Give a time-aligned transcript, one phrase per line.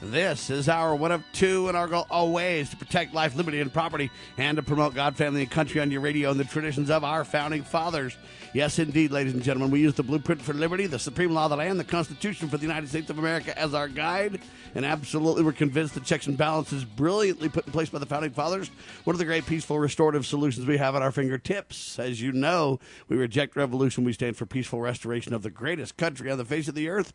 [0.00, 3.72] This is our one of two, and our goal always to protect life, liberty, and
[3.72, 7.02] property, and to promote God, family, and country on your radio and the traditions of
[7.02, 8.16] our founding fathers.
[8.54, 11.50] Yes, indeed, ladies and gentlemen, we use the blueprint for liberty, the supreme law of
[11.50, 14.40] the land, the Constitution for the United States of America as our guide,
[14.76, 18.30] and absolutely we're convinced the checks and balances brilliantly put in place by the founding
[18.30, 18.70] fathers.
[19.02, 21.98] One of the great peaceful restorative solutions we have at our fingertips.
[21.98, 24.04] As you know, we reject revolution.
[24.04, 27.12] We stand for peaceful restoration of the greatest country on the face of the earth.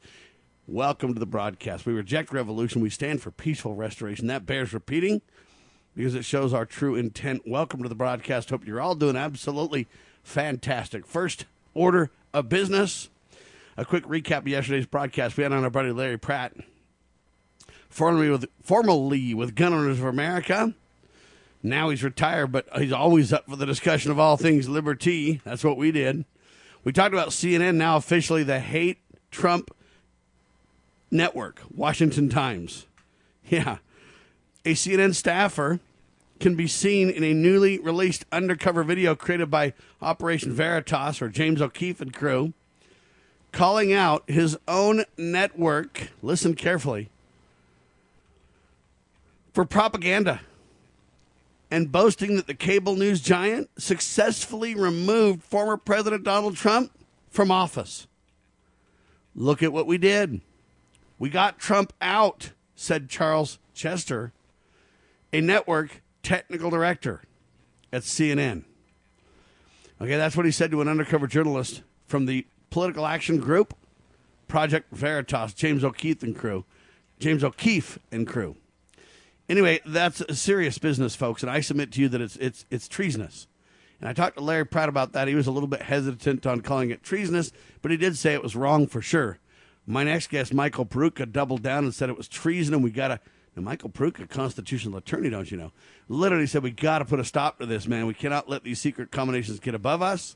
[0.68, 1.86] Welcome to the broadcast.
[1.86, 2.80] We reject revolution.
[2.80, 4.28] We stand for peaceful restoration.
[4.28, 5.22] That bears repeating
[5.94, 7.42] because it shows our true intent.
[7.46, 8.50] Welcome to the broadcast.
[8.50, 9.90] Hope you're all doing absolutely
[10.24, 11.06] fantastic.
[11.06, 13.10] First order of business.
[13.76, 15.36] A quick recap of yesterday's broadcast.
[15.36, 16.54] We had on our buddy Larry Pratt,
[17.90, 20.74] formerly with, formerly with Gun Owners of America.
[21.62, 25.42] Now he's retired, but he's always up for the discussion of all things liberty.
[25.44, 26.24] That's what we did.
[26.86, 29.70] We talked about CNN, now officially the hate Trump
[31.14, 32.86] Network, Washington Times.
[33.48, 33.78] Yeah.
[34.66, 35.80] A CNN staffer
[36.40, 41.62] can be seen in a newly released undercover video created by Operation Veritas or James
[41.62, 42.54] O'Keefe and crew,
[43.52, 47.10] calling out his own network, listen carefully,
[49.54, 50.42] for propaganda
[51.70, 56.92] and boasting that the cable news giant successfully removed former President Donald Trump
[57.30, 58.08] from office.
[59.36, 60.42] Look at what we did.
[61.18, 64.34] We got Trump out, said Charles Chester,
[65.32, 67.22] a network technical director
[67.92, 68.64] at CNN.
[70.02, 73.76] Okay, that's what he said to an undercover journalist from the Political Action Group,
[74.48, 76.66] Project Veritas, James O'Keefe and crew.
[77.20, 78.58] James O'Keefe and crew.
[79.48, 83.48] Anyway, that's serious business, folks, and I submit to you that it's it's it's treasonous.
[84.00, 85.28] And I talked to Larry Pratt about that.
[85.28, 87.52] He was a little bit hesitant on calling it treasonous,
[87.82, 89.40] but he did say it was wrong for sure.
[89.86, 93.10] My next guest, Michael Peroutka, doubled down and said it was treason and we got
[93.10, 93.20] to.
[93.56, 95.72] Michael Peroutka, constitutional attorney, don't you know,
[96.10, 98.08] literally said we got to put a stop to this, man.
[98.08, 100.36] We cannot let these secret combinations get above us.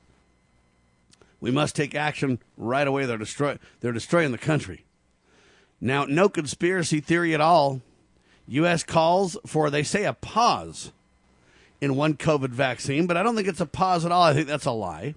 [1.40, 3.06] We must take action right away.
[3.06, 3.58] They're destroy.
[3.80, 4.86] They're destroying the country.
[5.80, 7.82] Now, no conspiracy theory at all.
[8.48, 8.84] U.S.
[8.84, 10.92] calls for, they say, a pause
[11.82, 14.24] in one COVID vaccine, but I don't think it's a pause at all.
[14.24, 15.16] I think that's a lie.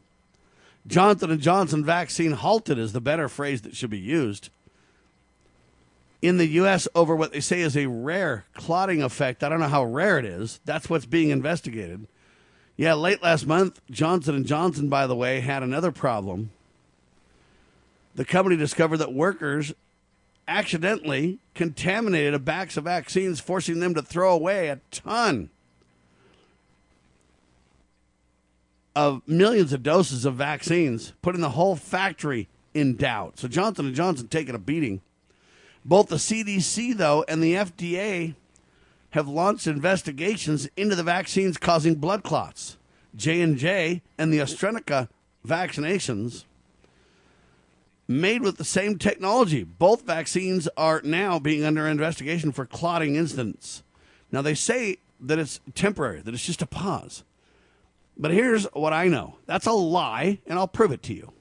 [0.87, 4.51] Johnson and Johnson vaccine halted is the better phrase that should be used.
[6.23, 9.43] In the U.S., over what they say is a rare clotting effect.
[9.43, 10.61] I don't know how rare it is.
[10.65, 12.07] That's what's being investigated.
[12.77, 16.51] Yeah, late last month, Johnson and Johnson, by the way, had another problem.
[18.15, 19.73] The company discovered that workers
[20.49, 25.51] accidentally contaminated a box of vaccines, forcing them to throw away a ton
[28.95, 33.39] of millions of doses of vaccines, putting the whole factory in doubt.
[33.39, 35.01] So Johnson and Johnson taking a beating.
[35.85, 38.35] Both the CDC though and the FDA
[39.11, 42.77] have launched investigations into the vaccines causing blood clots.
[43.17, 45.09] J&J and the AstraZeneca
[45.47, 46.45] vaccinations
[48.07, 49.65] made with the same technology.
[49.65, 53.83] Both vaccines are now being under investigation for clotting incidents.
[54.31, 57.25] Now they say that it's temporary, that it's just a pause.
[58.21, 61.33] But here's what I know that's a lie, and I'll prove it to you.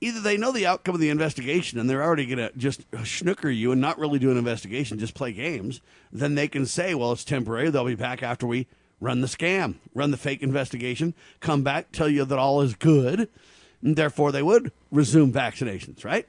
[0.00, 3.50] Either they know the outcome of the investigation and they're already going to just snooker
[3.50, 7.12] you and not really do an investigation, just play games, then they can say, well,
[7.12, 7.68] it's temporary.
[7.68, 8.66] They'll be back after we
[9.00, 13.28] run the scam, run the fake investigation, come back, tell you that all is good,
[13.82, 16.26] and therefore they would resume vaccinations, right?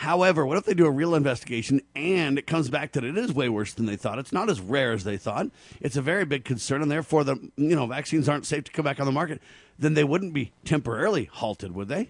[0.00, 3.34] However, what if they do a real investigation and it comes back that it is
[3.34, 4.18] way worse than they thought?
[4.18, 5.48] It's not as rare as they thought.
[5.78, 8.86] It's a very big concern, and therefore the you know vaccines aren't safe to come
[8.86, 9.42] back on the market.
[9.78, 12.08] Then they wouldn't be temporarily halted, would they?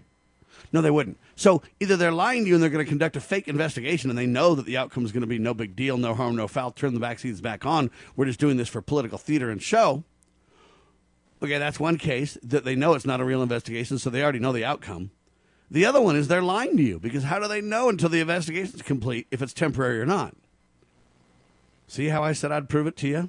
[0.72, 1.18] No, they wouldn't.
[1.34, 4.16] So either they're lying to you and they're going to conduct a fake investigation, and
[4.16, 6.46] they know that the outcome is going to be no big deal, no harm, no
[6.46, 6.70] foul.
[6.70, 7.90] Turn the vaccines back on.
[8.14, 10.04] We're just doing this for political theater and show.
[11.42, 14.38] Okay, that's one case that they know it's not a real investigation, so they already
[14.38, 15.10] know the outcome.
[15.70, 18.20] The other one is they're lying to you because how do they know until the
[18.20, 20.34] investigation is complete if it's temporary or not?
[21.86, 23.28] See how I said I'd prove it to you?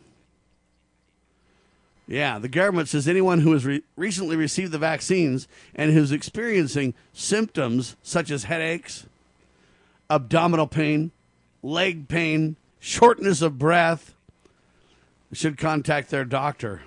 [2.08, 6.94] Yeah, the government says anyone who has re- recently received the vaccines and who's experiencing
[7.14, 9.06] symptoms such as headaches,
[10.10, 11.12] abdominal pain,
[11.62, 14.16] leg pain, shortness of breath,
[15.32, 16.82] should contact their doctor.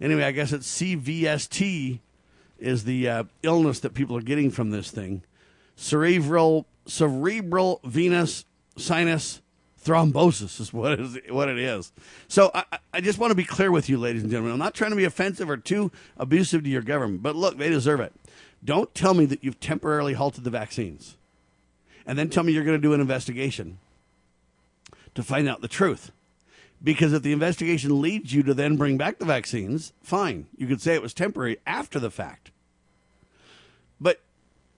[0.00, 1.98] Anyway, I guess it's CVST
[2.64, 5.22] is the uh, illness that people are getting from this thing.
[5.76, 8.44] Cerebral cerebral venous
[8.76, 9.40] sinus
[9.82, 11.18] thrombosis is what it is.
[11.28, 11.92] What it is.
[12.28, 14.52] So I, I just want to be clear with you, ladies and gentlemen.
[14.52, 17.68] I'm not trying to be offensive or too abusive to your government, but look, they
[17.68, 18.12] deserve it.
[18.64, 21.16] Don't tell me that you've temporarily halted the vaccines,
[22.06, 23.78] and then tell me you're going to do an investigation
[25.14, 26.12] to find out the truth.
[26.82, 30.46] Because if the investigation leads you to then bring back the vaccines, fine.
[30.56, 32.50] You could say it was temporary after the fact.
[34.04, 34.20] But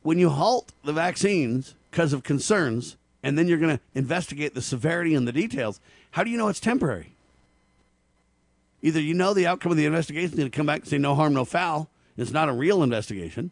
[0.02, 4.62] when you halt the vaccines because of concerns, and then you're going to investigate the
[4.62, 5.80] severity and the details,
[6.12, 7.12] how do you know it's temporary?
[8.82, 10.96] Either you know the outcome of the investigation is going to come back and say
[10.96, 11.90] no harm, no foul.
[12.16, 13.50] It's not a real investigation.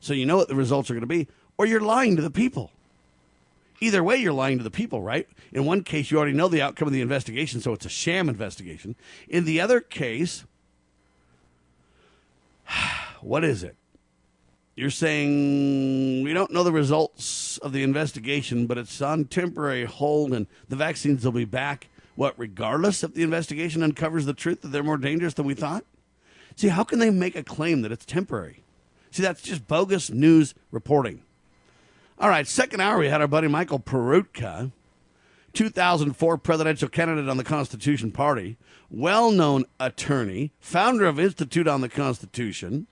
[0.00, 1.28] So you know what the results are going to be,
[1.58, 2.70] or you're lying to the people.
[3.80, 5.28] Either way, you're lying to the people, right?
[5.52, 8.30] In one case, you already know the outcome of the investigation, so it's a sham
[8.30, 8.96] investigation.
[9.28, 10.44] In the other case,
[13.20, 13.76] what is it?
[14.76, 20.32] You're saying we don't know the results of the investigation, but it's on temporary hold,
[20.32, 21.88] and the vaccines will be back.
[22.16, 25.84] What, regardless if the investigation uncovers the truth that they're more dangerous than we thought?
[26.56, 28.62] See, how can they make a claim that it's temporary?
[29.10, 31.22] See, that's just bogus news reporting.
[32.18, 34.72] All right, second hour, we had our buddy Michael Peroutka,
[35.52, 38.56] 2004 presidential candidate on the Constitution Party,
[38.90, 42.88] well known attorney, founder of Institute on the Constitution,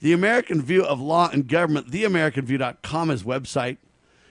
[0.00, 3.76] the American View of Law and Government, theamericanview.com, is website,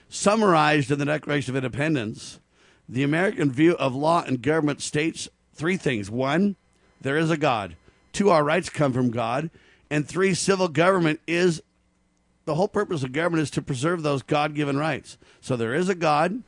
[0.08, 2.40] summarized in the Declaration of Independence.
[2.88, 6.10] The American View of Law and Government states three things.
[6.10, 6.56] One,
[7.00, 7.76] there is a God.
[8.12, 9.50] Two, our rights come from God.
[9.88, 11.62] And three, civil government is
[12.46, 15.18] the whole purpose of government is to preserve those God given rights.
[15.40, 16.42] So there is a God.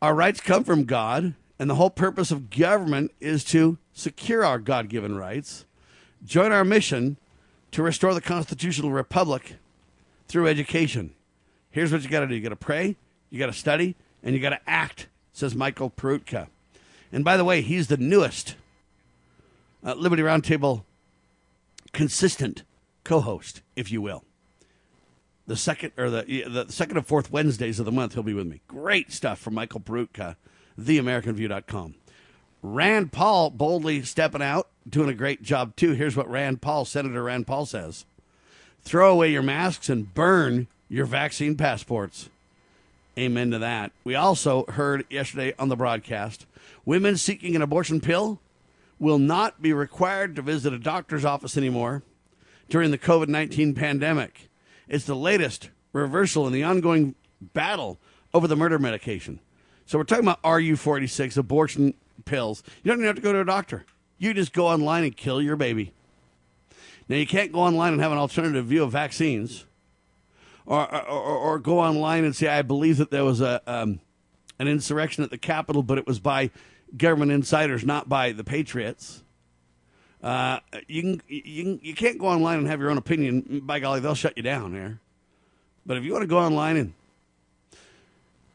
[0.00, 1.34] Our rights come from God.
[1.58, 5.66] And the whole purpose of government is to secure our God given rights.
[6.24, 7.18] Join our mission
[7.74, 9.56] to restore the constitutional republic
[10.28, 11.12] through education.
[11.72, 12.96] Here's what you got to do you got to pray,
[13.30, 16.46] you got to study, and you got to act, says Michael Peroutka.
[17.10, 18.54] And by the way, he's the newest
[19.84, 20.84] uh, Liberty Roundtable
[21.92, 22.62] consistent
[23.02, 24.22] co-host, if you will.
[25.48, 28.46] The second or the the second and fourth Wednesdays of the month, he'll be with
[28.46, 28.60] me.
[28.68, 30.36] Great stuff from Michael Peroutka,
[30.80, 31.96] theamericanview.com.
[32.66, 35.92] Rand Paul boldly stepping out, doing a great job too.
[35.92, 38.06] Here's what Rand Paul, Senator Rand Paul says
[38.80, 42.30] Throw away your masks and burn your vaccine passports.
[43.18, 43.92] Amen to that.
[44.02, 46.46] We also heard yesterday on the broadcast
[46.86, 48.40] women seeking an abortion pill
[48.98, 52.02] will not be required to visit a doctor's office anymore
[52.70, 54.48] during the COVID 19 pandemic.
[54.88, 57.98] It's the latest reversal in the ongoing battle
[58.32, 59.40] over the murder medication.
[59.84, 61.92] So we're talking about RU 46, abortion
[62.24, 62.62] pills.
[62.82, 63.84] You don't even have to go to a doctor.
[64.18, 65.92] You just go online and kill your baby.
[67.08, 69.66] Now, you can't go online and have an alternative view of vaccines
[70.66, 74.00] or, or, or go online and say, I believe that there was a, um,
[74.58, 76.50] an insurrection at the Capitol, but it was by
[76.96, 79.22] government insiders, not by the Patriots.
[80.22, 83.60] Uh, you can you can, you can't go online and have your own opinion.
[83.64, 85.00] By golly, they'll shut you down there.
[85.84, 86.94] But if you want to go online and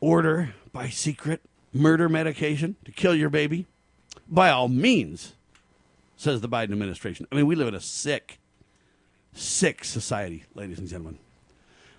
[0.02, 1.42] order by secret
[1.74, 3.66] murder medication to kill your baby,
[4.28, 5.34] by all means,
[6.16, 7.28] says the Biden administration.
[7.32, 8.40] I mean, we live in a sick,
[9.34, 11.20] sick society, ladies and gentlemen.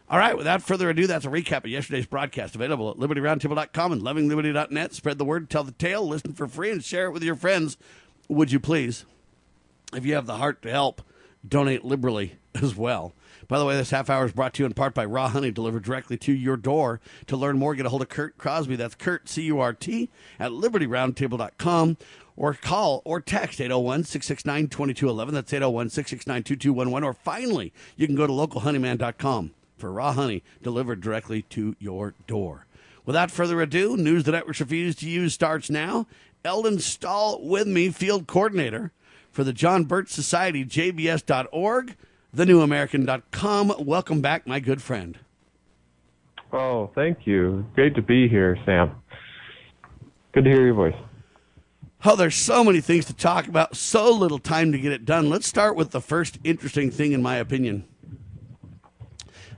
[0.09, 4.03] All right, without further ado, that's a recap of yesterday's broadcast available at libertyroundtable.com and
[4.03, 4.93] lovingliberty.net.
[4.93, 7.77] Spread the word, tell the tale, listen for free, and share it with your friends.
[8.29, 9.05] Would you please?
[9.95, 11.03] If you have the heart to help,
[11.47, 13.13] donate liberally as well.
[13.51, 15.51] By the way, this half hour is brought to you in part by Raw Honey,
[15.51, 17.01] delivered directly to your door.
[17.27, 18.77] To learn more, get a hold of Kurt Crosby.
[18.77, 21.97] That's Kurt, C U R T, at libertyroundtable.com
[22.37, 25.35] or call or text 801 669 2211.
[25.35, 27.05] That's 801 669 2211.
[27.05, 32.67] Or finally, you can go to localhoneyman.com for raw honey delivered directly to your door.
[33.05, 36.07] Without further ado, news the networks refuse to use starts now.
[36.45, 38.93] Eldon Stahl with me, field coordinator
[39.33, 41.97] for the John Birch Society, jbs.org,
[42.35, 43.75] thenewamerican.com.
[43.79, 45.19] Welcome back, my good friend.
[46.53, 47.67] Oh, thank you.
[47.75, 48.91] Great to be here, Sam.
[50.33, 50.95] Good to hear your voice.
[52.05, 55.29] Oh, there's so many things to talk about, so little time to get it done.
[55.29, 57.85] Let's start with the first interesting thing, in my opinion.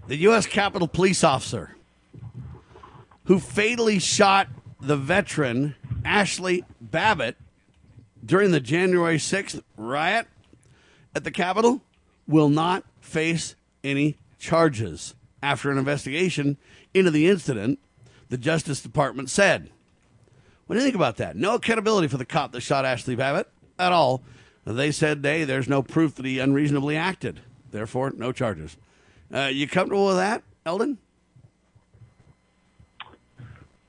[0.08, 0.46] The U.S.
[0.46, 1.76] Capitol Police officer
[3.24, 4.48] who fatally shot
[4.80, 7.36] the veteran Ashley Babbitt
[8.24, 10.26] during the January 6th riot
[11.14, 11.80] at the Capitol
[12.32, 16.56] will not face any charges after an investigation
[16.94, 17.78] into the incident,
[18.30, 19.70] the Justice Department said.
[20.66, 21.36] What do you think about that?
[21.36, 23.48] No accountability for the cop that shot Ashley Babbitt
[23.78, 24.22] at all.
[24.64, 27.40] They said, hey, there's no proof that he unreasonably acted.
[27.70, 28.76] Therefore, no charges.
[29.32, 30.98] Uh, you comfortable with that, Eldon?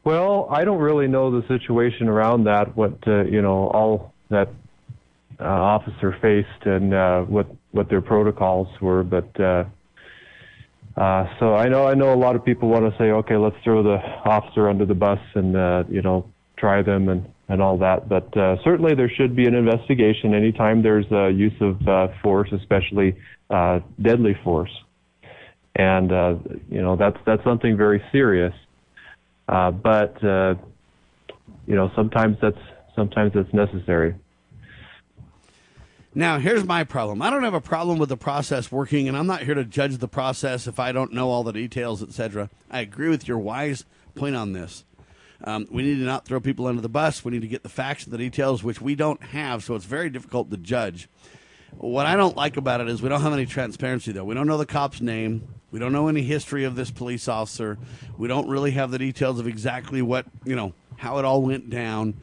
[0.04, 4.50] Well, I don't really know the situation around that, what, uh, you know, all that
[5.40, 9.66] uh, officer faced and uh, what, what their protocols were, but uh,
[10.96, 13.56] uh, so I know I know a lot of people want to say, okay, let's
[13.64, 17.78] throw the officer under the bus and uh, you know try them and and all
[17.80, 18.08] that.
[18.08, 22.50] But uh, certainly there should be an investigation anytime there's a use of uh, force,
[22.52, 23.16] especially
[23.50, 24.72] uh, deadly force,
[25.76, 26.36] and uh,
[26.70, 28.54] you know that's that's something very serious.
[29.50, 30.54] Uh, but uh,
[31.66, 32.64] you know sometimes that's
[32.96, 34.14] sometimes that's necessary.
[36.16, 37.24] Now, here's my problem.
[37.24, 39.98] I don't have a problem with the process working, and I'm not here to judge
[39.98, 42.52] the process if I don't know all the details, etc.
[42.70, 44.84] I agree with your wise point on this.
[45.44, 47.26] Um, we need to not throw people under the bus.
[47.26, 49.86] We need to get the facts and the details, which we don't have, so it's
[49.86, 51.10] very difficult to judge.
[51.72, 54.24] What I don't like about it is we don't have any transparency, though.
[54.24, 55.48] We don't know the cop's name.
[55.72, 57.80] We don't know any history of this police officer.
[58.20, 61.72] We don't really have the details of exactly what, you know, how it all went
[61.72, 62.14] down.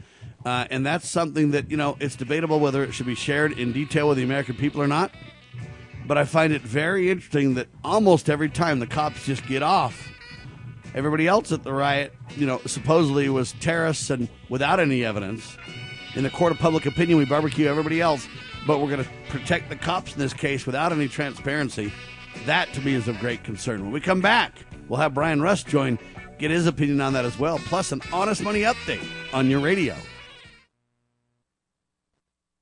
[0.44, 3.72] Uh, and that's something that, you know, it's debatable whether it should be shared in
[3.72, 5.12] detail with the American people or not.
[6.06, 10.08] But I find it very interesting that almost every time the cops just get off,
[10.94, 15.56] everybody else at the riot, you know, supposedly was terrorists and without any evidence.
[16.16, 18.26] In the court of public opinion, we barbecue everybody else,
[18.66, 21.92] but we're going to protect the cops in this case without any transparency.
[22.46, 23.82] That to me is of great concern.
[23.82, 24.54] When we come back,
[24.88, 25.98] we'll have Brian Rust join,
[26.38, 29.94] get his opinion on that as well, plus an honest money update on your radio.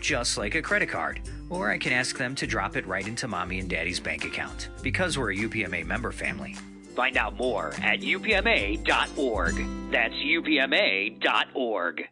[0.00, 1.20] just like a credit card.
[1.48, 4.68] Or I can ask them to drop it right into mommy and daddy's bank account,
[4.82, 6.54] because we're a UPMA member family.
[6.94, 9.54] Find out more at upma.org.
[9.90, 12.08] That's upma.org.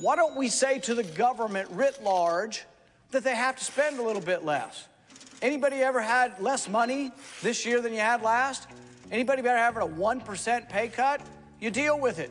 [0.00, 2.64] Why don't we say to the government writ large
[3.10, 4.86] that they have to spend a little bit less?
[5.42, 7.10] Anybody ever had less money
[7.42, 8.68] this year than you had last?
[9.10, 11.20] Anybody ever having a 1% pay cut?
[11.60, 12.30] You deal with it.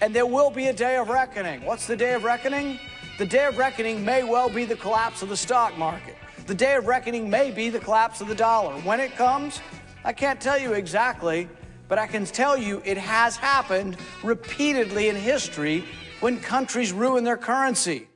[0.00, 1.64] and there will be a day of reckoning.
[1.64, 2.78] What's the day of reckoning?
[3.18, 6.16] The day of reckoning may well be the collapse of the stock market.
[6.46, 8.74] The day of reckoning may be the collapse of the dollar.
[8.80, 9.60] When it comes,
[10.04, 11.48] I can't tell you exactly,
[11.88, 15.84] but I can tell you it has happened repeatedly in history
[16.20, 18.08] when countries ruin their currency.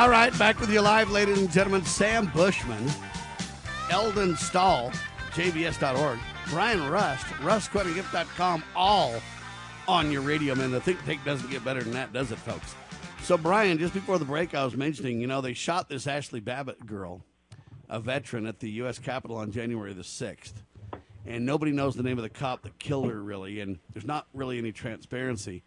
[0.00, 1.84] All right, back with you live, ladies and gentlemen.
[1.84, 2.90] Sam Bushman,
[3.90, 4.90] Eldon Stahl,
[5.32, 9.20] JBS.org, Brian Rust, RustQuentinGift.com, all
[9.86, 10.70] on your radio, man.
[10.70, 12.74] The think tank doesn't get better than that, does it, folks?
[13.20, 16.40] So, Brian, just before the break, I was mentioning, you know, they shot this Ashley
[16.40, 17.22] Babbitt girl,
[17.90, 18.98] a veteran, at the U.S.
[18.98, 20.54] Capitol on January the 6th.
[21.26, 24.28] And nobody knows the name of the cop that killed her, really, and there's not
[24.32, 25.62] really any transparency.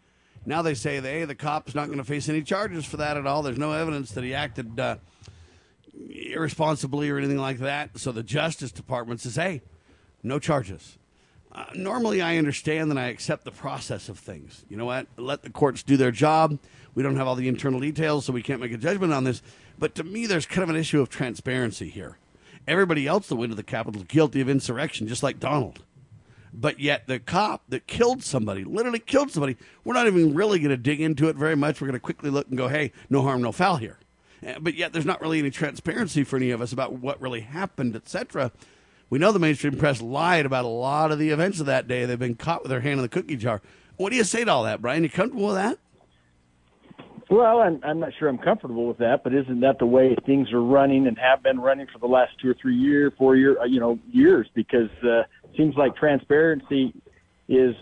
[0.46, 3.26] Now they say hey, the cop's not going to face any charges for that at
[3.26, 3.42] all.
[3.42, 4.96] There's no evidence that he acted uh,
[6.10, 7.98] irresponsibly or anything like that.
[7.98, 9.62] So the Justice Department says, hey,
[10.22, 10.98] no charges.
[11.52, 14.64] Uh, normally, I understand and I accept the process of things.
[14.68, 15.06] You know what?
[15.16, 16.58] Let the courts do their job.
[16.94, 19.40] We don't have all the internal details, so we can't make a judgment on this.
[19.78, 22.18] But to me, there's kind of an issue of transparency here.
[22.66, 25.84] Everybody else that went to the Capitol guilty of insurrection, just like Donald.
[26.56, 30.70] But yet the cop that killed somebody, literally killed somebody, we're not even really going
[30.70, 31.80] to dig into it very much.
[31.80, 33.98] We're going to quickly look and go, hey, no harm, no foul here.
[34.46, 37.40] Uh, But yet there's not really any transparency for any of us about what really
[37.40, 38.52] happened, etc.
[39.10, 42.04] We know the mainstream press lied about a lot of the events of that day.
[42.04, 43.60] They've been caught with their hand in the cookie jar.
[43.96, 45.02] What do you say to all that, Brian?
[45.02, 45.78] You comfortable with that?
[47.30, 50.52] Well, I'm, I'm not sure I'm comfortable with that, but isn't that the way things
[50.52, 53.58] are running and have been running for the last two or three year, four year,
[53.58, 54.46] uh, you know, years?
[54.54, 55.22] Because uh,
[55.56, 56.92] seems like transparency
[57.48, 57.74] is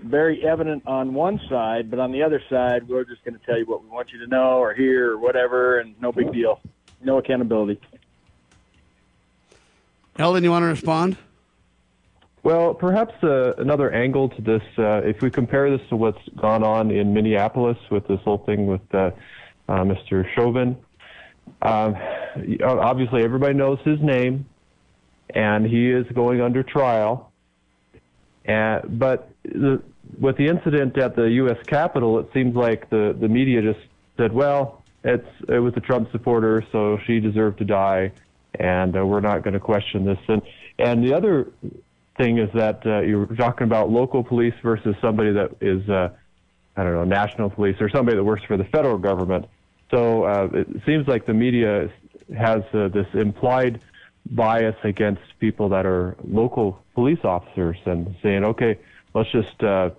[0.00, 3.58] very evident on one side, but on the other side, we're just going to tell
[3.58, 6.60] you what we want you to know or hear or whatever, and no big deal,
[7.02, 7.80] no accountability.
[10.18, 11.16] Eldon, you want to respond?
[12.42, 16.64] Well, perhaps uh, another angle to this, uh, if we compare this to what's gone
[16.64, 19.12] on in Minneapolis with this whole thing with uh,
[19.68, 20.26] uh, Mr.
[20.34, 20.76] Chauvin,
[21.62, 21.96] um,
[22.64, 24.46] obviously everybody knows his name,
[25.34, 27.32] and he is going under trial.
[28.44, 29.82] And, but the,
[30.20, 31.58] with the incident at the U.S.
[31.66, 33.80] Capitol, it seems like the, the media just
[34.16, 38.12] said, well, it's it was a Trump supporter, so she deserved to die,
[38.54, 40.18] and uh, we're not going to question this.
[40.28, 40.42] And
[40.78, 41.50] and the other
[42.16, 46.10] thing is that uh, you're talking about local police versus somebody that is, uh,
[46.76, 49.46] I don't know, national police or somebody that works for the federal government.
[49.90, 51.90] So uh, it seems like the media
[52.36, 53.80] has uh, this implied
[54.30, 58.78] bias against people that are local police officers and saying, okay,
[59.14, 59.90] let's just uh,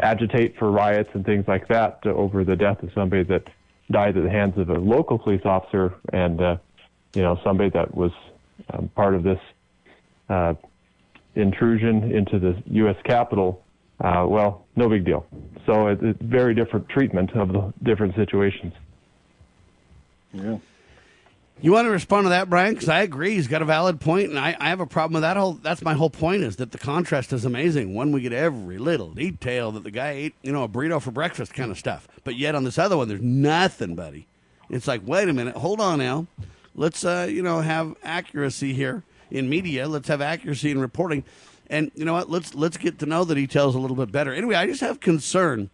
[0.00, 3.48] agitate for riots and things like that over the death of somebody that
[3.90, 6.56] died at the hands of a local police officer and, uh,
[7.14, 8.12] you know, somebody that was
[8.72, 9.40] um, part of this
[10.28, 10.54] uh,
[11.34, 12.96] intrusion into the U.S.
[13.04, 13.64] Capitol,
[14.00, 15.26] uh, well, no big deal.
[15.66, 18.74] So it, it's very different treatment of the different situations.
[20.32, 20.58] Yeah.
[21.60, 22.74] You want to respond to that, Brian?
[22.74, 25.22] Because I agree, he's got a valid point, and I, I have a problem with
[25.22, 25.54] that whole.
[25.54, 27.94] That's my whole point is that the contrast is amazing.
[27.94, 31.10] One, we get every little detail that the guy ate, you know, a burrito for
[31.10, 32.06] breakfast, kind of stuff.
[32.22, 34.28] But yet on this other one, there's nothing, buddy.
[34.70, 36.28] It's like, wait a minute, hold on now.
[36.76, 39.88] Let's, uh, you know, have accuracy here in media.
[39.88, 41.24] Let's have accuracy in reporting,
[41.68, 42.30] and you know what?
[42.30, 44.32] Let's let's get to know the details a little bit better.
[44.32, 45.70] Anyway, I just have concern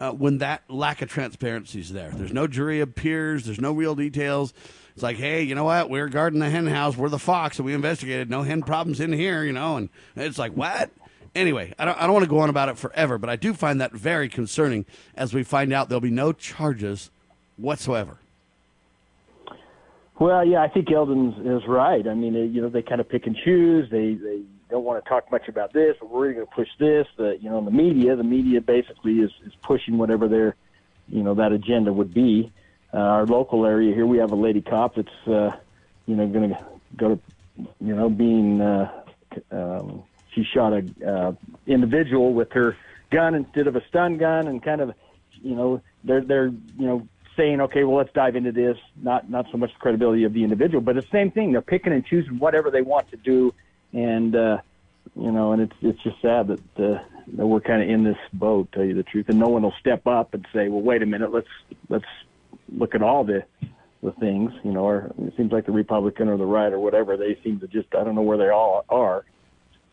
[0.00, 2.10] uh, when that lack of transparency is there.
[2.10, 3.44] There's no jury of peers.
[3.44, 4.52] There's no real details.
[4.98, 5.88] It's like, hey, you know what?
[5.88, 6.96] We're guarding the hen house.
[6.96, 8.28] We're the fox, and we investigated.
[8.28, 9.76] No hen problems in here, you know.
[9.76, 10.90] And it's like, what?
[11.36, 13.54] Anyway, I don't, I don't want to go on about it forever, but I do
[13.54, 17.12] find that very concerning as we find out there'll be no charges
[17.56, 18.18] whatsoever.
[20.18, 22.04] Well, yeah, I think Eldon is right.
[22.04, 23.88] I mean, you know, they kind of pick and choose.
[23.92, 27.06] They they don't want to talk much about this, but we're going to push this.
[27.16, 30.56] The you know, the media, the media basically is is pushing whatever their,
[31.06, 32.50] you know, that agenda would be.
[32.92, 35.50] Uh, our local area here, we have a lady cop that's, uh,
[36.06, 36.58] you know, going to
[36.96, 37.20] go to,
[37.80, 38.90] you know, being, uh,
[39.50, 41.32] um, she shot a uh,
[41.66, 42.76] individual with her
[43.10, 44.94] gun instead of a stun gun, and kind of,
[45.42, 48.76] you know, they're they're you know saying, okay, well, let's dive into this.
[49.00, 51.52] Not not so much the credibility of the individual, but the same thing.
[51.52, 53.54] They're picking and choosing whatever they want to do,
[53.92, 54.58] and uh,
[55.16, 57.02] you know, and it's it's just sad that uh,
[57.34, 58.70] that we're kind of in this boat.
[58.72, 61.06] Tell you the truth, and no one will step up and say, well, wait a
[61.06, 61.48] minute, let's
[61.88, 62.04] let's
[62.76, 63.44] look at all the
[64.02, 64.52] the things.
[64.64, 67.60] You know, or it seems like the Republican or the right or whatever they seem
[67.60, 69.24] to just I don't know where they all are.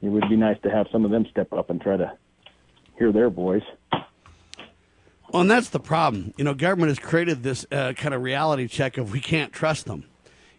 [0.01, 2.13] It would be nice to have some of them step up and try to
[2.97, 3.63] hear their voice.
[5.31, 6.33] Well, and that's the problem.
[6.38, 9.85] You know, government has created this uh, kind of reality check of we can't trust
[9.85, 10.05] them.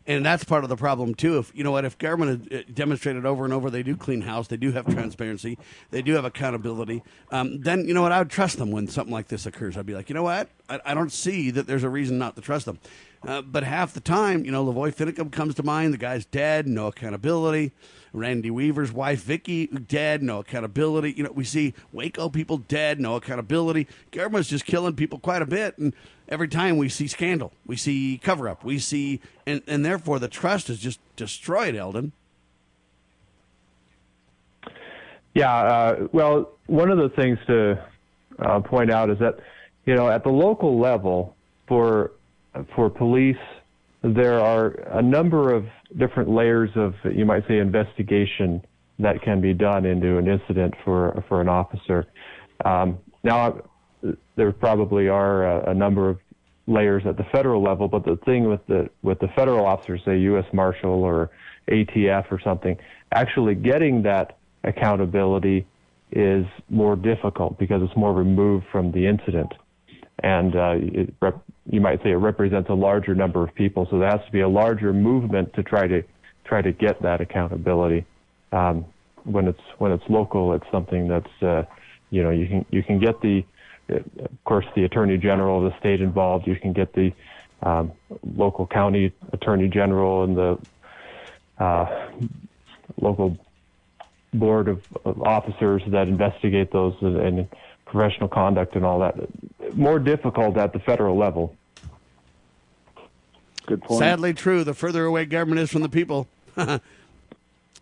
[0.08, 1.38] And that's part of the problem too.
[1.38, 4.20] If you know what, if government has uh, demonstrated over and over they do clean
[4.20, 5.58] house, they do have transparency,
[5.90, 9.12] they do have accountability, um, then you know what, I would trust them when something
[9.12, 9.76] like this occurs.
[9.76, 12.36] I'd be like, you know what, I, I don't see that there's a reason not
[12.36, 12.78] to trust them.
[13.26, 15.92] Uh, but half the time, you know, Lavoy Finicum comes to mind.
[15.92, 17.72] The guy's dead, no accountability.
[18.12, 21.12] Randy Weaver's wife, Vicky, dead, no accountability.
[21.16, 23.88] You know, we see Waco people dead, no accountability.
[24.12, 25.92] Government's just killing people quite a bit, and
[26.28, 30.28] every time we see scandal, we see cover up, we see, and, and therefore the
[30.28, 32.12] trust is just destroyed, Eldon.
[35.34, 37.84] Yeah, uh, well, one of the things to
[38.38, 39.40] uh, point out is that,
[39.84, 41.36] you know, at the local level,
[41.66, 42.12] for
[42.74, 43.36] for police,
[44.02, 45.66] there are a number of
[45.98, 48.64] different layers of, you might say, investigation
[48.98, 52.06] that can be done into an incident for for an officer.
[52.64, 53.62] Um, now,
[54.36, 56.18] there probably are a, a number of
[56.66, 60.18] layers at the federal level, but the thing with the with the federal officers, say
[60.18, 60.46] U.S.
[60.52, 61.30] Marshal or
[61.68, 62.76] ATF or something,
[63.12, 65.66] actually getting that accountability
[66.12, 69.52] is more difficult because it's more removed from the incident,
[70.26, 70.76] and uh,
[71.20, 73.86] rep- you might say it represents a larger number of people.
[73.88, 76.02] So there has to be a larger movement to try to
[76.44, 78.04] try to get that accountability.
[78.50, 78.84] Um,
[79.22, 81.62] when it's when it's local, it's something that's uh,
[82.10, 83.44] you know you can you can get the
[83.88, 86.48] of course the attorney general of the state involved.
[86.48, 87.12] You can get the
[87.62, 87.92] um,
[88.36, 90.58] local county attorney general and the
[91.58, 92.10] uh,
[93.00, 93.38] local
[94.34, 97.48] board of, of, officers that investigate those and, and
[97.86, 99.14] professional conduct and all that.
[99.74, 101.54] More difficult at the federal level.
[103.66, 103.98] Good point.
[103.98, 104.62] Sadly, true.
[104.64, 106.80] The further away government is from the people, the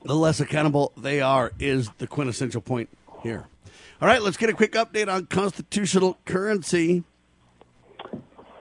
[0.02, 2.88] less accountable they are, is the quintessential point
[3.22, 3.44] here.
[4.00, 7.04] All right, let's get a quick update on constitutional currency.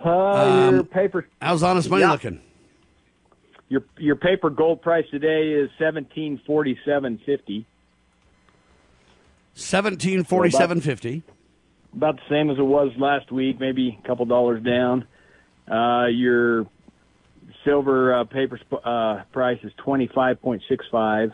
[0.05, 1.27] Uh, your Um, paper.
[1.41, 2.11] How's honest money Yeah.
[2.11, 2.41] looking?
[3.69, 7.65] Your your paper gold price today is seventeen forty seven fifty.
[9.55, 11.23] Seventeen forty seven fifty.
[11.95, 15.05] About the same as it was last week, maybe a couple dollars down.
[15.69, 16.65] Uh, your
[17.63, 21.31] silver uh, paper sp- uh, price is twenty five point six five.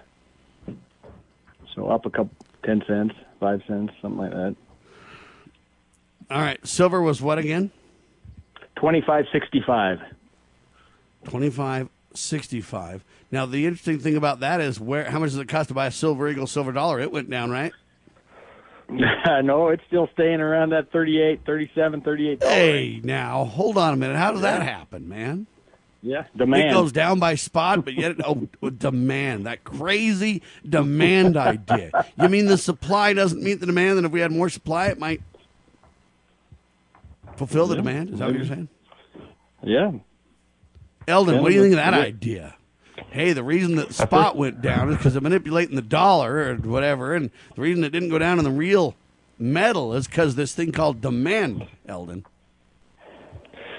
[1.76, 2.32] So up a couple
[2.64, 4.56] ten cents, five cents, something like that.
[6.30, 7.72] All right, silver was what again?
[8.76, 10.00] Twenty five sixty five.
[11.24, 13.04] Twenty five sixty five.
[13.32, 15.88] Now the interesting thing about that is where how much does it cost to buy
[15.88, 17.00] a silver eagle silver dollar?
[17.00, 17.72] It went down, right?
[19.44, 22.44] no, it's still staying around that 38, 37, 38.
[22.44, 24.18] Hey, now hold on a minute.
[24.18, 25.46] How does that happen, man?
[26.02, 26.74] Yeah, It demand.
[26.74, 28.48] goes down by spot, but yet oh
[28.78, 31.92] demand that crazy demand idea.
[32.20, 34.98] You mean the supply doesn't meet the demand, and if we had more supply, it
[34.98, 35.22] might
[37.36, 38.12] fulfill the demand?
[38.12, 38.70] Is that what you're saying?
[39.64, 39.92] yeah.
[41.08, 42.00] Eldon, what do you think of that Yeah.
[42.00, 42.56] idea?
[43.12, 46.56] Hey, the reason that the spot went down is because of manipulating the dollar or
[46.56, 48.96] whatever, and the reason it didn't go down in the real
[49.38, 52.26] metal is because this thing called demand, Eldon.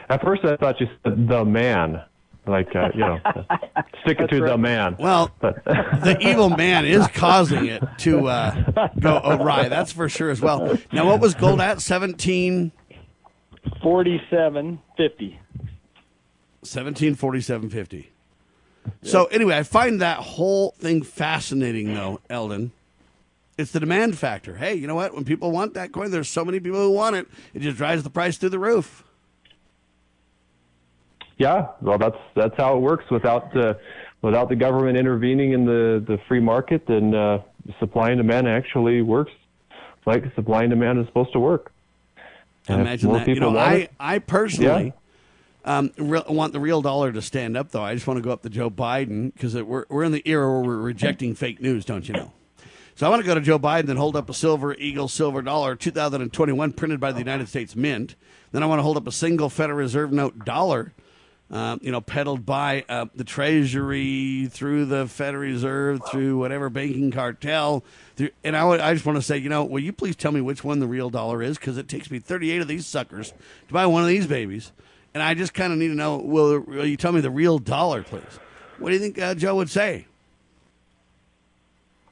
[0.09, 2.02] At first, I thought you said the man,
[2.46, 3.18] like uh, you know,
[4.02, 4.96] stick it to the man.
[4.98, 9.68] Well, But the evil man is causing it to uh, go awry.
[9.68, 10.76] That's for sure as well.
[10.92, 11.80] Now, what was gold at?
[11.80, 12.72] 17,
[13.83, 15.38] 47, 50.
[16.64, 18.06] 1747.50.
[19.02, 22.72] So, anyway, I find that whole thing fascinating, though, Eldon.
[23.58, 24.56] It's the demand factor.
[24.56, 25.14] Hey, you know what?
[25.14, 28.02] When people want that coin, there's so many people who want it, it just drives
[28.02, 29.04] the price through the roof.
[31.38, 33.74] yeah, well, that's that's how it works without uh,
[34.22, 36.86] without the government intervening in the the free market.
[36.86, 37.42] Then uh,
[37.78, 39.32] supply and demand actually works
[40.06, 41.72] like supply and demand is supposed to work.
[42.68, 43.28] And Imagine that.
[43.28, 44.92] You know, I, it- I personally
[45.64, 47.82] um, re- want the real dollar to stand up, though.
[47.82, 50.50] I just want to go up to Joe Biden because we're, we're in the era
[50.50, 52.32] where we're rejecting fake news, don't you know?
[53.00, 55.40] So I want to go to Joe Biden and hold up a silver eagle silver
[55.40, 58.14] dollar 2021 printed by the United States Mint.
[58.52, 60.92] Then I want to hold up a single Federal Reserve note dollar,
[61.50, 67.10] uh, you know, peddled by uh, the Treasury through the Federal Reserve through whatever banking
[67.10, 67.84] cartel.
[68.16, 70.32] Through, and I, would, I just want to say, you know, will you please tell
[70.32, 71.56] me which one the real dollar is?
[71.56, 73.32] Because it takes me 38 of these suckers
[73.68, 74.72] to buy one of these babies.
[75.14, 77.58] And I just kind of need to know, will, will you tell me the real
[77.58, 78.38] dollar, please?
[78.78, 80.06] What do you think uh, Joe would say?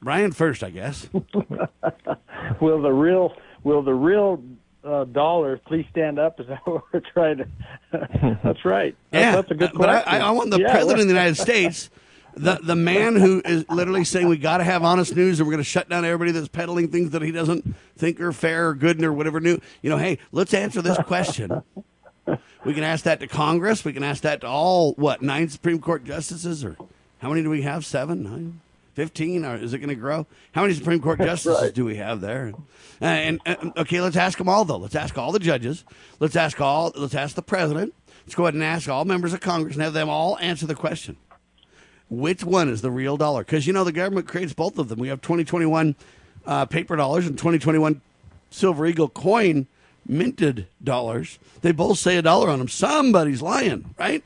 [0.01, 1.09] Brian first, I guess.
[2.61, 3.33] Will the real
[3.63, 4.41] will the real
[4.83, 6.39] uh, dollar please stand up?
[6.39, 7.47] Is that what we're trying to?
[8.43, 8.95] that's right.
[9.11, 10.13] That's, yeah, that's a good but question.
[10.13, 11.89] I, I want the Yeah, president of the United States,
[12.35, 15.53] the the man who is literally saying we got to have honest news and we're
[15.53, 18.73] going to shut down everybody that's peddling things that he doesn't think are fair or
[18.73, 19.59] good or whatever new.
[19.81, 21.61] You know, hey, let's answer this question.
[22.65, 23.85] We can ask that to Congress.
[23.85, 26.77] We can ask that to all what nine Supreme Court justices or
[27.19, 27.85] how many do we have?
[27.85, 28.61] Seven, nine.
[28.99, 30.27] 15 or is it going to grow?
[30.51, 32.51] How many supreme court justices do we have there?
[32.99, 34.75] And, and okay let's ask them all though.
[34.75, 35.85] Let's ask all the judges.
[36.19, 37.93] Let's ask all let's ask the president.
[38.25, 40.75] Let's go ahead and ask all members of congress and have them all answer the
[40.75, 41.15] question.
[42.09, 43.45] Which one is the real dollar?
[43.45, 44.99] Because you know the government creates both of them.
[44.99, 45.95] We have 2021
[46.45, 48.01] uh, paper dollars and 2021
[48.49, 49.67] silver eagle coin
[50.09, 54.23] minted dollars they both say a dollar on them somebody's lying right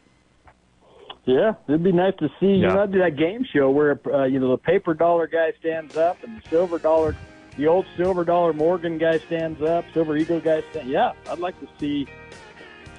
[1.26, 2.48] Yeah, it'd be nice to see.
[2.48, 2.74] You Yeah.
[2.74, 6.22] know, do that game show where uh, you know the paper dollar guy stands up
[6.24, 7.16] and the silver dollar,
[7.58, 10.90] the old silver dollar Morgan guy stands up, silver eagle guy stands.
[10.90, 12.08] Yeah, I'd like to see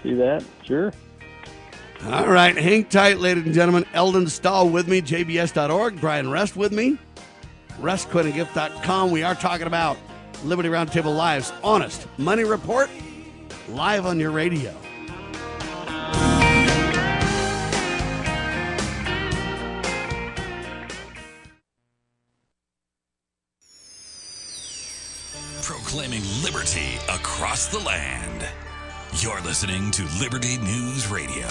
[0.03, 0.43] see that.
[0.65, 0.91] Sure.
[2.07, 3.85] All right, hang tight, ladies and gentlemen.
[3.93, 6.01] Eldon Stahl with me, jbs.org.
[6.01, 6.97] Brian Rust with me,
[7.81, 9.11] restquittinggift.com.
[9.11, 9.97] We are talking about
[10.43, 12.91] Liberty Roundtable Live's Honest Money Report,
[13.69, 14.75] live on your radio.
[25.63, 28.47] Proclaiming liberty across the land.
[29.19, 31.49] You're listening to Liberty News Radio.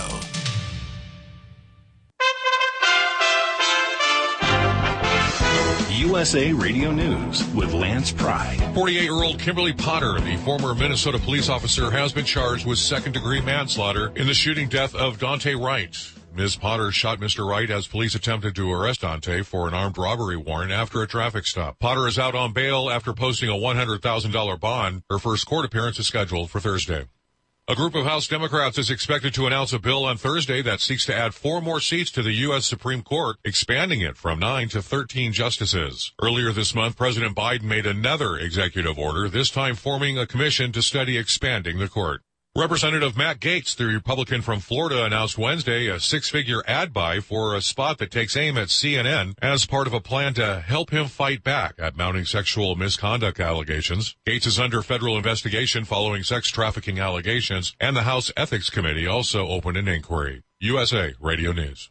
[5.94, 8.58] USA Radio News with Lance Pride.
[8.74, 13.12] 48 year old Kimberly Potter, the former Minnesota police officer, has been charged with second
[13.12, 15.96] degree manslaughter in the shooting death of Daunte Wright.
[16.36, 16.56] Ms.
[16.56, 17.48] Potter shot Mr.
[17.48, 21.46] Wright as police attempted to arrest Daunte for an armed robbery warrant after a traffic
[21.46, 21.78] stop.
[21.78, 25.04] Potter is out on bail after posting a $100,000 bond.
[25.12, 27.06] Her first court appearance is scheduled for Thursday.
[27.66, 31.06] A group of House Democrats is expected to announce a bill on Thursday that seeks
[31.06, 32.66] to add four more seats to the U.S.
[32.66, 36.12] Supreme Court, expanding it from nine to 13 justices.
[36.22, 40.82] Earlier this month, President Biden made another executive order, this time forming a commission to
[40.82, 42.22] study expanding the court.
[42.56, 47.62] Representative Matt Gaetz, the Republican from Florida, announced Wednesday a six-figure ad buy for a
[47.64, 51.44] spot that takes aim at CNN as part of a plan to help him fight
[51.44, 54.16] back at mounting sexual misconduct allegations.
[54.28, 59.48] Gaetz is under federal investigation following sex trafficking allegations, and the House Ethics Committee also
[59.48, 60.44] opened an inquiry.
[60.60, 61.90] USA Radio News.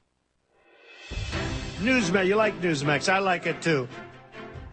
[1.81, 3.12] Newsmax, you like Newsmax.
[3.12, 3.88] I like it too.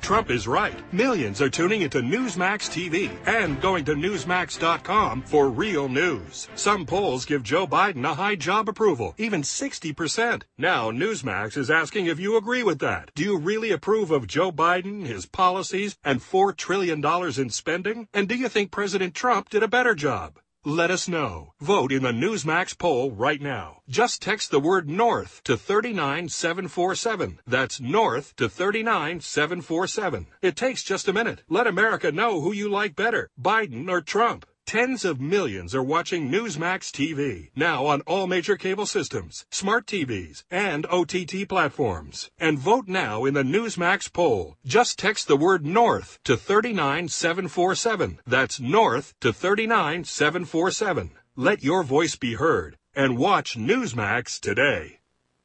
[0.01, 0.79] Trump is right.
[0.93, 6.47] Millions are tuning into Newsmax TV and going to Newsmax.com for real news.
[6.55, 10.43] Some polls give Joe Biden a high job approval, even 60%.
[10.57, 13.11] Now, Newsmax is asking if you agree with that.
[13.15, 17.03] Do you really approve of Joe Biden, his policies, and $4 trillion
[17.37, 18.07] in spending?
[18.13, 20.39] And do you think President Trump did a better job?
[20.69, 21.53] Let us know.
[21.59, 23.81] Vote in the Newsmax poll right now.
[23.89, 27.39] Just text the word North to 39747.
[27.47, 30.27] That's North to 39747.
[30.43, 31.41] It takes just a minute.
[31.49, 34.45] Let America know who you like better, Biden or Trump.
[34.69, 40.43] Tens of millions are watching Newsmax TV, now on all major cable systems, smart TVs,
[40.51, 42.29] and OTT platforms.
[42.39, 44.57] And vote now in the Newsmax poll.
[44.63, 48.19] Just text the word North to 39747.
[48.27, 51.11] That's North to 39747.
[51.35, 54.98] Let your voice be heard and watch Newsmax today.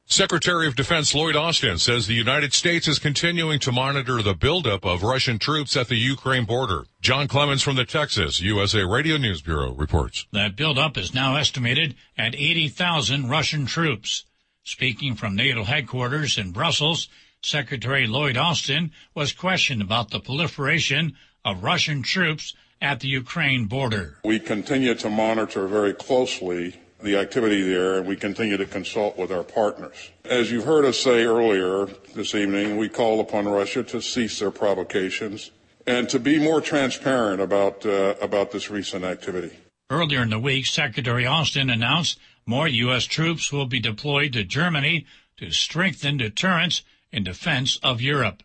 [0.07, 4.85] Secretary of Defense Lloyd Austin says the United States is continuing to monitor the buildup
[4.85, 6.85] of Russian troops at the Ukraine border.
[7.01, 10.27] John Clemens from the Texas USA Radio News Bureau reports.
[10.31, 14.25] That buildup is now estimated at 80,000 Russian troops.
[14.63, 17.09] Speaking from NATO headquarters in Brussels,
[17.41, 24.19] Secretary Lloyd Austin was questioned about the proliferation of Russian troops at the Ukraine border.
[24.23, 29.31] We continue to monitor very closely the activity there, and we continue to consult with
[29.31, 30.11] our partners.
[30.23, 34.51] As you've heard us say earlier this evening, we call upon Russia to cease their
[34.51, 35.51] provocations
[35.87, 39.55] and to be more transparent about uh, about this recent activity.
[39.89, 43.05] Earlier in the week, Secretary Austin announced more U.S.
[43.05, 45.05] troops will be deployed to Germany
[45.37, 46.81] to strengthen deterrence
[47.11, 48.41] in defense of Europe.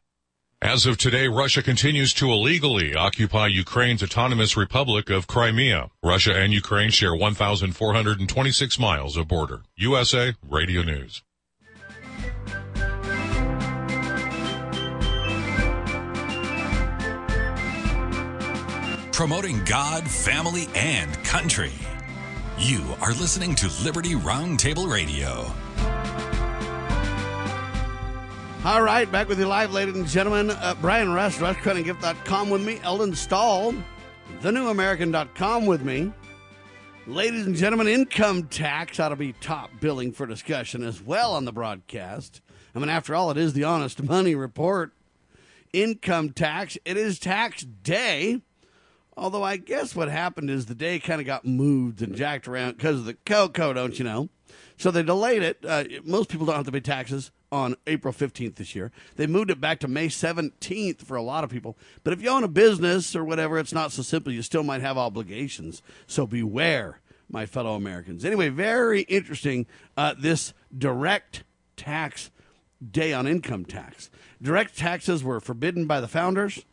[0.63, 5.89] As of today, Russia continues to illegally occupy Ukraine's autonomous Republic of Crimea.
[6.03, 9.63] Russia and Ukraine share 1,426 miles of border.
[9.77, 11.23] USA Radio News.
[19.13, 21.73] Promoting God, family, and country.
[22.59, 25.51] You are listening to Liberty Roundtable Radio.
[28.63, 30.51] All right, back with you live, ladies and gentlemen.
[30.51, 32.79] Uh, Brian Rust, RushCreditGift.com with me.
[32.83, 33.75] Eldon Stahl,
[34.43, 36.13] TheNewAmerican.com with me.
[37.07, 41.47] Ladies and gentlemen, income tax ought to be top billing for discussion as well on
[41.47, 42.43] the broadcast.
[42.75, 44.93] I mean, after all, it is the Honest Money Report.
[45.73, 48.43] Income tax, it is tax day.
[49.17, 52.77] Although I guess what happened is the day kind of got moved and jacked around
[52.77, 54.29] because of the cocoa, don't you know?
[54.77, 55.65] So they delayed it.
[55.67, 58.93] Uh, most people don't have to pay taxes on April 15th this year.
[59.17, 61.77] They moved it back to May 17th for a lot of people.
[62.05, 64.33] But if you own a business or whatever, it's not so simple.
[64.33, 65.83] You still might have obligations.
[66.07, 68.25] So beware, my fellow Americans.
[68.25, 71.45] Anyway, very interesting uh, this direct
[71.77, 72.31] tax
[72.89, 74.11] day on income tax.
[74.41, 76.65] Direct taxes were forbidden by the founders,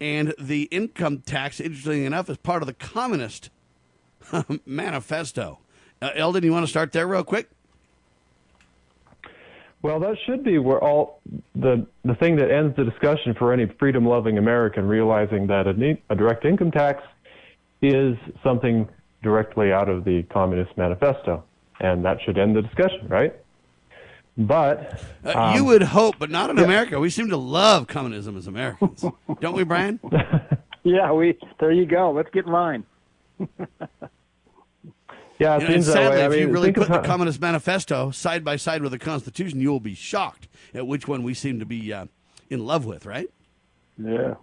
[0.00, 3.50] and the income tax, interestingly enough, is part of the Communist
[4.66, 5.58] Manifesto.
[6.00, 7.50] Uh, Eldon, you want to start there real quick?
[9.82, 11.20] Well, that should be where all
[11.54, 16.16] the the thing that ends the discussion for any freedom-loving American, realizing that a, a
[16.16, 17.02] direct income tax
[17.80, 18.88] is something
[19.22, 21.44] directly out of the Communist Manifesto,
[21.80, 23.34] and that should end the discussion, right?
[24.36, 26.64] But um, uh, you would hope, but not in yeah.
[26.64, 27.00] America.
[27.00, 29.04] We seem to love communism as Americans,
[29.40, 29.98] don't we, Brian?
[30.82, 31.38] yeah, we.
[31.58, 32.12] There you go.
[32.12, 32.84] Let's get in line.
[35.40, 36.22] Yeah, it you know, seems sadly, that way.
[36.22, 39.58] I if mean, you really put the Communist Manifesto side by side with the Constitution,
[39.58, 42.04] you will be shocked at which one we seem to be uh,
[42.50, 43.28] in love with, right?
[43.96, 44.34] Yeah.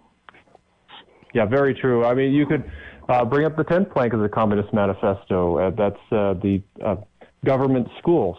[1.34, 2.04] Yeah, very true.
[2.04, 2.68] I mean, you could
[3.08, 5.58] uh, bring up the 10th plank of the Communist Manifesto.
[5.58, 6.96] Uh, that's uh, the uh,
[7.44, 8.36] government schools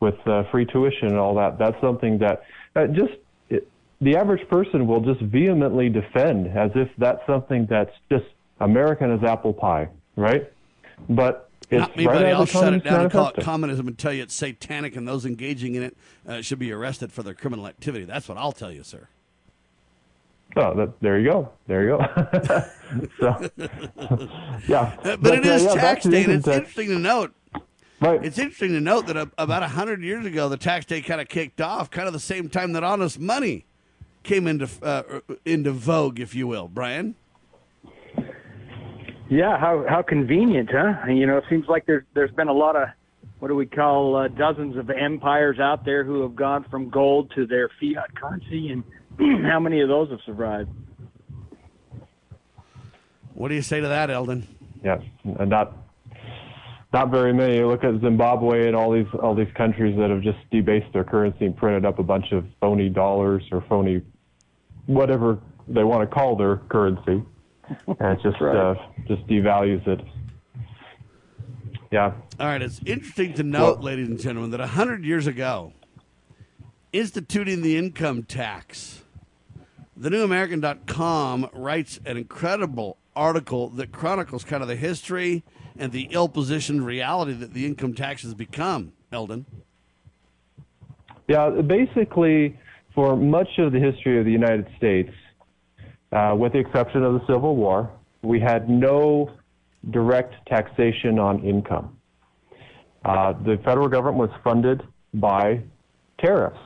[0.00, 1.56] with uh, free tuition and all that.
[1.56, 2.42] That's something that
[2.94, 3.12] just
[3.48, 3.68] it,
[4.00, 8.24] the average person will just vehemently defend as if that's something that's just
[8.58, 10.50] American as apple pie, right?
[11.08, 12.26] But Not me, right buddy.
[12.30, 15.26] I'll shut it down and call it communism and tell you it's satanic, and those
[15.26, 18.04] engaging in it uh, should be arrested for their criminal activity.
[18.04, 19.08] That's what I'll tell you, sir.
[20.56, 21.52] Oh, that, there you go.
[21.66, 22.68] There you go.
[23.20, 23.50] so,
[24.68, 24.96] yeah.
[25.04, 27.34] Uh, but, it uh, is yeah, tax day, and it's interesting to note.
[28.00, 28.24] Right.
[28.24, 31.20] It's interesting to note that uh, about a hundred years ago, the tax day kind
[31.20, 33.66] of kicked off, kind of the same time that honest money
[34.22, 37.14] came into uh, into vogue, if you will, Brian.
[39.28, 41.06] Yeah, how how convenient, huh?
[41.08, 42.88] You know, it seems like there's there's been a lot of
[43.38, 47.32] what do we call uh, dozens of empires out there who have gone from gold
[47.34, 48.84] to their fiat currency, and
[49.44, 50.70] how many of those have survived?
[53.34, 54.46] What do you say to that, Eldon?
[54.82, 55.76] Yeah, and not
[56.92, 57.56] not very many.
[57.56, 61.04] You look at Zimbabwe and all these all these countries that have just debased their
[61.04, 64.02] currency and printed up a bunch of phony dollars or phony
[64.86, 67.22] whatever they want to call their currency,
[67.68, 68.56] and it just Right.
[68.56, 68.74] uh,
[69.06, 70.00] just devalues it.
[71.90, 72.12] Yeah.
[72.40, 75.72] All right, it's interesting to note, Well- ladies and gentlemen, that 100 years ago,
[76.92, 79.04] instituting the income tax,
[79.96, 85.42] the thenewamerican.com writes an incredible article that chronicles kind of the history
[85.78, 89.46] and the ill positioned reality that the income tax has become, Eldon.
[91.28, 92.58] Yeah, basically,
[92.94, 95.10] for much of the history of the United States,
[96.12, 97.90] uh, with the exception of the Civil War,
[98.22, 99.30] we had no
[99.90, 101.96] direct taxation on income.
[103.04, 104.82] Uh, the federal government was funded
[105.14, 105.62] by
[106.18, 106.58] tariffs.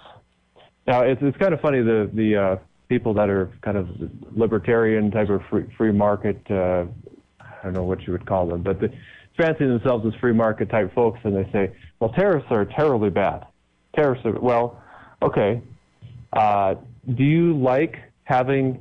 [0.87, 2.57] Now, it's, it's kind of funny the the uh,
[2.89, 3.89] people that are kind of
[4.35, 6.41] libertarian type of free, free market.
[6.51, 6.87] Uh,
[7.41, 8.89] I don't know what you would call them, but they
[9.37, 13.47] fancy themselves as free market type folks, and they say, "Well, tariffs are terribly bad."
[13.95, 14.83] Tariffs are well,
[15.23, 15.61] okay.
[16.33, 16.77] Uh,
[17.15, 18.81] do you like having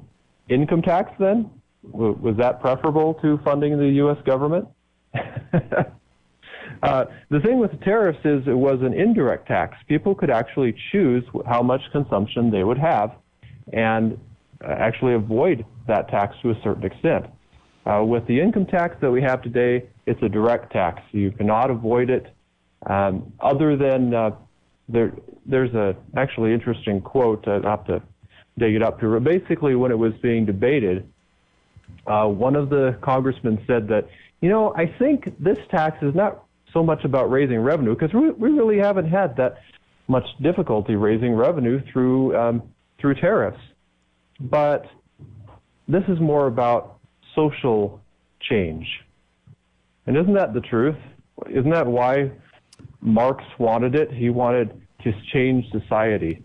[0.50, 1.50] income tax then?
[1.92, 4.18] W- was that preferable to funding the U.S.
[4.26, 4.68] government?
[6.84, 9.76] Uh, the thing with the tariffs is it was an indirect tax.
[9.88, 13.12] People could actually choose how much consumption they would have
[13.74, 14.18] and
[14.64, 17.26] uh, actually avoid that tax to a certain extent.
[17.86, 21.02] Uh, with the income tax that we have today, it's a direct tax.
[21.12, 22.34] You cannot avoid it
[22.88, 24.32] um, other than uh,
[24.88, 25.14] there,
[25.46, 27.48] there's a actually interesting quote.
[27.48, 28.02] I'll have to
[28.58, 29.00] dig it up.
[29.00, 31.08] But basically, when it was being debated,
[32.08, 34.08] uh, one of the congressmen said that,
[34.42, 38.32] you know, I think this tax is not so much about raising revenue because we,
[38.32, 39.62] we really haven't had that
[40.08, 42.64] much difficulty raising revenue through um,
[43.00, 43.62] through tariffs,
[44.40, 44.86] but
[45.88, 47.00] this is more about
[47.36, 48.02] social
[48.42, 48.88] change.
[50.06, 50.98] And isn't that the truth?
[51.50, 52.32] Isn't that why
[53.02, 54.12] Marx wanted it?
[54.12, 56.44] He wanted to change society.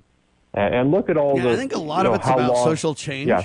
[0.55, 1.51] And, and look at all Yeah, the.
[1.53, 3.29] I think a lot you of know, it's about long- social change.
[3.29, 3.43] Yeah.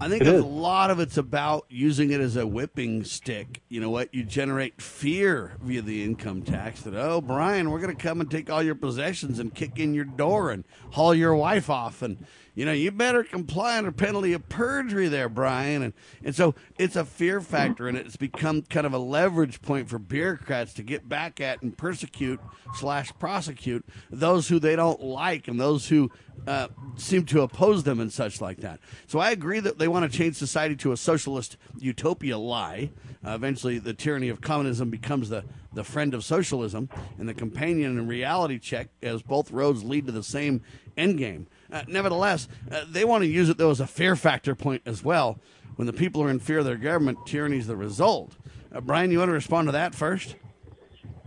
[0.00, 3.62] I think a lot of it's about using it as a whipping stick.
[3.68, 4.12] You know what?
[4.12, 8.28] You generate fear via the income tax that, oh, Brian, we're going to come and
[8.28, 12.02] take all your possessions and kick in your door and haul your wife off.
[12.02, 15.82] And, you know, you better comply under penalty of perjury there, Brian.
[15.82, 19.88] And, and so it's a fear factor, and it's become kind of a leverage point
[19.88, 22.40] for bureaucrats to get back at and persecute
[22.74, 26.10] slash prosecute those who they don't like and those who
[26.46, 28.80] uh, seem to oppose them and such like that.
[29.06, 32.90] So I agree that they want to change society to a socialist utopia lie.
[33.24, 36.88] Uh, eventually, the tyranny of communism becomes the, the friend of socialism,
[37.18, 40.60] and the companion and reality check as both roads lead to the same
[40.96, 41.46] end game.
[41.72, 45.02] Uh, nevertheless, uh, they want to use it, though, as a fear factor point as
[45.02, 45.38] well.
[45.76, 48.36] When the people are in fear of their government, tyranny is the result.
[48.72, 50.36] Uh, Brian, you want to respond to that first?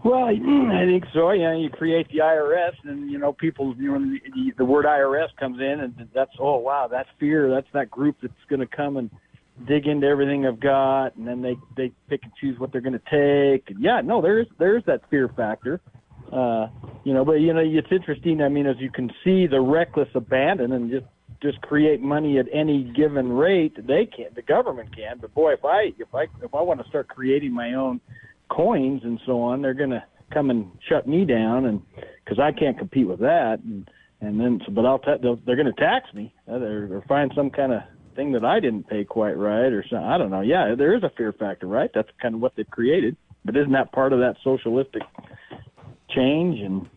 [0.04, 1.32] Well, I think so.
[1.32, 3.76] Yeah, you create the IRS, and you know, people.
[3.76, 7.50] You know, the, the word IRS comes in, and that's oh wow, that's fear.
[7.50, 9.10] That's that group that's going to come and
[9.68, 12.94] dig into everything I've got, and then they they pick and choose what they're going
[12.94, 13.72] to take.
[13.72, 15.82] And yeah, no, there's there's that fear factor.
[16.32, 16.68] Uh,
[17.04, 18.42] you know, but you know, it's interesting.
[18.42, 21.06] I mean, as you can see, the reckless abandon and just
[21.42, 23.76] just create money at any given rate.
[23.86, 25.20] They can, the government can.
[25.20, 28.02] But boy, if I if I if I want to start creating my own
[28.50, 30.04] coins and so on, they're going to
[30.34, 31.82] come and shut me down, and
[32.24, 33.90] because I can't compete with that, and
[34.22, 37.50] and then but I'll ta- they're going to tax me uh, or, or find some
[37.50, 37.82] kind of
[38.16, 40.08] thing that I didn't pay quite right or something.
[40.08, 40.42] I don't know.
[40.42, 41.92] Yeah, there is a fear factor, right?
[41.94, 43.18] That's kind of what they've created.
[43.44, 45.04] But isn't that part of that socialistic
[46.16, 46.60] change?
[46.62, 46.90] And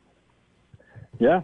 [1.18, 1.42] yeah,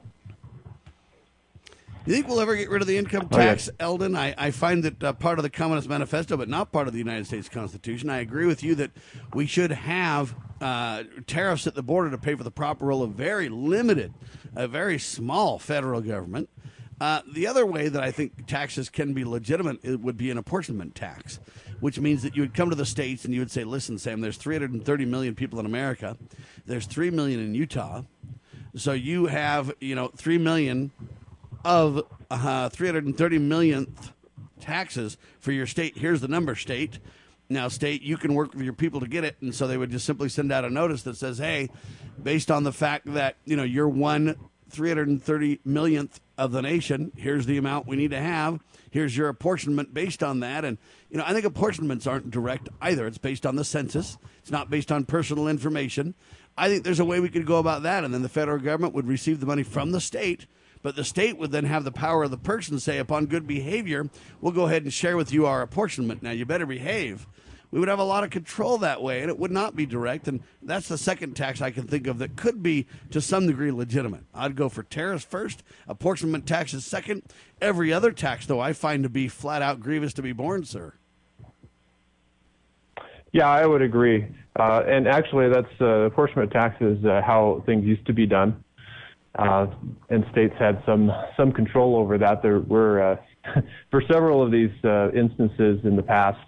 [2.07, 3.45] You think we'll ever get rid of the income Oh, yeah.
[3.47, 4.15] tax, Eldon?
[4.15, 6.99] I, I find that uh, part of the Communist Manifesto, but not part of the
[6.99, 8.11] United States Constitution.
[8.11, 8.91] I agree with you that
[9.33, 13.13] we should have uh, tariffs at the border to pay for the proper role of
[13.13, 14.13] very limited,
[14.55, 16.49] a very small federal government.
[17.01, 20.39] Uh, the other way that I think taxes can be legitimate it would be an
[20.39, 21.41] apportionment tax,
[21.81, 24.21] which means that you would come to the states and you would say, "Listen, Sam,
[24.21, 26.17] there's 330 million people in America.
[26.67, 28.03] There's three million in Utah,
[28.77, 30.91] so you have you know three million
[31.65, 34.13] of uh, 330 millionth
[34.61, 35.99] taxes for your state.
[35.99, 36.99] Here's the number, state."
[37.51, 39.91] Now, state, you can work with your people to get it, and so they would
[39.91, 41.69] just simply send out a notice that says, "Hey,
[42.23, 44.37] based on the fact that you know you're one
[44.75, 47.13] 330 millionth of the nation.
[47.17, 48.61] Here's the amount we need to have.
[48.95, 50.65] Here's your apportionment based on that.
[50.65, 50.79] And,
[51.11, 53.09] you know, I think apportionments aren't direct either.
[53.09, 56.15] It's based on the census, it's not based on personal information.
[56.57, 58.05] I think there's a way we could go about that.
[58.05, 60.47] And then the federal government would receive the money from the state,
[60.81, 64.09] but the state would then have the power of the person say, upon good behavior,
[64.41, 66.23] we'll go ahead and share with you our apportionment.
[66.23, 67.27] Now, you better behave
[67.75, 70.29] we would have a lot of control that way, and it would not be direct.
[70.29, 73.73] And that's the second tax I can think of that could be to some degree
[73.73, 74.23] legitimate.
[74.33, 77.25] I'd go for tariffs first, apportionment taxes second.
[77.61, 80.95] Every other tax, though, I find to be flat out grievous to be borne, sir.
[83.33, 84.25] Yeah, I would agree.
[84.55, 88.63] Uh, and actually, that's uh, apportionment tax is uh, how things used to be done.
[89.37, 89.67] Uh,
[90.11, 92.41] and states had some some control over that.
[92.41, 93.17] There were uh,
[93.91, 96.39] for several of these uh, instances in the past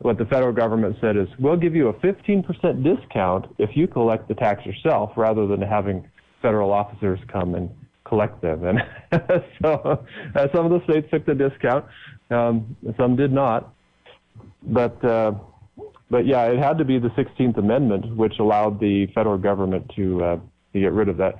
[0.00, 2.44] what the federal government said is we'll give you a 15%
[2.84, 6.08] discount if you collect the tax yourself rather than having
[6.40, 7.68] federal officers come and
[8.04, 8.64] collect them.
[8.64, 8.80] And
[9.62, 11.84] so uh, some of the states took the discount,
[12.30, 13.74] um, some did not.
[14.62, 15.32] But uh,
[16.10, 20.24] but yeah, it had to be the 16th Amendment, which allowed the federal government to
[20.24, 20.36] uh,
[20.72, 21.34] to get rid of that,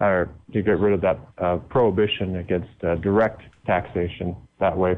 [0.00, 4.96] or to get rid of that uh, prohibition against uh, direct taxation that way.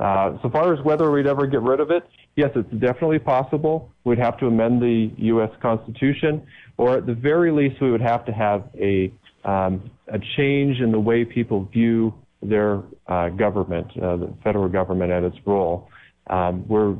[0.00, 2.02] Uh, so far as whether we'd ever get rid of it,
[2.36, 3.90] yes, it's definitely possible.
[4.04, 5.50] We'd have to amend the U.S.
[5.60, 9.12] Constitution, or at the very least, we would have to have a
[9.44, 15.12] um, a change in the way people view their uh, government, uh, the federal government,
[15.12, 15.88] and its role.
[16.28, 16.96] Um, we're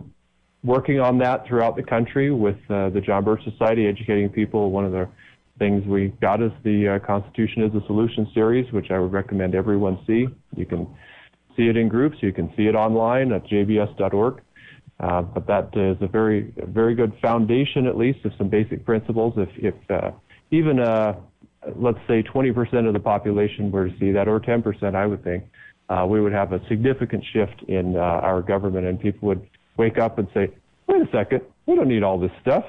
[0.63, 4.71] working on that throughout the country with uh, the John Birch Society, educating people.
[4.71, 5.09] One of the
[5.59, 9.55] things we got is the uh, Constitution is a Solution series, which I would recommend
[9.55, 10.27] everyone see.
[10.57, 10.87] You can
[11.57, 12.17] see it in groups.
[12.21, 14.43] You can see it online at jbs.org.
[15.01, 19.35] Uh, but that is a very, very good foundation, at least, of some basic principles.
[19.37, 20.13] If, if uh,
[20.51, 21.15] even, uh,
[21.77, 25.45] let's say, 20% of the population were to see that, or 10%, I would think,
[25.89, 29.99] uh, we would have a significant shift in uh, our government, and people would wake
[29.99, 30.49] up and say,
[30.87, 32.65] "Wait a second, we don't need all this stuff.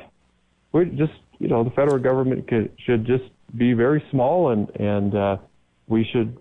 [0.73, 3.23] We just, you know, the federal government could, should just
[3.55, 5.37] be very small, and and uh,
[5.87, 6.37] we should,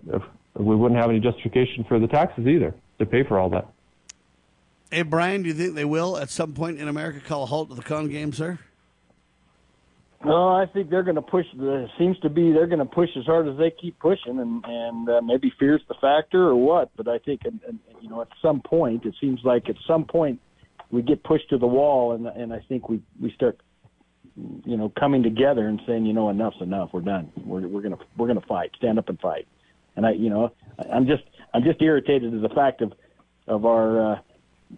[0.55, 3.69] we wouldn't have any justification for the taxes either to pay for all that."
[4.95, 7.67] Hey, Brian, do you think they will at some point in America call a halt
[7.67, 8.57] to the con game, sir?
[10.23, 11.45] No, I think they're going to push.
[11.53, 14.63] The seems to be they're going to push as hard as they keep pushing, and
[14.65, 16.91] and uh, maybe fear's the factor or what.
[16.95, 20.39] But I think, you know, at some point, it seems like at some point
[20.91, 23.59] we get pushed to the wall, and and I think we we start,
[24.63, 26.91] you know, coming together and saying, you know, enough's enough.
[26.93, 27.33] We're done.
[27.43, 28.71] We're we're gonna we're gonna fight.
[28.77, 29.45] Stand up and fight.
[29.97, 30.53] And I, you know,
[30.89, 31.23] I'm just
[31.53, 32.93] I'm just irritated at the fact of
[33.45, 34.13] of our.
[34.13, 34.19] Uh,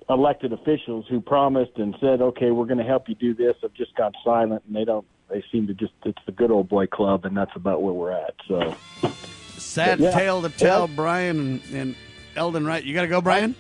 [0.10, 3.74] elected officials who promised and said, "Okay, we're going to help you do this," have
[3.74, 5.06] just gone silent, and they don't.
[5.30, 8.12] They seem to just it's the good old boy club, and that's about where we're
[8.12, 8.36] at.
[8.48, 8.76] So
[9.58, 10.12] sad yeah.
[10.12, 10.96] tale to tell, yeah.
[10.96, 11.96] Brian and, and
[12.36, 12.66] Eldon.
[12.66, 13.56] Right, you got to go, Brian.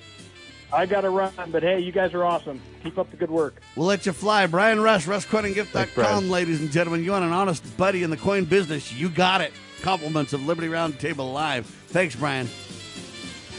[0.71, 2.61] I got to run, but hey, you guys are awesome.
[2.83, 3.61] Keep up the good work.
[3.77, 4.47] We'll let you fly.
[4.47, 7.05] Brian Rust, RustCoinandGift.com, ladies and gentlemen.
[7.05, 9.53] You want an honest buddy in the coin business, you got it.
[9.81, 11.65] Compliments of Liberty Roundtable Live.
[11.65, 12.49] Thanks, Brian.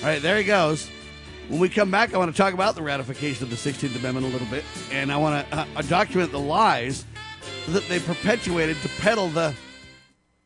[0.01, 0.91] All right, there he goes.
[1.49, 4.27] When we come back, I want to talk about the ratification of the 16th Amendment
[4.27, 7.07] a little bit, and I want to uh, document the lies
[7.69, 9.55] that they perpetuated to peddle the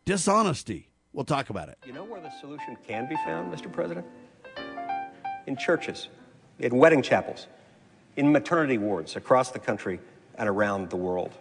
[0.04, 0.86] dishonesty.
[1.12, 1.78] We'll talk about it.
[1.84, 3.70] You know where the solution can be found, Mr.
[3.70, 4.06] President?
[5.48, 6.06] In churches,
[6.60, 7.48] in wedding chapels,
[8.14, 9.98] in maternity wards across the country
[10.36, 11.32] and around the world.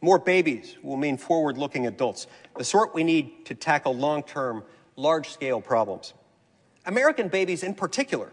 [0.00, 2.26] More babies will mean forward looking adults,
[2.58, 4.64] the sort we need to tackle long term,
[4.96, 6.14] large scale problems.
[6.84, 8.32] American babies, in particular,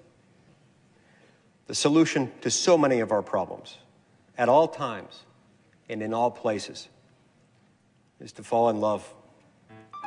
[1.71, 3.77] the solution to so many of our problems
[4.37, 5.21] at all times
[5.87, 6.89] and in all places
[8.19, 9.09] is to fall in love,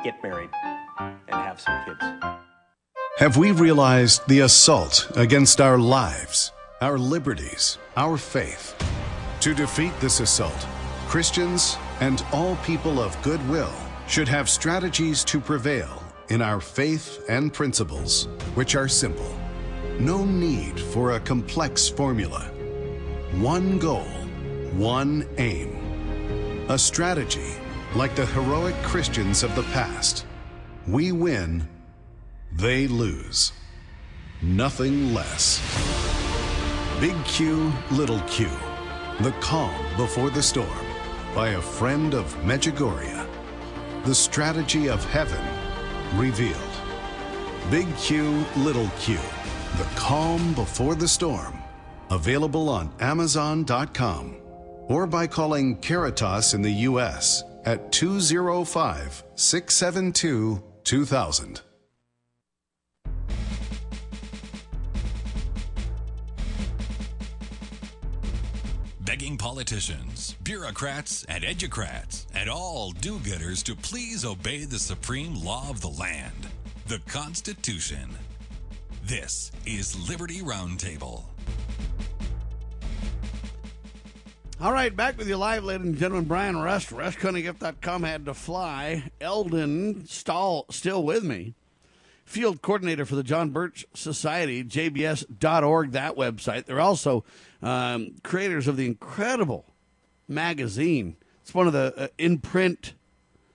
[0.03, 0.51] get married,
[0.99, 1.97] and have some kids.
[3.17, 6.51] Have we realized the assault against our lives,
[6.81, 8.75] our liberties, our faith?
[9.39, 10.67] To defeat this assault,
[11.07, 13.73] Christians and all people of goodwill
[14.07, 19.35] should have strategies to prevail in our faith and principles, which are simple.
[19.99, 22.51] No need for a complex formula.
[23.37, 24.03] One goal,
[24.73, 26.65] one aim.
[26.67, 27.55] A strategy
[27.95, 30.25] like the heroic Christians of the past.
[30.85, 31.65] We win,
[32.51, 33.53] they lose.
[34.41, 35.61] Nothing less.
[36.99, 38.49] Big Q, Little Q.
[39.21, 40.85] The Calm Before the Storm
[41.33, 43.25] by a friend of Medjugorje.
[44.03, 45.41] The strategy of heaven
[46.19, 46.59] revealed.
[47.71, 49.17] Big Q, Little Q.
[49.75, 51.59] The Calm Before the Storm.
[52.09, 54.37] Available on Amazon.com
[54.87, 57.43] or by calling Caritas in the U.S.
[57.65, 61.61] at 205 672 2000.
[69.01, 75.69] Begging politicians, bureaucrats, and educrats, and all do gooders to please obey the supreme law
[75.69, 76.47] of the land,
[76.87, 78.07] the Constitution.
[79.07, 81.25] This is Liberty Roundtable.
[84.59, 86.25] All right, back with you live, ladies and gentlemen.
[86.25, 89.11] Brian Rust, RustConeyGift.com had to fly.
[89.21, 91.53] Eldon Stahl still with me.
[92.23, 96.65] Field coordinator for the John Birch Society, jbs.org, that website.
[96.65, 97.23] They're also
[97.61, 99.75] um, creators of the incredible
[100.27, 101.15] magazine.
[101.43, 102.95] It's one of the uh, in print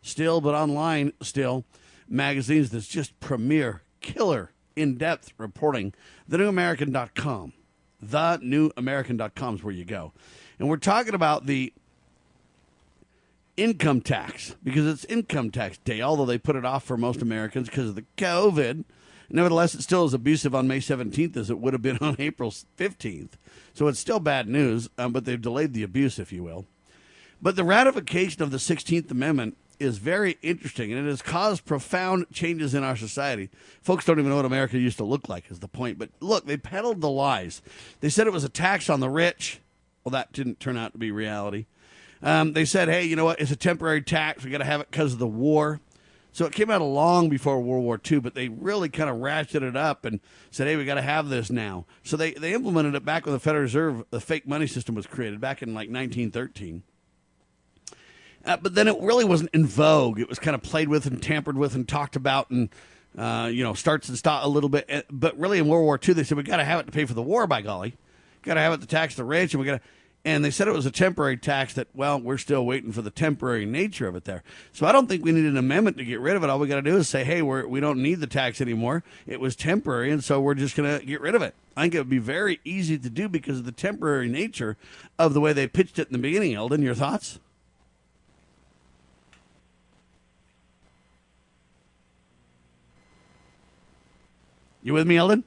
[0.00, 1.64] still, but online still,
[2.08, 5.94] magazines that's just premier, killer, in depth reporting.
[6.30, 7.52] TheNewAmerican.com.
[8.04, 10.12] TheNewAmerican.com is where you go.
[10.58, 11.72] And we're talking about the
[13.56, 17.68] income tax because it's income tax day, although they put it off for most Americans
[17.68, 18.84] because of the COVID.
[19.28, 22.50] Nevertheless, it still is abusive on May 17th as it would have been on April
[22.50, 23.32] 15th.
[23.74, 26.66] So it's still bad news, um, but they've delayed the abuse, if you will.
[27.40, 32.26] But the ratification of the 16th Amendment is very interesting, and it has caused profound
[32.32, 33.50] changes in our society.
[33.80, 35.98] Folks don't even know what America used to look like, is the point.
[35.98, 37.62] But look, they peddled the lies.
[38.00, 39.60] They said it was a tax on the rich.
[40.04, 41.66] Well, that didn't turn out to be reality.
[42.22, 43.40] Um, they said, hey, you know what?
[43.40, 44.44] It's a temporary tax.
[44.44, 45.80] We got to have it because of the war.
[46.32, 49.62] So it came out long before World War II, but they really kind of ratcheted
[49.62, 50.20] it up and
[50.50, 51.86] said, hey, we got to have this now.
[52.04, 55.06] So they, they implemented it back when the Federal Reserve, the fake money system was
[55.06, 56.82] created back in like 1913.
[58.44, 60.18] Uh, but then it really wasn't in vogue.
[60.18, 62.68] It was kind of played with and tampered with and talked about and,
[63.18, 65.06] uh, you know, starts and stop a little bit.
[65.10, 67.04] But really in World War II, they said, we got to have it to pay
[67.04, 67.96] for the war, by golly.
[68.42, 69.80] Got to have it to tax the rich, and we got to
[70.24, 73.10] and they said it was a temporary tax that well we're still waiting for the
[73.10, 76.20] temporary nature of it there so i don't think we need an amendment to get
[76.20, 78.16] rid of it all we got to do is say hey we're, we don't need
[78.16, 81.42] the tax anymore it was temporary and so we're just going to get rid of
[81.42, 84.76] it i think it would be very easy to do because of the temporary nature
[85.18, 87.38] of the way they pitched it in the beginning eldon your thoughts
[94.82, 95.44] you with me eldon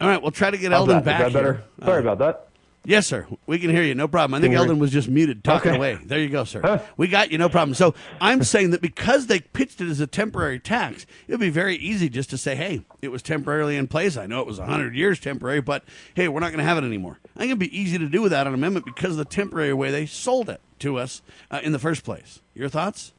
[0.00, 1.00] All right, we'll try to get How's Eldon that?
[1.00, 1.52] Is back that better?
[1.54, 1.64] here.
[1.86, 2.48] Sorry Uh, about that.
[2.84, 3.26] Yes, sir.
[3.46, 3.94] We can hear you.
[3.94, 4.34] No problem.
[4.34, 5.78] I think Eldon was just muted, talking Okay.
[5.78, 5.98] away.
[6.04, 6.82] There you go, sir.
[6.98, 7.38] We got you.
[7.38, 7.74] No problem.
[7.74, 11.48] So I'm saying that because they pitched it as a temporary tax, it would be
[11.48, 14.18] very easy just to say, hey, it was temporarily in place.
[14.18, 15.82] I know it was 100 years temporary, but
[16.14, 17.20] hey, we're not going to have it anymore.
[17.34, 19.90] I think it'd be easy to do without an amendment because of the temporary way
[19.90, 22.40] they sold it to us uh, in the first place.
[22.54, 23.13] Your thoughts?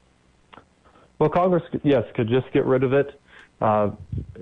[1.20, 3.20] Well, Congress, yes, could just get rid of it.
[3.62, 3.92] Uh,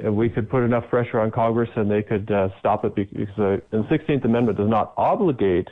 [0.09, 3.57] we could put enough pressure on Congress, and they could uh, stop it because uh,
[3.69, 5.67] the 16th Amendment does not obligate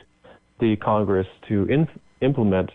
[0.60, 1.88] the Congress to in-
[2.20, 2.70] implement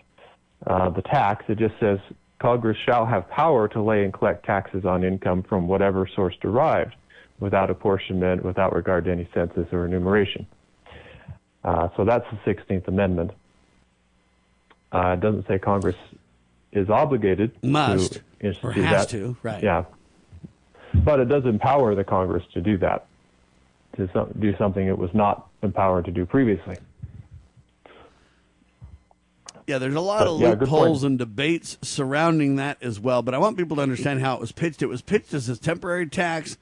[0.66, 1.44] uh, the tax.
[1.48, 1.98] It just says
[2.40, 6.94] Congress shall have power to lay and collect taxes on income from whatever source derived,
[7.40, 10.46] without apportionment, without regard to any census or enumeration.
[11.64, 13.30] Uh, so that's the 16th Amendment.
[14.92, 15.96] Uh, it doesn't say Congress
[16.72, 19.08] is obligated Must, to or has that.
[19.10, 19.62] to, right.
[19.62, 19.84] Yeah,
[20.94, 23.06] but it does empower the Congress to do that,
[23.96, 26.76] to some, do something it was not empowered to do previously.
[29.66, 33.20] Yeah, there's a lot But, of yeah, loopholes and debates surrounding that as well.
[33.20, 34.80] But I want people to understand how it was pitched.
[34.80, 36.56] It was pitched as a temporary tax.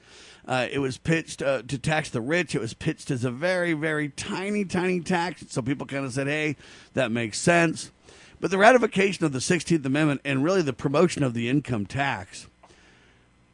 [0.45, 2.57] Uh, it was pitched uh, to tax the rich.
[2.57, 5.45] It was pitched as a very, very tiny, tiny tax.
[5.51, 6.57] So people kind of said, hey,
[6.95, 7.93] that makes sense.
[8.41, 12.47] But the ratification of the 16th Amendment and really the promotion of the income tax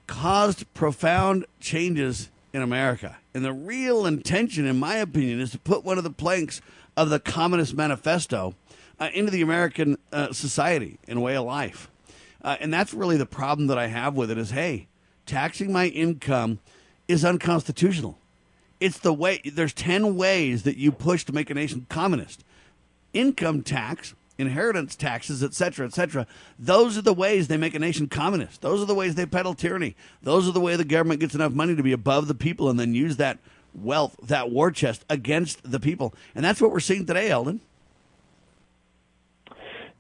[0.07, 3.18] caused profound changes in America.
[3.35, 6.61] And the real intention, in my opinion, is to put one of the planks
[6.97, 8.55] of the Communist Manifesto
[9.01, 11.91] uh, into the American uh, society and way of life.
[12.43, 14.87] Uh, and that's really the problem that I have with it is, hey,
[15.26, 16.59] taxing my income
[17.09, 18.18] is unconstitutional.
[18.80, 22.45] It's the way, there's 10 ways that you push to make a nation communist.
[23.12, 26.26] Income tax, inheritance taxes, et cetera, et cetera.
[26.59, 28.61] Those are the ways they make a nation communist.
[28.61, 29.95] Those are the ways they peddle tyranny.
[30.22, 32.80] Those are the way the government gets enough money to be above the people and
[32.80, 33.39] then use that
[33.74, 36.14] wealth, that war chest against the people.
[36.35, 37.61] And that's what we're seeing today, Eldon.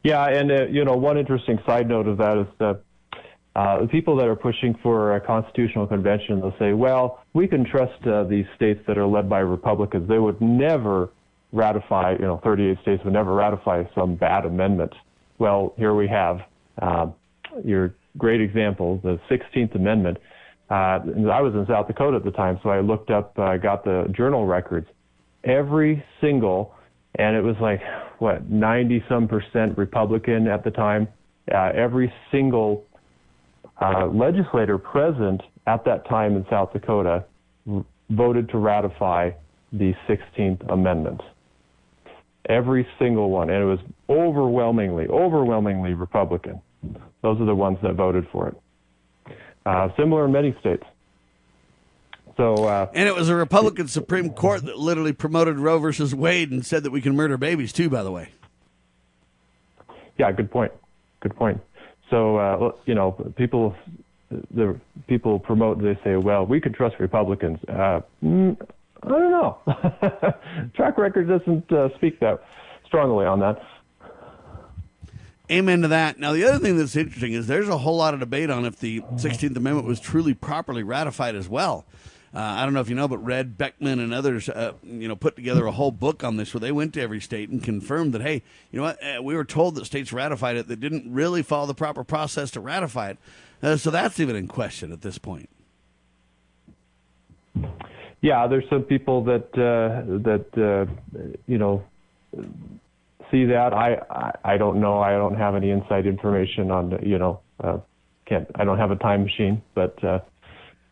[0.02, 2.82] Yeah, and uh, you know, one interesting side note of that is that
[3.54, 7.64] uh, the people that are pushing for a constitutional convention, they'll say, well, we can
[7.64, 10.08] trust uh, these states that are led by Republicans.
[10.08, 11.10] They would never
[11.52, 14.92] ratify, you know, 38 states would never ratify some bad amendment.
[15.38, 16.40] Well, here we have
[16.80, 17.06] uh,
[17.64, 20.18] your great example, the 16th Amendment.
[20.70, 21.00] Uh,
[21.30, 24.06] I was in South Dakota at the time, so I looked up, uh, got the
[24.16, 24.86] journal records.
[25.44, 26.74] Every single,
[27.16, 27.80] and it was like,
[28.18, 31.08] what, 90 some percent Republican at the time.
[31.52, 32.86] Uh, every single
[33.80, 37.24] uh, legislator present at that time in South Dakota
[38.10, 39.30] voted to ratify
[39.72, 41.20] the 16th Amendment.
[42.48, 43.50] Every single one.
[43.50, 43.78] And it was
[44.08, 46.60] overwhelmingly, overwhelmingly Republican.
[47.22, 48.56] Those are the ones that voted for it.
[49.64, 50.82] Uh, similar in many states.
[52.36, 56.50] So, uh, and it was a Republican Supreme Court that literally promoted Roe versus Wade
[56.50, 57.90] and said that we can murder babies too.
[57.90, 58.30] By the way.
[60.18, 60.72] Yeah, good point.
[61.20, 61.60] Good point.
[62.10, 63.76] So uh, you know, people
[64.30, 65.82] the people promote.
[65.82, 68.56] They say, "Well, we can trust Republicans." Uh, mm,
[69.04, 69.58] I don't know.
[70.74, 72.44] Track record doesn't uh, speak that
[72.86, 73.62] strongly on that.
[75.50, 76.18] Amen to that.
[76.18, 78.78] Now, the other thing that's interesting is there's a whole lot of debate on if
[78.78, 81.84] the 16th Amendment was truly properly ratified as well.
[82.34, 85.16] Uh, I don't know if you know, but Red Beckman and others, uh, you know,
[85.16, 88.14] put together a whole book on this where they went to every state and confirmed
[88.14, 91.12] that, hey, you know what, uh, we were told that states ratified it that didn't
[91.12, 93.18] really follow the proper process to ratify it.
[93.62, 95.50] Uh, so that's even in question at this point.
[98.22, 100.86] Yeah, there's some people that uh, that uh,
[101.46, 101.84] you know
[103.30, 103.72] see that.
[103.74, 105.00] I, I I don't know.
[105.00, 107.40] I don't have any inside information on you know.
[107.62, 107.78] uh,
[108.26, 110.20] can't I don't have a time machine, but Uh,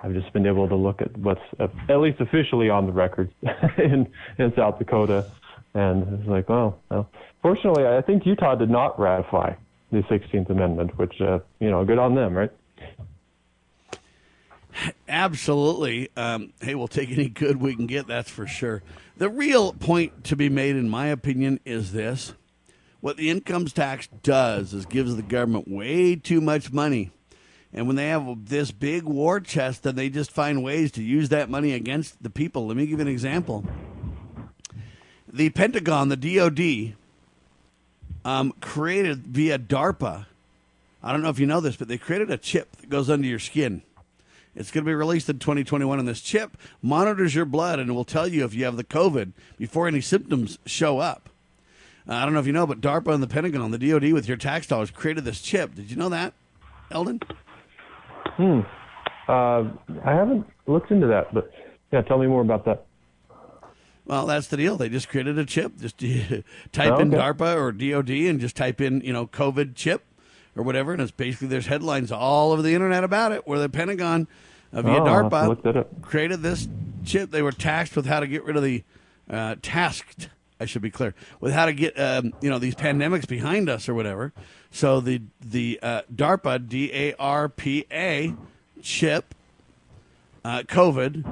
[0.02, 3.30] I've just been able to look at what's at least officially on the record
[3.78, 4.08] in
[4.38, 5.26] in South Dakota,
[5.74, 7.08] and it's like, oh, well.
[7.42, 9.54] Fortunately, I think Utah did not ratify
[9.92, 12.50] the 16th Amendment, which uh, you know, good on them, right?
[15.08, 16.10] Absolutely.
[16.16, 18.06] Um, hey, we'll take any good we can get.
[18.06, 18.82] That's for sure.
[19.16, 22.32] The real point to be made, in my opinion, is this:
[23.00, 27.10] what the income tax does is gives the government way too much money
[27.72, 31.28] and when they have this big war chest, then they just find ways to use
[31.28, 32.66] that money against the people.
[32.66, 33.64] Let me give you an example.
[35.32, 36.96] The Pentagon, the DoD,
[38.24, 40.26] um, created via DARPA.
[41.02, 43.26] I don't know if you know this, but they created a chip that goes under
[43.26, 43.82] your skin.
[44.54, 48.04] It's going to be released in 2021, and this chip monitors your blood and will
[48.04, 51.28] tell you if you have the COVID before any symptoms show up.
[52.08, 54.26] Uh, I don't know if you know, but DARPA and the Pentagon, the DoD, with
[54.26, 55.74] your tax dollars, created this chip.
[55.74, 56.34] Did you know that,
[56.90, 57.20] Eldon?
[58.24, 58.60] Hmm.
[59.28, 59.70] Uh,
[60.04, 61.50] I haven't looked into that, but
[61.92, 62.86] yeah, tell me more about that.
[64.06, 64.76] Well, that's the deal.
[64.76, 65.78] They just created a chip.
[65.78, 65.98] Just
[66.72, 70.02] type oh, in DARPA or DOD and just type in, you know, COVID chip
[70.60, 73.70] or whatever, and it's basically there's headlines all over the internet about it where the
[73.70, 74.28] Pentagon
[74.74, 76.68] uh, via oh, DARPA created this
[77.02, 77.30] chip.
[77.30, 78.84] They were tasked with how to get rid of the
[79.30, 80.28] uh, tasked.
[80.60, 83.88] I should be clear with how to get um, you know these pandemics behind us
[83.88, 84.34] or whatever.
[84.70, 88.34] So the the uh, DARPA D A R P A
[88.82, 89.34] chip
[90.44, 91.24] uh, COVID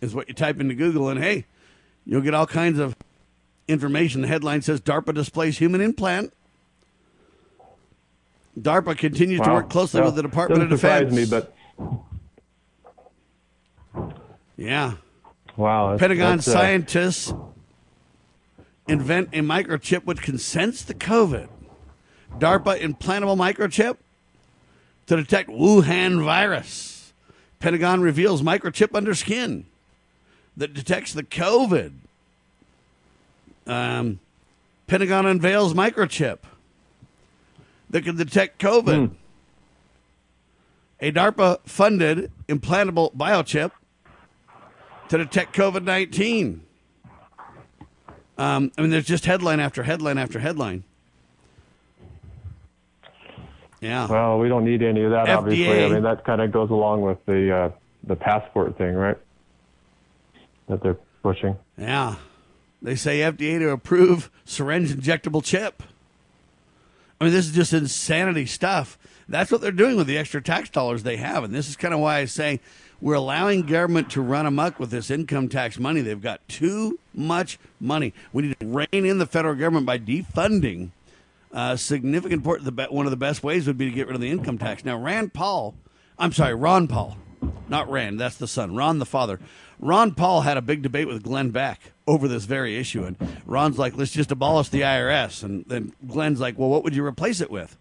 [0.00, 1.44] is what you type into Google, and hey,
[2.06, 2.96] you'll get all kinds of
[3.68, 4.22] information.
[4.22, 6.32] The headline says DARPA displays human implant.
[8.58, 9.46] DARPA continues wow.
[9.46, 11.12] to work closely well, with the Department of Defense.
[11.12, 11.54] me, but
[14.56, 14.94] yeah,
[15.56, 15.96] wow.
[15.98, 16.52] Pentagon that's, uh...
[16.52, 17.34] scientists
[18.86, 21.48] invent a microchip which can sense the COVID.
[22.38, 23.96] DARPA implantable microchip
[25.06, 27.12] to detect Wuhan virus.
[27.58, 29.66] Pentagon reveals microchip under skin
[30.56, 31.92] that detects the COVID.
[33.66, 34.20] Um,
[34.86, 36.38] Pentagon unveils microchip
[37.94, 39.06] that can detect COVID.
[39.06, 39.14] Hmm.
[40.98, 43.70] A DARPA funded implantable biochip
[45.08, 46.60] to detect COVID 19.
[48.36, 50.82] Um, I mean, there's just headline after headline after headline.
[53.80, 54.08] Yeah.
[54.08, 55.84] Well, we don't need any of that, FDA, obviously.
[55.84, 57.70] I mean, that kind of goes along with the uh,
[58.02, 59.18] the passport thing, right?
[60.68, 61.56] That they're pushing.
[61.78, 62.16] Yeah.
[62.82, 65.84] They say FDA to approve syringe injectable chip.
[67.20, 68.98] I mean, this is just insanity stuff.
[69.28, 71.44] That's what they're doing with the extra tax dollars they have.
[71.44, 72.60] And this is kind of why I say
[73.00, 76.00] we're allowing government to run amok with this income tax money.
[76.00, 78.12] They've got too much money.
[78.32, 80.90] We need to rein in the federal government by defunding.
[81.52, 82.64] Uh, significant part.
[82.64, 84.84] The one of the best ways would be to get rid of the income tax.
[84.84, 85.74] Now, Rand Paul,
[86.18, 87.16] I'm sorry, Ron Paul,
[87.68, 88.18] not Rand.
[88.18, 88.74] That's the son.
[88.74, 89.38] Ron, the father.
[89.78, 93.78] Ron Paul had a big debate with Glenn Beck over this very issue, and Ron's
[93.78, 97.40] like, "Let's just abolish the IRS," and then Glenn's like, "Well, what would you replace
[97.40, 97.76] it with?"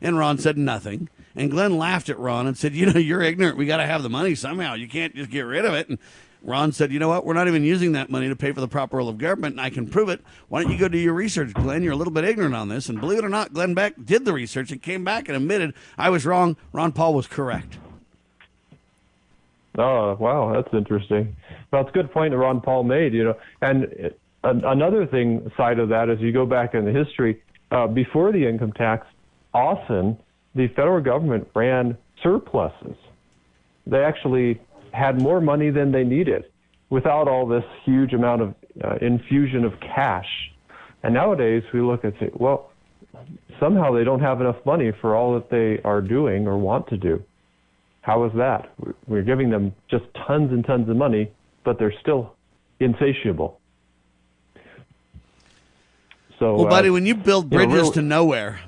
[0.00, 1.08] And Ron said nothing.
[1.36, 3.56] And Glenn laughed at Ron and said, "You know, you're ignorant.
[3.56, 4.74] We got to have the money somehow.
[4.74, 5.98] You can't just get rid of it." And
[6.42, 7.24] Ron said, "You know what?
[7.24, 9.60] We're not even using that money to pay for the proper role of government, and
[9.60, 10.22] I can prove it.
[10.48, 11.84] Why don't you go do your research, Glenn?
[11.84, 14.24] You're a little bit ignorant on this." And believe it or not, Glenn Beck did
[14.24, 16.56] the research and came back and admitted I was wrong.
[16.72, 17.78] Ron Paul was correct.
[19.78, 21.36] Oh, wow, that's interesting.
[21.70, 23.34] Well, it's a good point that Ron Paul made, you know.
[23.62, 24.12] And
[24.42, 28.48] another thing side of that is you go back in the history uh, before the
[28.48, 29.06] income tax,
[29.54, 30.18] often
[30.54, 32.96] the federal government ran surpluses.
[33.86, 34.60] They actually
[34.92, 36.44] had more money than they needed
[36.90, 38.54] without all this huge amount of
[38.84, 40.26] uh, infusion of cash.
[41.02, 42.70] And nowadays we look and say, well,
[43.60, 46.96] somehow they don't have enough money for all that they are doing or want to
[46.96, 47.22] do.
[48.02, 48.72] How is that?
[49.06, 51.30] We're giving them just tons and tons of money,
[51.64, 52.34] but they're still
[52.78, 53.60] insatiable.
[56.38, 58.60] So, well, uh, buddy, when you build bridges you know, real, to nowhere,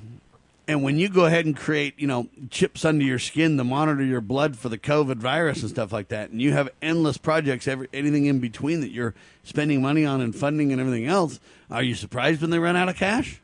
[0.68, 4.04] and when you go ahead and create, you know, chips under your skin to monitor
[4.04, 7.66] your blood for the COVID virus and stuff like that, and you have endless projects,
[7.66, 11.82] every, anything in between that you're spending money on and funding and everything else, are
[11.82, 13.40] you surprised when they run out of cash?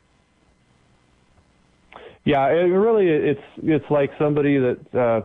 [2.23, 5.21] Yeah, it really it's it's like somebody that uh,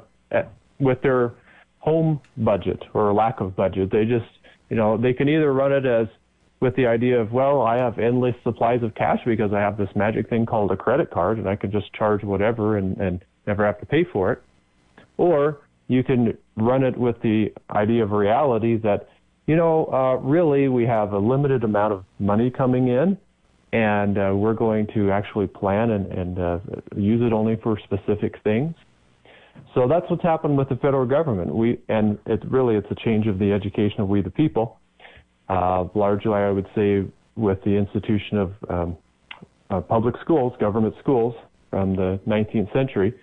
[0.78, 1.32] with their
[1.78, 3.90] home budget or lack of budget.
[3.92, 4.30] They just,
[4.70, 6.08] you know, they can either run it as
[6.60, 9.90] with the idea of, well, I have endless supplies of cash because I have this
[9.94, 13.66] magic thing called a credit card and I can just charge whatever and, and never
[13.66, 14.42] have to pay for it.
[15.18, 19.08] Or you can run it with the idea of reality that,
[19.46, 23.18] you know, uh, really we have a limited amount of money coming in
[23.74, 26.58] and uh, we're going to actually plan and, and uh,
[26.96, 28.74] use it only for specific things.
[29.74, 31.54] So that's what's happened with the federal government.
[31.54, 34.80] We and it's really it's a change of the education of we the people.
[35.48, 37.04] Uh, largely, I would say,
[37.36, 38.96] with the institution of um,
[39.68, 41.34] uh, public schools, government schools
[41.70, 43.14] from the 19th century,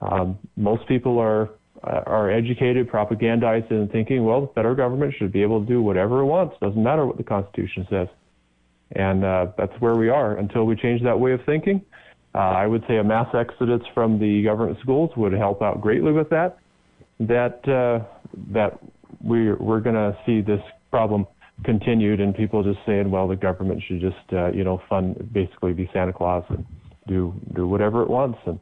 [0.00, 1.50] um, most people are
[1.84, 6.20] are educated, propagandized, and thinking, well, the federal government should be able to do whatever
[6.20, 6.54] it wants.
[6.60, 8.08] Doesn't matter what the Constitution says.
[8.94, 11.82] And uh, that's where we are until we change that way of thinking.
[12.34, 16.12] Uh, I would say a mass exodus from the government schools would help out greatly
[16.12, 16.58] with that.
[17.20, 18.04] That uh,
[18.52, 18.78] that
[19.22, 21.26] we we're going to see this problem
[21.64, 25.74] continued, and people just saying, well, the government should just uh, you know fund basically
[25.74, 26.64] be Santa Claus and
[27.06, 28.58] do do whatever it wants and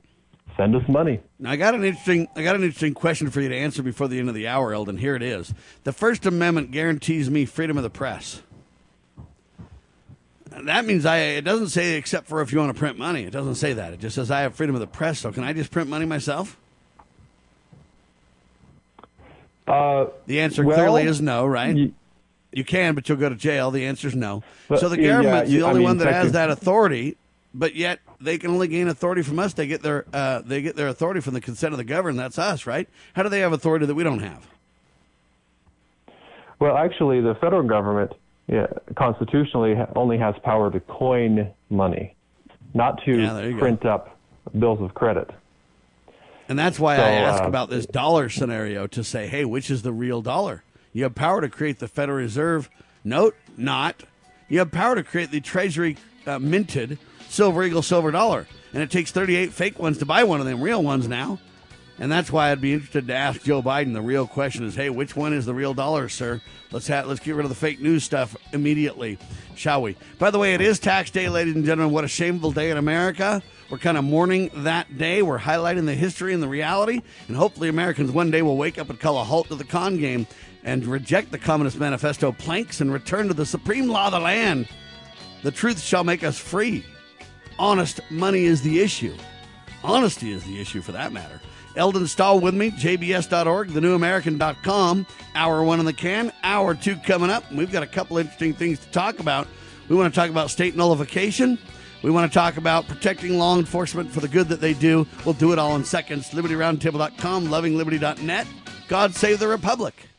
[0.57, 1.21] send us money.
[1.39, 4.09] Now, I got an interesting I got an interesting question for you to answer before
[4.09, 4.99] the end of the hour, Eldon.
[4.99, 5.55] Here it is.
[5.85, 8.43] The First Amendment guarantees me freedom of the press
[10.67, 11.19] that means I.
[11.19, 13.25] It doesn't say except for if you want to print money.
[13.25, 13.93] It doesn't say that.
[13.93, 15.21] It just says I have freedom of the press.
[15.21, 16.57] So can I just print money myself?
[19.67, 21.77] Uh, the answer well, clearly is no, right?
[21.77, 21.95] You,
[22.51, 23.71] you, can, but you'll go to jail.
[23.71, 24.43] The answer is no.
[24.69, 27.17] But, so the government's yeah, the only I mean, one that has that authority,
[27.55, 29.55] but yet they can only gain authority from us.
[29.55, 32.19] They get their uh, they get their authority from the consent of the governed.
[32.19, 32.89] That's us, right?
[33.15, 34.49] How do they have authority that we don't have?
[36.59, 38.13] Well, actually, the federal government
[38.51, 42.17] yeah, constitutionally only has power to coin money,
[42.75, 43.91] not to yeah, print go.
[43.91, 44.19] up
[44.59, 45.31] bills of credit.
[46.49, 49.71] And that's why so, I ask uh, about this dollar scenario to say, hey, which
[49.71, 50.65] is the real dollar?
[50.93, 52.69] You have power to create the Federal Reserve
[53.05, 54.03] note, not.
[54.49, 55.97] You have power to create the Treasury
[56.27, 56.99] uh, minted
[57.29, 58.49] silver eagle silver dollar.
[58.73, 61.39] And it takes 38 fake ones to buy one of them real ones now.
[62.01, 63.93] And that's why I'd be interested to ask Joe Biden.
[63.93, 66.41] The real question is, hey, which one is the real dollar, sir?
[66.73, 69.19] Let's have, let's get rid of the fake news stuff immediately,
[69.55, 69.97] shall we?
[70.19, 71.93] By the way, it is tax day, ladies and gentlemen.
[71.93, 73.43] What a shameful day in America.
[73.69, 75.21] We're kind of mourning that day.
[75.21, 78.89] We're highlighting the history and the reality, and hopefully, Americans one day will wake up
[78.89, 80.27] and call a halt to the con game
[80.65, 84.69] and reject the Communist Manifesto planks and return to the supreme law of the land.
[85.43, 86.83] The truth shall make us free.
[87.59, 89.15] Honest money is the issue.
[89.85, 91.41] Honesty is the issue, for that matter.
[91.77, 95.07] Eldon Stahl with me, jbs.org, thenewamerican.com.
[95.35, 97.51] Hour one in the can, hour two coming up.
[97.53, 99.47] We've got a couple interesting things to talk about.
[99.89, 101.59] We want to talk about state nullification.
[102.03, 105.07] We want to talk about protecting law enforcement for the good that they do.
[105.25, 106.31] We'll do it all in seconds.
[106.31, 108.47] LibertyRoundtable.com, lovingliberty.net.
[108.89, 110.10] God save the Republic.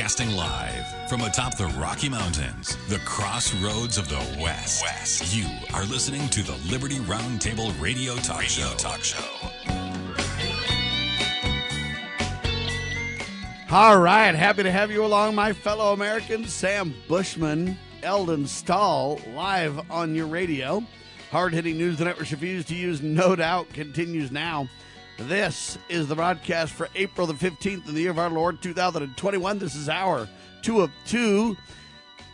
[0.00, 4.82] Broadcasting live from atop the Rocky Mountains, the crossroads of the West.
[4.82, 5.36] West.
[5.36, 8.76] You are listening to the Liberty Roundtable Radio Talk radio Show.
[8.78, 9.22] Talk Show.
[13.70, 16.50] All right, happy to have you along, my fellow Americans.
[16.50, 20.82] Sam Bushman, Eldon Stahl, live on your radio.
[21.30, 24.66] Hard hitting news the networks refuse to use, no doubt, continues now.
[25.28, 29.58] This is the broadcast for April the 15th in the year of hour Lord 2021.
[29.58, 30.26] This is our
[30.62, 31.58] two of two.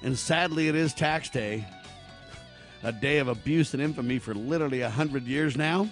[0.04, 1.66] And sadly, it is tax day,
[2.84, 5.88] a day of abuse and infamy for literally 100 years now.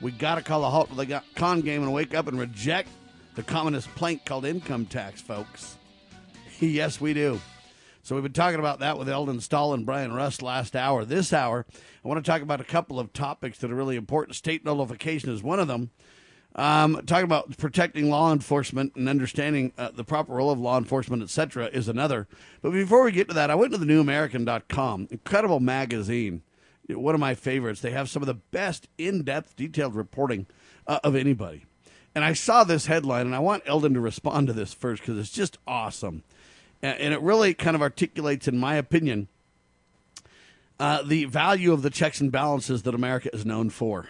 [0.00, 2.88] We got to call a halt to the con game and wake up and reject
[3.34, 5.76] the communist plank called income tax, folks.
[6.60, 7.40] yes, we do.
[8.04, 11.04] So we've been talking about that with Eldon Stahl and Brian Rust last hour.
[11.04, 11.66] This hour,
[12.04, 14.36] I want to talk about a couple of topics that are really important.
[14.36, 15.90] State nullification is one of them.
[16.54, 21.22] Um, talking about protecting law enforcement and understanding uh, the proper role of law enforcement,
[21.22, 22.26] etc., is another.
[22.62, 26.42] But before we get to that, I went to the newamerican.com, incredible magazine,
[26.88, 27.80] one of my favorites.
[27.80, 30.46] They have some of the best in depth, detailed reporting
[30.86, 31.64] uh, of anybody.
[32.14, 35.18] And I saw this headline, and I want Eldon to respond to this first because
[35.18, 36.24] it's just awesome.
[36.82, 39.28] And it really kind of articulates, in my opinion,
[40.80, 44.08] uh, the value of the checks and balances that America is known for.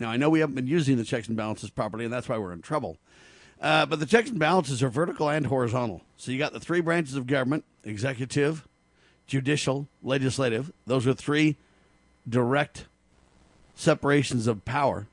[0.00, 2.38] Now, I know we haven't been using the checks and balances properly, and that's why
[2.38, 2.96] we're in trouble.
[3.60, 6.00] Uh, but the checks and balances are vertical and horizontal.
[6.16, 8.66] So you got the three branches of government executive,
[9.26, 10.72] judicial, legislative.
[10.86, 11.56] Those are three
[12.26, 12.86] direct
[13.74, 15.06] separations of power.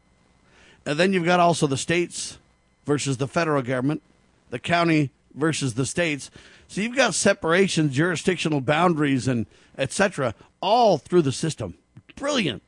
[0.85, 2.37] And then you've got also the states
[2.85, 4.01] versus the federal government,
[4.49, 6.31] the county versus the states.
[6.69, 9.45] So you've got separations, jurisdictional boundaries, and
[9.77, 10.33] etc.
[10.61, 11.73] all through the system.
[12.15, 12.63] Brilliant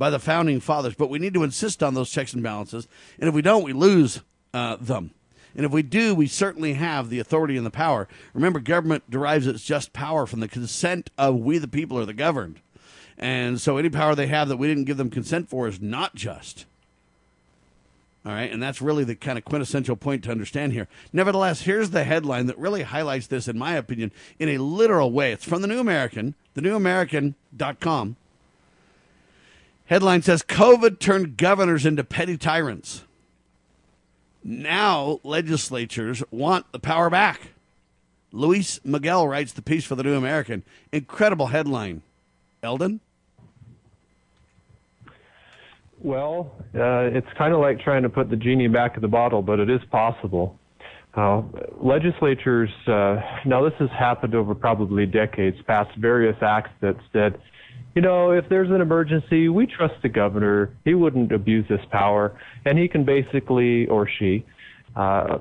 [0.00, 2.88] by the founding fathers, but we need to insist on those checks and balances.
[3.18, 4.22] And if we don't, we lose
[4.54, 5.10] uh, them.
[5.54, 8.08] And if we do, we certainly have the authority and the power.
[8.32, 12.14] Remember, government derives its just power from the consent of we the people or the
[12.14, 12.60] governed.
[13.18, 16.14] And so any power they have that we didn't give them consent for is not
[16.14, 16.64] just.
[18.24, 20.88] All right, and that's really the kind of quintessential point to understand here.
[21.12, 25.32] Nevertheless, here's the headline that really highlights this, in my opinion, in a literal way.
[25.32, 28.16] It's from the New American, thenewamerican.com.
[29.90, 33.02] Headline says COVID turned governors into petty tyrants.
[34.44, 37.54] Now legislatures want the power back.
[38.30, 40.62] Luis Miguel writes the piece for the New American.
[40.92, 42.02] Incredible headline.
[42.62, 43.00] Eldon?
[45.98, 49.42] Well, uh, it's kind of like trying to put the genie back in the bottle,
[49.42, 50.56] but it is possible.
[51.14, 51.42] Uh,
[51.80, 57.40] legislatures, uh, now this has happened over probably decades, passed various acts that said
[57.94, 60.70] you know, if there's an emergency, we trust the governor.
[60.84, 64.44] He wouldn't abuse this power, and he can basically, or she,
[64.94, 65.38] uh,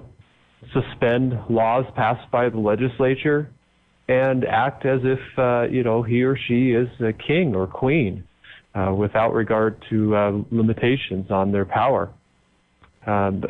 [0.73, 3.49] suspend laws passed by the legislature
[4.07, 8.23] and act as if, uh, you know, he or she is a king or queen
[8.73, 12.09] uh, without regard to uh, limitations on their power.
[13.05, 13.43] Um,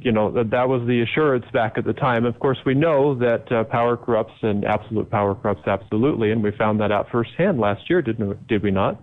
[0.00, 2.24] you know, that that was the assurance back at the time.
[2.24, 6.50] Of course, we know that uh, power corrupts and absolute power corrupts absolutely, and we
[6.52, 9.00] found that out firsthand last year, didn't did we not?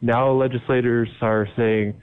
[0.00, 1.94] Now legislators are saying,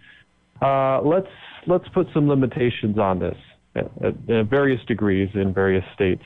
[0.61, 1.27] uh, let's
[1.67, 3.37] let's put some limitations on this
[3.75, 4.15] at, at
[4.49, 6.23] various degrees in various states.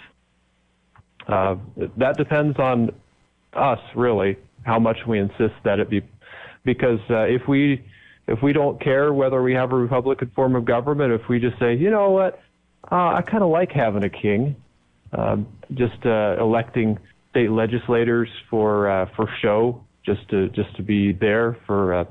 [1.27, 1.55] Uh,
[1.97, 2.91] that depends on
[3.53, 6.01] us, really, how much we insist that it be,
[6.63, 7.83] because uh, if we
[8.27, 11.57] if we don't care whether we have a Republican form of government, if we just
[11.59, 12.41] say, you know what,
[12.91, 14.55] uh, I kind of like having a king,
[15.13, 16.99] um, just uh, electing
[17.31, 22.03] state legislators for uh, for show, just to just to be there for uh,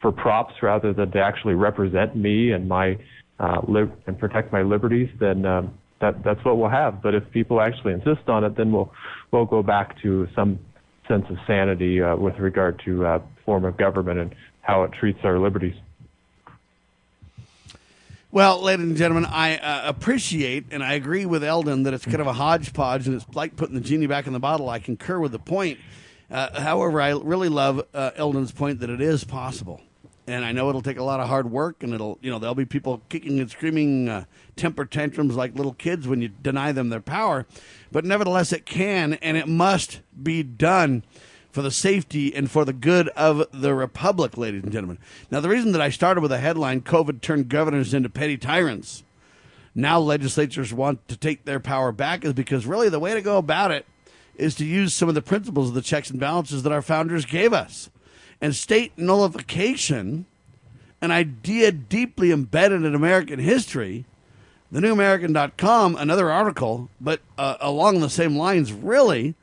[0.00, 2.98] for props rather than to actually represent me and my
[3.38, 7.02] uh, lib- and protect my liberties, then um, that that's what we'll have.
[7.02, 8.92] But if people actually insist on it, then we'll
[9.32, 10.58] we'll go back to some
[11.08, 14.34] sense of sanity uh, with regard to uh, form of government and
[14.66, 15.76] how it treats our liberties.
[18.32, 22.20] Well, ladies and gentlemen, I uh, appreciate and I agree with Eldon that it's kind
[22.20, 24.68] of a hodgepodge and it's like putting the genie back in the bottle.
[24.68, 25.78] I concur with the point.
[26.28, 29.80] Uh, however, I really love uh, Eldon's point that it is possible.
[30.26, 32.56] And I know it'll take a lot of hard work, and it'll, you know, there'll
[32.56, 34.24] be people kicking and screaming uh,
[34.56, 37.46] temper tantrums like little kids when you deny them their power.
[37.92, 41.04] But nevertheless, it can and it must be done
[41.56, 44.98] for the safety and for the good of the republic, ladies and gentlemen.
[45.30, 49.02] Now, the reason that I started with a headline COVID turned governors into petty tyrants.
[49.74, 53.38] Now, legislatures want to take their power back is because really the way to go
[53.38, 53.86] about it
[54.36, 57.24] is to use some of the principles of the checks and balances that our founders
[57.24, 57.88] gave us.
[58.38, 60.26] And state nullification,
[61.00, 64.04] an idea deeply embedded in American history,
[64.70, 69.34] the TheNewAmerican.com, another article, but uh, along the same lines, really,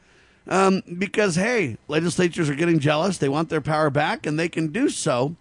[0.47, 3.17] um, because, hey, legislatures are getting jealous.
[3.17, 5.35] They want their power back, and they can do so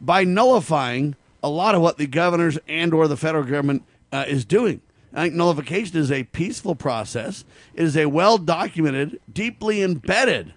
[0.00, 3.82] by nullifying a lot of what the governors and or the federal government
[4.12, 4.80] uh, is doing.
[5.12, 7.44] I think nullification is a peaceful process.
[7.74, 10.52] It is a well documented, deeply embedded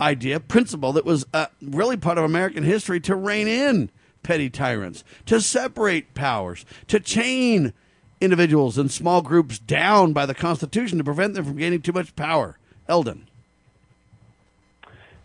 [0.00, 3.90] idea, principle that was uh, really part of American history to rein in
[4.22, 7.72] petty tyrants, to separate powers, to chain
[8.20, 12.14] individuals and small groups down by the Constitution to prevent them from gaining too much
[12.16, 12.58] power.
[12.90, 13.26] Eldon.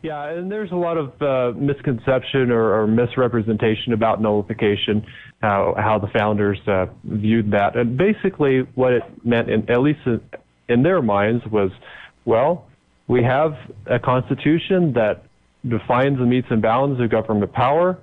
[0.02, 5.04] Yeah, and there's a lot of uh, misconception or, or, misrepresentation about nullification,
[5.42, 7.76] how, how the founders uh, viewed that.
[7.76, 10.22] And basically, what it meant, in, at least in,
[10.70, 11.72] in their minds, was
[12.24, 12.68] well,
[13.08, 13.54] we have
[13.88, 15.24] a constitution that
[15.68, 17.98] defines the metes and bounds of government power.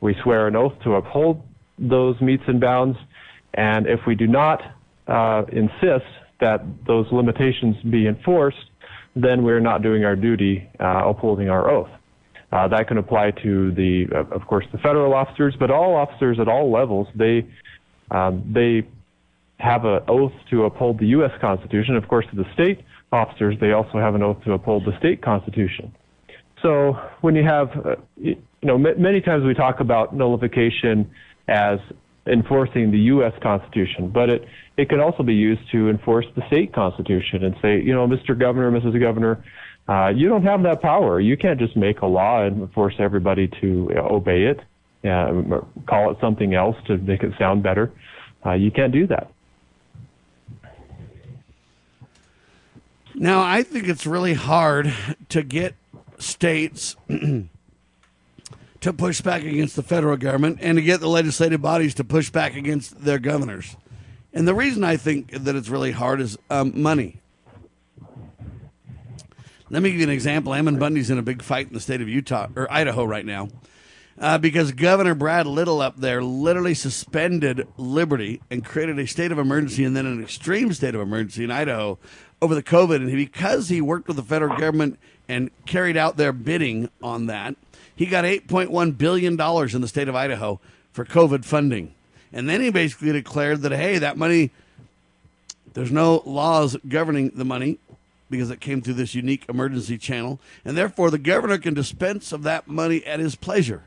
[0.00, 1.42] We swear an oath to uphold
[1.78, 2.96] those metes and bounds.
[3.54, 4.62] And if we do not
[5.08, 6.06] uh, insist
[6.40, 8.58] that those limitations be enforced,
[9.14, 11.90] then we're not doing our duty uh, upholding our oath.
[12.50, 16.38] Uh, that can apply to the, uh, of course, the federal officers, but all officers
[16.40, 17.06] at all levels.
[17.14, 17.46] They
[18.10, 18.88] um, they
[19.58, 21.32] have an oath to uphold the U.S.
[21.40, 21.96] Constitution.
[21.96, 22.80] Of course, the state
[23.12, 25.94] officers, they also have an oath to uphold the state constitution.
[26.62, 31.10] So when you have, uh, you know, m- many times we talk about nullification
[31.48, 31.78] as
[32.26, 33.32] enforcing the U.S.
[33.42, 34.44] Constitution, but it,
[34.78, 38.38] it can also be used to enforce the state constitution and say, you know, Mr.
[38.38, 38.98] Governor, Mrs.
[39.00, 39.44] Governor,
[39.88, 41.18] uh, you don't have that power.
[41.18, 44.60] You can't just make a law and force everybody to obey it,
[45.04, 47.90] uh, call it something else to make it sound better.
[48.46, 49.32] Uh, you can't do that.
[53.16, 54.94] Now, I think it's really hard
[55.30, 55.74] to get
[56.20, 62.04] states to push back against the federal government and to get the legislative bodies to
[62.04, 63.76] push back against their governors.
[64.32, 67.20] And the reason I think that it's really hard is um, money.
[69.70, 70.54] Let me give you an example.
[70.54, 73.48] Ammon Bundy's in a big fight in the state of Utah or Idaho right now
[74.20, 79.38] uh, because Governor Brad Little up there literally suspended liberty and created a state of
[79.38, 81.98] emergency and then an extreme state of emergency in Idaho
[82.42, 82.96] over the COVID.
[82.96, 84.98] And because he worked with the federal government
[85.28, 87.56] and carried out their bidding on that,
[87.94, 90.60] he got $8.1 billion in the state of Idaho
[90.92, 91.94] for COVID funding.
[92.32, 94.50] And then he basically declared that, hey, that money,
[95.74, 97.78] there's no laws governing the money
[98.30, 100.38] because it came through this unique emergency channel.
[100.64, 103.84] And therefore, the governor can dispense of that money at his pleasure.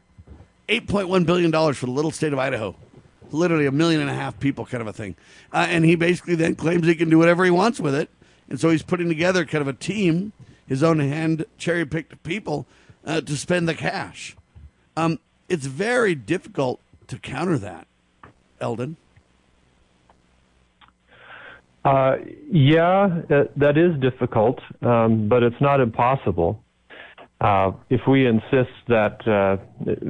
[0.67, 2.75] $8.1 billion for the little state of Idaho.
[3.31, 5.15] Literally a million and a half people, kind of a thing.
[5.53, 8.09] Uh, and he basically then claims he can do whatever he wants with it.
[8.49, 10.33] And so he's putting together kind of a team,
[10.67, 12.65] his own hand cherry picked people
[13.05, 14.35] uh, to spend the cash.
[14.97, 17.87] Um, it's very difficult to counter that,
[18.61, 18.95] Eldon.
[21.83, 22.17] Uh,
[22.51, 23.21] yeah,
[23.57, 26.63] that is difficult, um, but it's not impossible.
[27.39, 29.57] Uh, if we insist that, uh,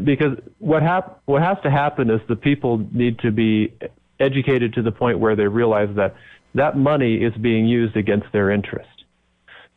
[0.04, 3.74] because what hap- what has to happen is the people need to be
[4.20, 6.14] educated to the point where they realize that
[6.56, 9.06] that money is being used against their interest.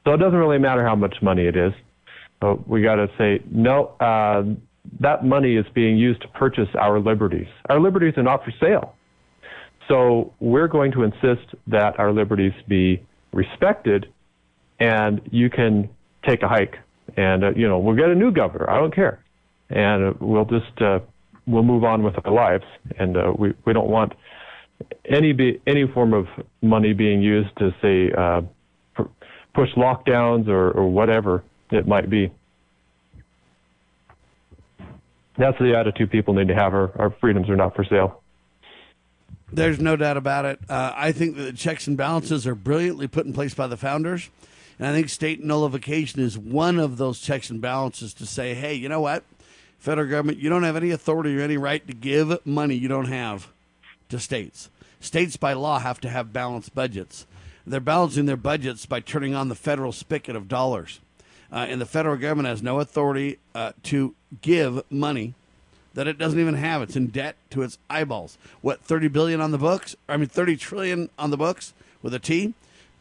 [0.04, 1.72] So it doesn't really matter how much money it is.
[2.40, 4.42] But we got to say, no, uh,
[5.00, 7.48] that money is being used to purchase our liberties.
[7.68, 8.94] Our liberties are not for sale.
[9.88, 14.06] So we're going to insist that our liberties be respected
[14.80, 15.88] and you can
[16.26, 16.76] take a hike
[17.16, 18.68] and, uh, you know, we'll get a new governor.
[18.68, 19.22] I don't care.
[19.70, 21.00] And uh, we'll just, uh,
[21.46, 22.64] we'll move on with our lives.
[22.98, 24.12] And uh, we, we don't want
[25.04, 26.26] any, be, any form of
[26.62, 28.42] money being used to say, uh,
[29.54, 32.32] push lockdowns or, or whatever it might be.
[35.36, 36.74] That's the attitude people need to have.
[36.74, 38.22] Our, our freedoms are not for sale.
[39.52, 40.60] There's no doubt about it.
[40.68, 43.76] Uh, I think that the checks and balances are brilliantly put in place by the
[43.76, 44.30] founders.
[44.78, 48.74] And I think state nullification is one of those checks and balances to say, hey,
[48.74, 49.22] you know what?
[49.78, 53.06] Federal government, you don't have any authority or any right to give money you don't
[53.06, 53.48] have
[54.08, 54.70] to states.
[54.98, 57.26] States by law have to have balanced budgets.
[57.66, 61.00] They're balancing their budgets by turning on the federal spigot of dollars
[61.54, 65.32] uh, and the federal government has no authority uh, to give money
[65.94, 66.82] that it doesn't even have.
[66.82, 68.36] It's in debt to its eyeballs.
[68.60, 69.94] What thirty billion on the books?
[70.08, 72.52] I mean, thirty trillion on the books with a T.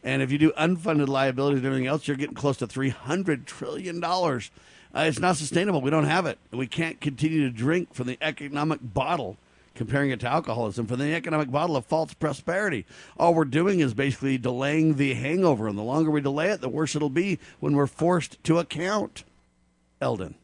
[0.04, 3.46] And if you do unfunded liabilities and everything else, you're getting close to three hundred
[3.46, 4.50] trillion dollars.
[4.94, 5.80] Uh, it's not sustainable.
[5.80, 6.38] We don't have it.
[6.52, 9.36] We can't continue to drink from the economic bottle
[9.74, 12.86] comparing it to alcoholism for the economic model of false prosperity.
[13.18, 16.68] All we're doing is basically delaying the hangover, and the longer we delay it, the
[16.68, 19.24] worse it'll be when we're forced to account.
[20.00, 20.34] Eldon.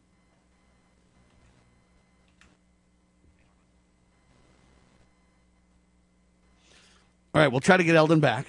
[7.34, 8.46] All right, we'll try to get Eldon back.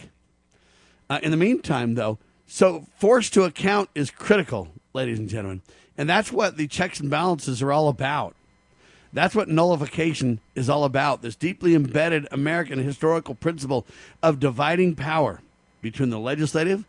[1.09, 2.17] Uh, in the meantime, though,
[2.47, 5.61] so force to account is critical, ladies and gentlemen.
[5.97, 8.35] And that's what the checks and balances are all about.
[9.13, 13.85] That's what nullification is all about this deeply embedded American historical principle
[14.23, 15.41] of dividing power
[15.81, 16.85] between the legislative,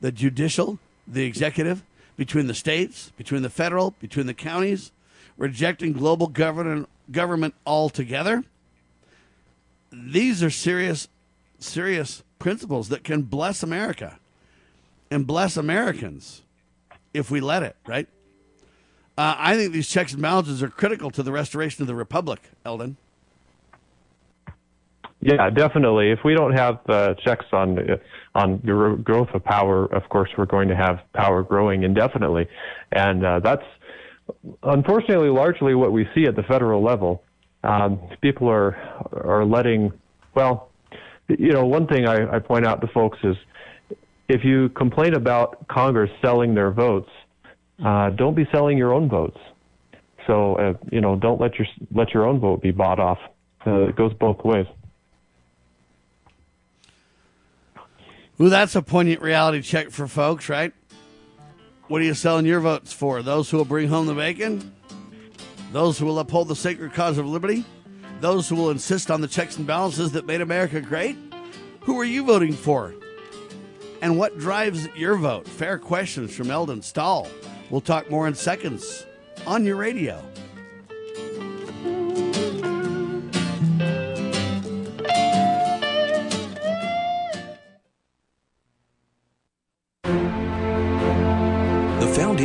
[0.00, 1.82] the judicial, the executive,
[2.16, 4.92] between the states, between the federal, between the counties,
[5.36, 8.44] rejecting global government, government altogether.
[9.92, 11.08] These are serious,
[11.58, 14.18] serious principles that can bless America
[15.10, 16.42] and bless Americans
[17.12, 18.08] if we let it, right?
[19.18, 22.50] Uh, I think these checks and balances are critical to the restoration of the republic,
[22.64, 22.96] Eldon.
[25.20, 26.10] Yeah, definitely.
[26.10, 27.96] If we don't have uh, checks on uh,
[28.34, 32.46] on the growth of power, of course, we're going to have power growing indefinitely,
[32.92, 33.64] and uh, that's
[34.62, 37.22] unfortunately largely what we see at the federal level.
[37.64, 38.76] Um, people are
[39.12, 39.92] are letting,
[40.34, 40.70] well,
[41.28, 43.36] you know, one thing I, I point out to folks is
[44.28, 47.10] if you complain about Congress selling their votes,
[47.84, 49.38] uh, don't be selling your own votes.
[50.26, 53.18] So uh, you know, don't let your let your own vote be bought off.
[53.66, 54.66] Uh, it goes both ways.
[58.38, 60.72] Well, that's a poignant reality check for folks, right?
[61.88, 63.22] What are you selling your votes for?
[63.22, 64.74] Those who will bring home the bacon?
[65.72, 67.64] Those who will uphold the sacred cause of liberty?
[68.20, 71.16] Those who will insist on the checks and balances that made America great?
[71.82, 72.94] Who are you voting for?
[74.02, 75.48] And what drives your vote?
[75.48, 77.28] Fair questions from Eldon Stahl.
[77.70, 79.06] We'll talk more in seconds
[79.46, 80.22] on your radio.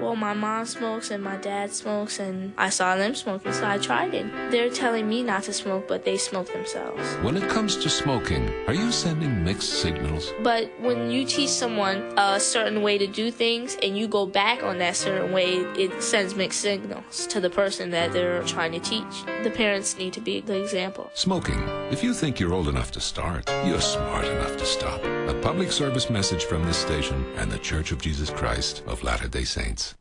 [0.00, 3.78] Well, my mom smokes and my dad smokes, and I saw them smoking, so I
[3.78, 4.26] tried it.
[4.50, 7.02] They're telling me not to smoke, but they smoke themselves.
[7.22, 10.32] When it comes to smoking, are you sending mixed signals?
[10.42, 14.62] But when you teach someone a certain way to do things and you go back
[14.62, 18.80] on that certain way, it sends mixed signals to the person that they're trying to
[18.80, 19.24] teach.
[19.42, 21.10] The parents need to be the example.
[21.14, 21.60] Smoking.
[21.90, 25.02] If you think you're old enough to start, you're smart enough to stop.
[25.04, 29.28] A public service message from this station and the Church of Jesus Christ of Latter
[29.28, 29.94] day Saints.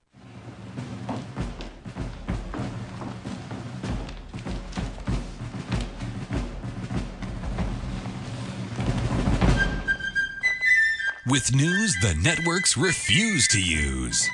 [11.29, 14.29] with news the networks refuse to use.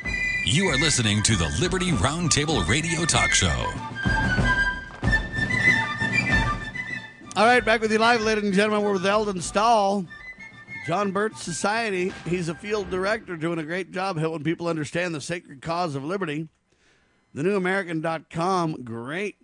[0.45, 3.47] You are listening to the Liberty Roundtable Radio Talk Show.
[7.37, 8.83] All right, back with you live, ladies and gentlemen.
[8.83, 10.05] We're with Eldon Stahl,
[10.85, 12.11] John Birch Society.
[12.27, 16.03] He's a field director doing a great job helping people understand the sacred cause of
[16.03, 16.49] liberty.
[17.33, 19.37] TheNewAmerican.com, great,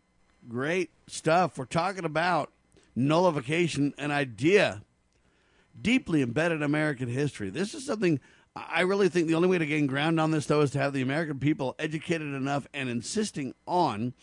[0.50, 1.58] great stuff.
[1.58, 2.52] We're talking about
[2.94, 4.82] nullification, an idea
[5.82, 7.50] deeply embedded in American history.
[7.50, 8.20] This is something
[8.56, 10.94] I really think the only way to gain ground on this, though, is to have
[10.94, 14.14] the American people educated enough and insisting on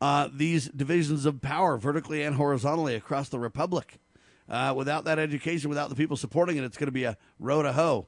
[0.00, 3.98] uh, these divisions of power, vertically and horizontally, across the republic.
[4.48, 7.62] Uh, without that education, without the people supporting it, it's going to be a row
[7.62, 8.06] to hoe,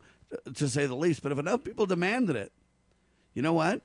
[0.55, 1.23] to say the least.
[1.23, 2.53] But if enough people demanded it,
[3.33, 3.81] you know what?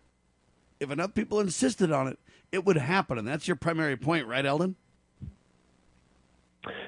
[0.80, 2.19] If enough people insisted on it,
[2.51, 3.18] it would happen.
[3.18, 4.76] And that's your primary point, right, Eldon?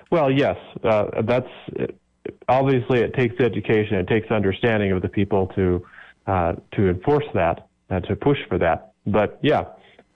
[0.09, 0.57] Well, yes.
[0.83, 1.47] Uh, that's
[2.47, 5.85] obviously, it takes education, it takes understanding of the people to
[6.27, 8.93] uh, to enforce that, and to push for that.
[9.05, 9.65] But yeah,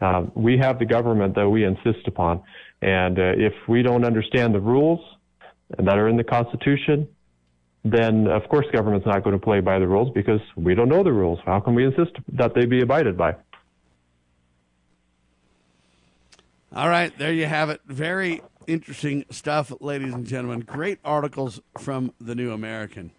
[0.02, 2.42] um, we have the government that we insist upon,
[2.82, 5.00] and uh, if we don't understand the rules
[5.78, 7.08] that are in the Constitution,
[7.84, 11.04] then of course government's not going to play by the rules because we don't know
[11.04, 11.40] the rules.
[11.46, 13.36] How can we insist that they be abided by?
[16.76, 17.80] All right, there you have it.
[17.86, 20.62] Very interesting stuff, ladies and gentlemen.
[20.62, 23.12] Great articles from the New American.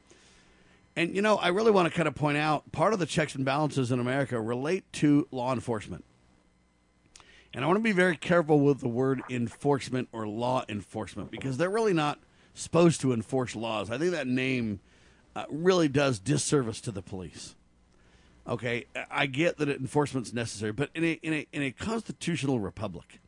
[0.97, 3.35] And, you know, I really want to kind of point out part of the checks
[3.35, 6.05] and balances in America relate to law enforcement.
[7.53, 11.57] And I want to be very careful with the word enforcement or law enforcement because
[11.57, 12.19] they're really not
[12.55, 13.91] supposed to enforce laws.
[13.91, 14.81] I think that name
[15.35, 17.55] uh, really does disservice to the police.
[18.49, 23.21] Okay, I get that enforcement's necessary, but in a, in a, in a constitutional republic,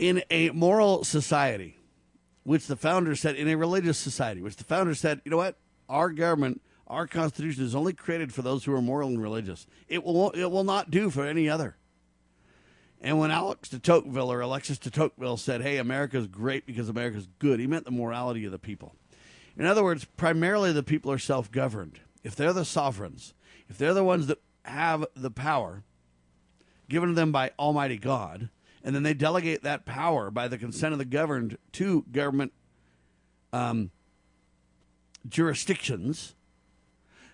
[0.00, 1.76] in a moral society,
[2.42, 5.58] which the founders said, in a religious society, which the founders said, you know what?
[5.90, 9.66] Our government, our constitution is only created for those who are moral and religious.
[9.88, 11.76] It will, it will not do for any other.
[13.02, 17.28] And when Alex de Tocqueville or Alexis de Tocqueville said, hey, America's great because America's
[17.38, 18.94] good, he meant the morality of the people.
[19.58, 22.00] In other words, primarily the people are self governed.
[22.24, 23.34] If they're the sovereigns,
[23.68, 25.82] if they're the ones that have the power
[26.88, 28.48] given to them by Almighty God,
[28.82, 32.52] and then they delegate that power by the consent of the governed to government
[33.52, 33.90] um,
[35.28, 36.34] jurisdictions,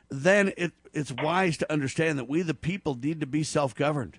[0.09, 4.19] then it, it's wise to understand that we, the people, need to be self governed.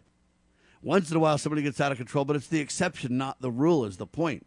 [0.81, 3.51] Once in a while, somebody gets out of control, but it's the exception, not the
[3.51, 4.45] rule, is the point.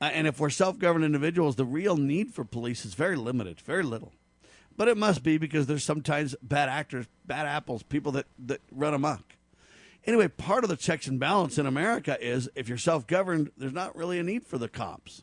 [0.00, 3.60] Uh, and if we're self governed individuals, the real need for police is very limited,
[3.60, 4.12] very little.
[4.76, 8.92] But it must be because there's sometimes bad actors, bad apples, people that, that run
[8.92, 9.35] amok.
[10.06, 13.72] Anyway, part of the checks and balance in America is if you're self governed, there's
[13.72, 15.22] not really a need for the cops.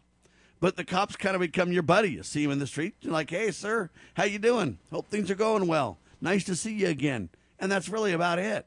[0.60, 2.12] But the cops kind of become your buddy.
[2.12, 4.80] You see them in the street, you're like, "Hey, sir, how you doing?
[4.92, 6.00] Hope things are going well.
[6.22, 7.30] Nice to see you again."
[7.60, 8.66] And that's really about it.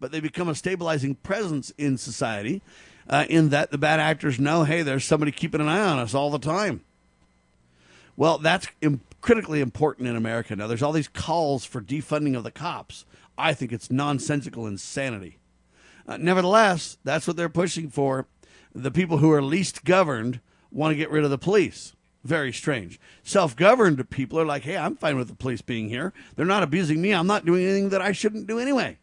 [0.00, 2.62] But they become a stabilizing presence in society,
[3.08, 6.14] uh, in that the bad actors know, "Hey, there's somebody keeping an eye on us
[6.14, 6.82] all the time."
[8.16, 10.66] Well, that's Im- critically important in America now.
[10.66, 13.04] There's all these calls for defunding of the cops.
[13.38, 15.38] I think it's nonsensical insanity.
[16.06, 18.26] Uh, nevertheless, that's what they're pushing for.
[18.74, 20.40] The people who are least governed
[20.70, 21.94] want to get rid of the police.
[22.24, 22.98] Very strange.
[23.22, 26.12] Self governed people are like, hey, I'm fine with the police being here.
[26.36, 27.12] They're not abusing me.
[27.12, 28.98] I'm not doing anything that I shouldn't do anyway.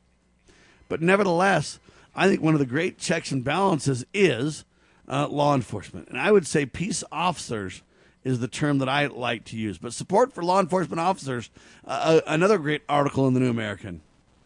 [0.90, 1.80] But nevertheless,
[2.16, 4.66] I think one of the great checks and balances is
[5.08, 6.10] uh, law enforcement.
[6.10, 7.82] And I would say peace officers
[8.24, 9.78] is the term that I like to use.
[9.78, 11.50] But support for law enforcement officers,
[11.86, 14.02] uh, another great article in the New American.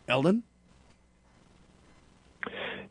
[0.09, 0.43] Eldon?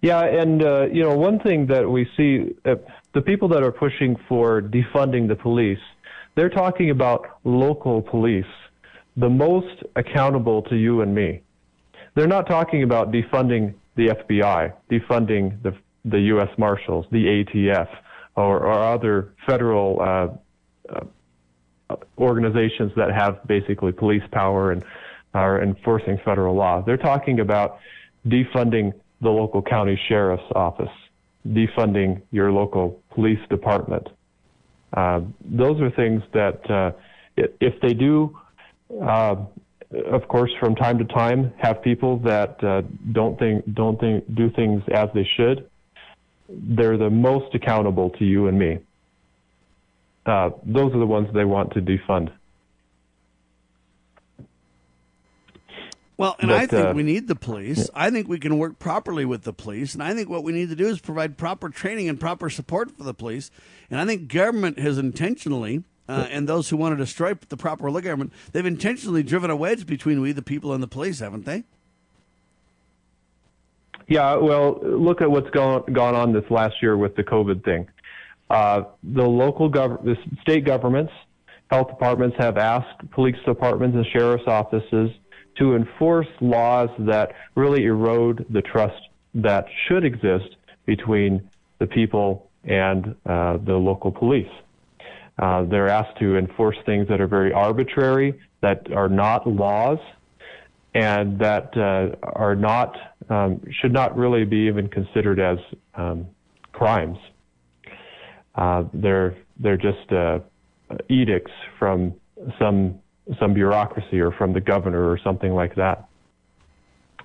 [0.01, 2.77] Yeah, and uh, you know one thing that we see, uh,
[3.15, 5.81] the people that are pushing for defunding the police,
[6.37, 8.45] they're talking about local police,
[9.17, 11.43] the most accountable to you and me.
[12.15, 16.49] They're not talking about defunding the FBI, defunding the the U.S.
[16.57, 17.89] Marshals, the ATF,
[18.37, 24.85] or, or other federal uh, uh, organizations that have basically police power and
[25.35, 26.83] are enforcing federal law.
[26.85, 27.79] They're talking about
[28.27, 30.91] defunding the local county sheriff's office,
[31.47, 34.09] defunding your local police department.
[34.97, 36.93] Uh, those are things that, uh,
[37.37, 38.39] if they do,
[39.03, 39.37] uh,
[40.11, 42.83] of course, from time to time, have people that uh,
[43.13, 45.69] don't think don't think do things as they should.
[46.49, 48.79] They're the most accountable to you and me.
[50.27, 52.31] Uh, those are the ones they want to defund.
[56.19, 57.79] Well, and but, I think uh, we need the police.
[57.79, 57.85] Yeah.
[57.95, 59.95] I think we can work properly with the police.
[59.95, 62.91] And I think what we need to do is provide proper training and proper support
[62.91, 63.53] for the police.
[63.89, 67.87] And I think government has intentionally, uh, and those who want to destroy the proper
[67.87, 71.47] of government, they've intentionally driven a wedge between we, the people, and the police, haven't
[71.47, 71.63] they?
[74.09, 77.87] Yeah, well, look at what's gone, gone on this last year with the COVID thing.
[78.51, 81.13] Uh, the local gov- the state governments,
[81.71, 85.13] health departments have asked police departments and sheriff's offices–
[85.59, 89.01] to enforce laws that really erode the trust
[89.35, 90.57] that should exist
[90.87, 91.49] between
[91.79, 94.51] the people and uh, the local police.
[95.39, 99.99] Uh, they're asked to enforce things that are very arbitrary, that are not laws,
[100.95, 102.97] and that uh, are not
[103.29, 105.59] um, should not really be even considered as
[105.95, 106.27] um,
[106.73, 107.19] crimes.
[108.55, 110.39] Uh, they're they're just uh,
[111.09, 112.15] edicts from
[112.59, 112.99] some
[113.39, 116.09] some bureaucracy or from the governor or something like that.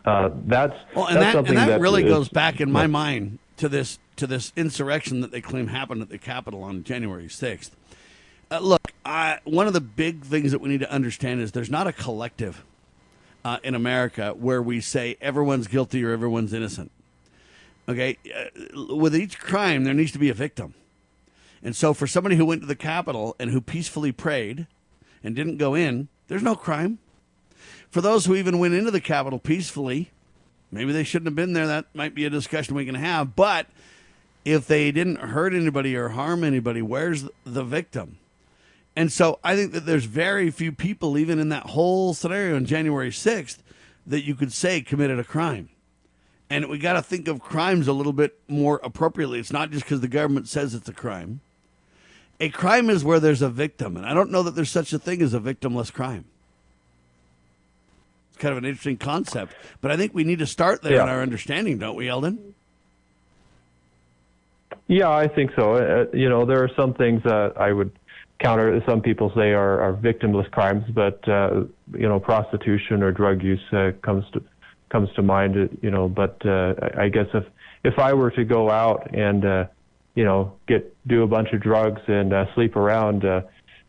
[0.05, 2.87] Uh, that's well, and that's that, and that, that really is, goes back in my
[2.87, 7.29] mind to this to this insurrection that they claim happened at the Capitol on January
[7.29, 7.75] sixth.
[8.51, 11.69] Uh, look, I, one of the big things that we need to understand is there's
[11.69, 12.63] not a collective
[13.45, 16.91] uh, in America where we say everyone's guilty or everyone's innocent.
[17.87, 20.73] Okay, uh, with each crime, there needs to be a victim.
[21.63, 24.67] And so, for somebody who went to the Capitol and who peacefully prayed
[25.23, 26.99] and didn't go in, there's no crime.
[27.89, 30.11] For those who even went into the Capitol peacefully,
[30.71, 31.67] maybe they shouldn't have been there.
[31.67, 33.35] That might be a discussion we can have.
[33.35, 33.67] But
[34.43, 38.17] if they didn't hurt anybody or harm anybody, where's the victim?
[38.95, 42.65] And so I think that there's very few people, even in that whole scenario on
[42.65, 43.59] January 6th,
[44.05, 45.69] that you could say committed a crime.
[46.49, 49.39] And we got to think of crimes a little bit more appropriately.
[49.39, 51.41] It's not just because the government says it's a crime.
[52.39, 53.95] A crime is where there's a victim.
[53.97, 56.25] And I don't know that there's such a thing as a victimless crime.
[58.29, 59.53] It's kind of an interesting concept.
[59.81, 61.03] But I think we need to start there Yeah.
[61.03, 62.53] in our understanding, don't we, Eldon?
[64.87, 65.75] Yeah, I think so.
[65.75, 67.91] Uh, you know, there are some things that I would
[68.39, 68.81] counter.
[68.85, 73.61] Some people say are, are victimless crimes, but uh, you know, prostitution or drug use
[73.71, 74.43] uh, comes to
[74.89, 75.55] comes to mind.
[75.57, 77.45] uh, You know, but uh, I I guess if
[77.85, 79.65] if I were to go out and uh,
[80.15, 83.41] you know get do a bunch of drugs and uh, sleep around, uh,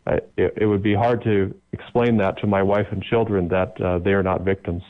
[0.07, 3.81] I, it, it would be hard to explain that to my wife and children that
[3.81, 4.83] uh, they are not victims.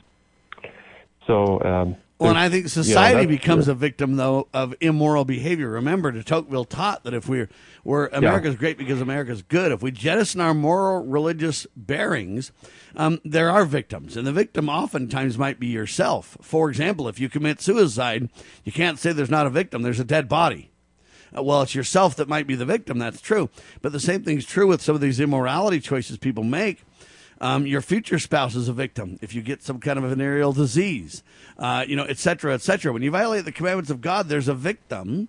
[1.27, 1.61] So.
[1.63, 5.25] Um, Well, and I think there's- you know, society becomes a victim, though, of immoral
[5.25, 5.69] behavior.
[5.71, 7.49] Remember, de Tocqueville taught that if we're,
[7.83, 12.53] we're America's great because America's good, if we jettison our moral, religious bearings,
[12.95, 14.17] um, there are victims.
[14.17, 16.37] And the victim oftentimes might be yourself.
[16.41, 18.29] For example, if you commit suicide,
[18.65, 20.71] you can't say there's not a victim, there's a dead body.
[21.35, 22.99] Well, it's yourself that might be the victim.
[22.99, 23.51] That's true.
[23.83, 26.83] But the same thing's true with some of these immorality choices people make.
[27.41, 31.23] Um, your future spouse is a victim if you get some kind of venereal disease,
[31.59, 32.93] uh, you know, et cetera, et cetera.
[32.93, 35.29] When you violate the commandments of God, there's a victim,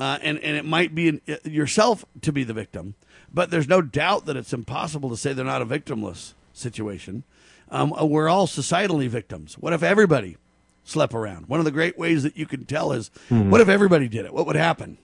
[0.00, 2.96] uh, and and it might be uh, yourself to be the victim.
[3.32, 7.22] But there's no doubt that it's impossible to say they're not a victimless situation.
[7.70, 9.54] Um, uh, we're all societally victims.
[9.54, 10.36] What if everybody
[10.84, 11.46] slept around?
[11.46, 13.48] One of the great ways that you can tell is, Mhm.
[13.48, 14.34] what if everybody did it?
[14.34, 14.98] What would happen?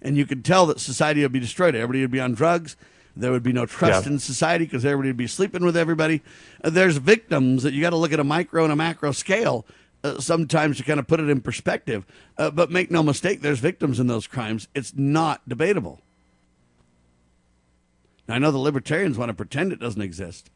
[0.00, 1.74] And you could tell that society would be destroyed.
[1.74, 2.76] Everybody would be on drugs.
[3.16, 4.12] There would be no trust Yeah.
[4.12, 6.22] in society because everybody would be sleeping with everybody.
[6.62, 9.66] Uh, there's victims that you got to look at a micro and a macro scale
[10.04, 12.06] uh, sometimes to kind of put it in perspective.
[12.36, 14.68] Uh, but make no mistake, there's victims in those crimes.
[14.72, 16.00] It's not debatable.
[18.28, 20.50] Now, I know the libertarians want to pretend it doesn't exist,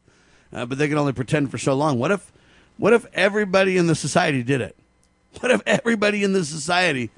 [0.53, 1.99] uh, but they can only pretend for so long.
[1.99, 2.31] What if,
[2.77, 4.77] what if everybody in the society did it?
[5.39, 7.09] What if everybody in the society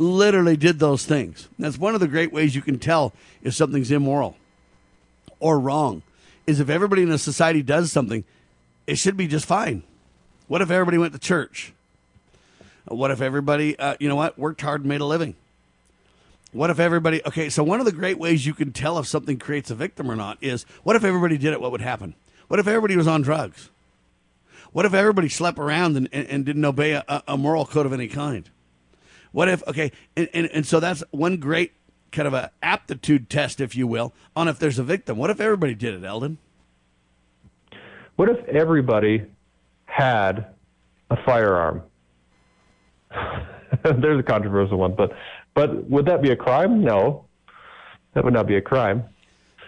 [0.00, 1.48] literally did those things?
[1.58, 3.12] That's one of the great ways you can tell
[3.42, 4.36] if something's immoral
[5.38, 6.02] or wrong.
[6.46, 8.24] Is if everybody in a society does something,
[8.86, 9.82] it should be just fine.
[10.48, 11.72] What if everybody went to church?
[12.86, 15.36] What if everybody, uh, you know what, worked hard and made a living?
[16.52, 19.38] What if everybody, okay, so one of the great ways you can tell if something
[19.38, 21.60] creates a victim or not is what if everybody did it?
[21.60, 22.14] What would happen?
[22.48, 23.70] What if everybody was on drugs?
[24.72, 27.92] What if everybody slept around and, and, and didn't obey a, a moral code of
[27.92, 28.48] any kind?
[29.32, 31.72] What if, okay, and, and, and so that's one great
[32.12, 35.16] kind of a aptitude test, if you will, on if there's a victim.
[35.16, 36.38] What if everybody did it, Eldon?
[38.16, 39.24] What if everybody
[39.86, 40.46] had
[41.10, 41.82] a firearm?
[43.82, 45.12] There's a controversial one, but
[45.54, 46.82] but would that be a crime?
[46.84, 47.24] No,
[48.14, 49.04] that would not be a crime.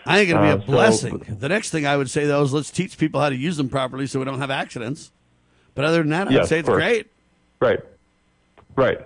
[0.05, 1.19] I think it'd be Uh, a so- blessing.
[1.39, 3.69] the next thing I would say, though, is let's teach people how to use them
[3.69, 5.13] properly so we don't have accidents.
[5.75, 7.07] But other than that, I'd Yes, say it's great.
[7.61, 7.81] Right,
[8.77, 8.99] right.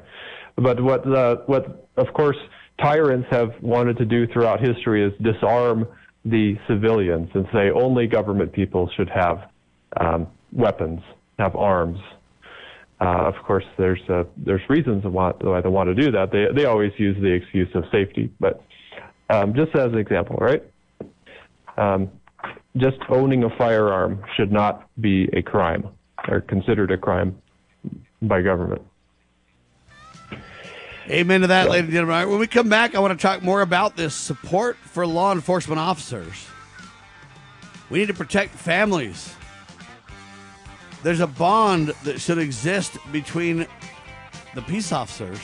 [0.56, 2.36] But what uh, what of course
[2.80, 5.86] tyrants have wanted to do throughout history is disarm
[6.24, 9.50] the civilians and say only government people should have
[10.00, 11.00] um, weapons,
[11.38, 11.98] have arms.
[13.00, 16.32] Uh, of course, there's uh, there's reasons why why they want to do that.
[16.32, 18.62] They they always use the excuse of safety, but
[19.28, 20.62] um, just as an example, right?
[21.76, 22.10] Um,
[22.76, 25.88] just owning a firearm should not be a crime
[26.28, 27.36] or considered a crime
[28.22, 28.82] by government.
[31.08, 32.16] Amen to that, ladies and gentlemen.
[32.16, 35.06] All right, when we come back, I want to talk more about this support for
[35.06, 36.48] law enforcement officers.
[37.90, 39.32] We need to protect families.
[41.04, 43.68] There's a bond that should exist between
[44.56, 45.38] the peace officers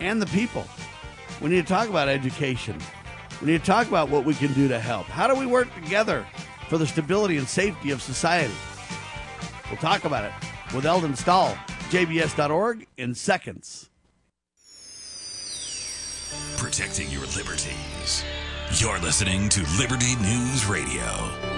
[0.00, 0.66] and the people.
[1.40, 2.76] We need to talk about education.
[3.40, 5.06] We need to talk about what we can do to help.
[5.06, 6.26] How do we work together
[6.68, 8.54] for the stability and safety of society?
[9.70, 10.32] We'll talk about it
[10.74, 11.54] with Eldon Stahl,
[11.90, 13.90] jbs.org, in seconds.
[16.56, 18.24] Protecting your liberties.
[18.74, 21.57] You're listening to Liberty News Radio.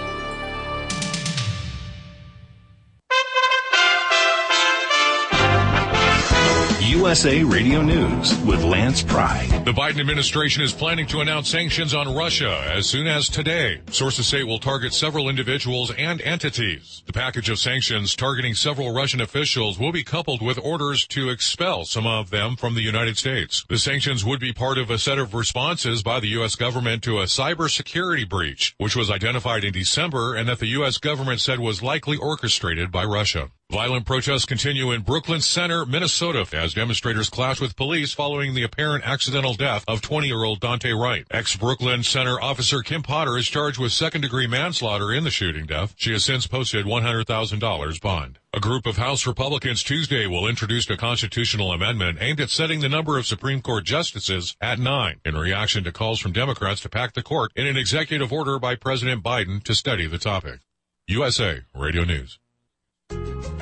[6.91, 9.47] USA Radio News with Lance Pry.
[9.63, 13.79] The Biden administration is planning to announce sanctions on Russia as soon as today.
[13.91, 17.01] Sources say it will target several individuals and entities.
[17.05, 21.85] The package of sanctions targeting several Russian officials will be coupled with orders to expel
[21.85, 23.63] some of them from the United States.
[23.69, 26.55] The sanctions would be part of a set of responses by the U.S.
[26.55, 30.97] government to a cybersecurity breach, which was identified in December and that the U.S.
[30.97, 33.49] government said was likely orchestrated by Russia.
[33.71, 39.05] Violent protests continue in Brooklyn Center, Minnesota, as demonstrators clash with police following the apparent
[39.05, 41.25] accidental death of 20-year-old Daunte Wright.
[41.31, 45.93] Ex-Brooklyn Center officer Kim Potter is charged with second-degree manslaughter in the shooting death.
[45.95, 48.39] She has since posted $100,000 bond.
[48.53, 52.89] A group of House Republicans Tuesday will introduce a constitutional amendment aimed at setting the
[52.89, 57.13] number of Supreme Court justices at nine in reaction to calls from Democrats to pack
[57.13, 60.59] the court in an executive order by President Biden to study the topic.
[61.07, 62.40] USA Radio News.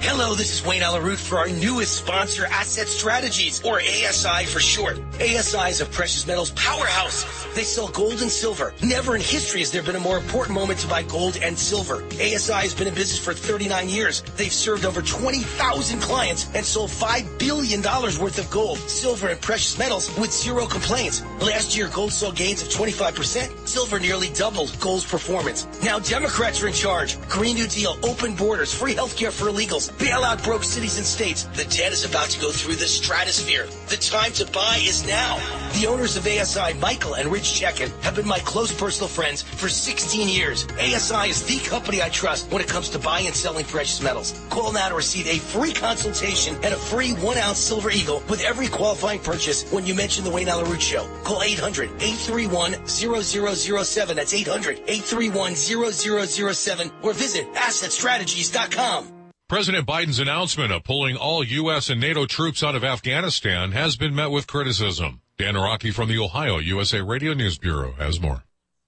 [0.01, 4.59] Hello, this is Wayne Allyn Root for our newest sponsor, Asset Strategies, or ASI for
[4.59, 4.99] short.
[5.15, 7.45] ASI is a precious metals powerhouse.
[7.53, 8.73] They sell gold and silver.
[8.81, 12.03] Never in history has there been a more important moment to buy gold and silver.
[12.13, 14.21] ASI has been in business for 39 years.
[14.37, 19.77] They've served over 20,000 clients and sold $5 billion worth of gold, silver, and precious
[19.77, 21.23] metals with zero complaints.
[21.41, 23.67] Last year, gold saw gains of 25%.
[23.67, 25.67] Silver nearly doubled gold's performance.
[25.83, 27.19] Now Democrats are in charge.
[27.29, 31.43] Green New Deal, open borders, free healthcare for illegals, bailout broke cities and states.
[31.55, 33.67] The debt is about to go through the stratosphere.
[33.87, 35.37] The time to buy is now.
[35.79, 39.69] The owners of ASI, Michael and Rich Checkan, have been my close personal friends for
[39.69, 40.67] 16 years.
[40.73, 44.37] ASI is the company I trust when it comes to buying and selling precious metals.
[44.49, 48.43] Call now to receive a free consultation and a free one ounce silver eagle with
[48.43, 51.07] every qualifying purchase when you mention the Wayne Allyn Root Show.
[51.23, 54.17] Call 800 831 0007.
[54.17, 59.13] That's 800 831 0007 or visit assetstrategies.com.
[59.49, 61.89] President Biden's announcement of pulling all U.S.
[61.89, 65.21] and NATO troops out of Afghanistan has been met with criticism.
[65.39, 68.43] Dan Araki from the Ohio USA Radio News Bureau has more.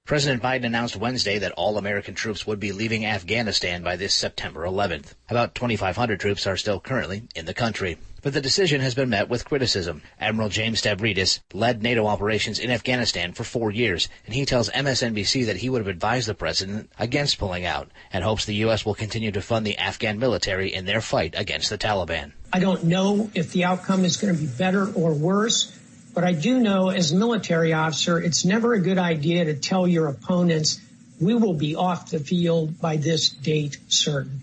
[0.06, 4.62] President Biden announced Wednesday that all American troops would be leaving Afghanistan by this September
[4.62, 5.16] 11th.
[5.30, 7.98] About 2,500 troops are still currently in the country.
[8.22, 10.04] But the decision has been met with criticism.
[10.20, 15.48] Admiral James Stavridis led NATO operations in Afghanistan for four years, and he tells MSNBC
[15.48, 18.86] that he would have advised the president against pulling out and hopes the U.S.
[18.86, 22.34] will continue to fund the Afghan military in their fight against the Taliban.
[22.54, 25.78] I don't know if the outcome is going to be better or worse.
[26.14, 29.88] But I do know as a military officer, it's never a good idea to tell
[29.88, 30.80] your opponents,
[31.22, 34.42] we will be off the field by this date certain.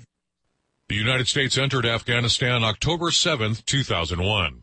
[0.89, 4.63] The United States entered Afghanistan October 7th, 2001.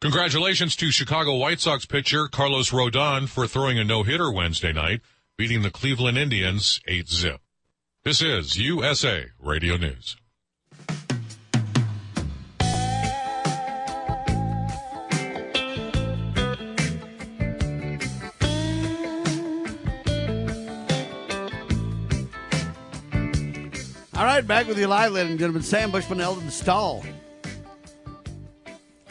[0.00, 5.00] Congratulations to Chicago White Sox pitcher Carlos Rodon for throwing a no-hitter Wednesday night,
[5.36, 7.40] beating the Cleveland Indians 8-zip.
[8.04, 10.16] This is USA Radio News.
[24.14, 25.62] All right, back with you live, ladies and gentlemen.
[25.62, 27.02] Sam Bushman, Eldon Stahl.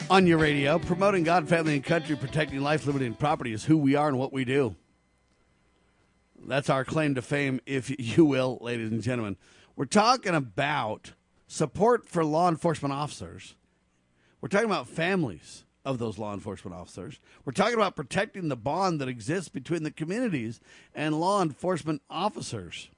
[0.08, 3.76] On your radio, promoting God, family, and country, protecting life, liberty, and property is who
[3.76, 4.76] we are and what we do.
[6.46, 9.36] That's our claim to fame, if you will, ladies and gentlemen.
[9.74, 11.14] We're talking about
[11.48, 13.56] support for law enforcement officers.
[14.40, 17.18] We're talking about families of those law enforcement officers.
[17.44, 20.60] We're talking about protecting the bond that exists between the communities
[20.94, 22.88] and law enforcement officers.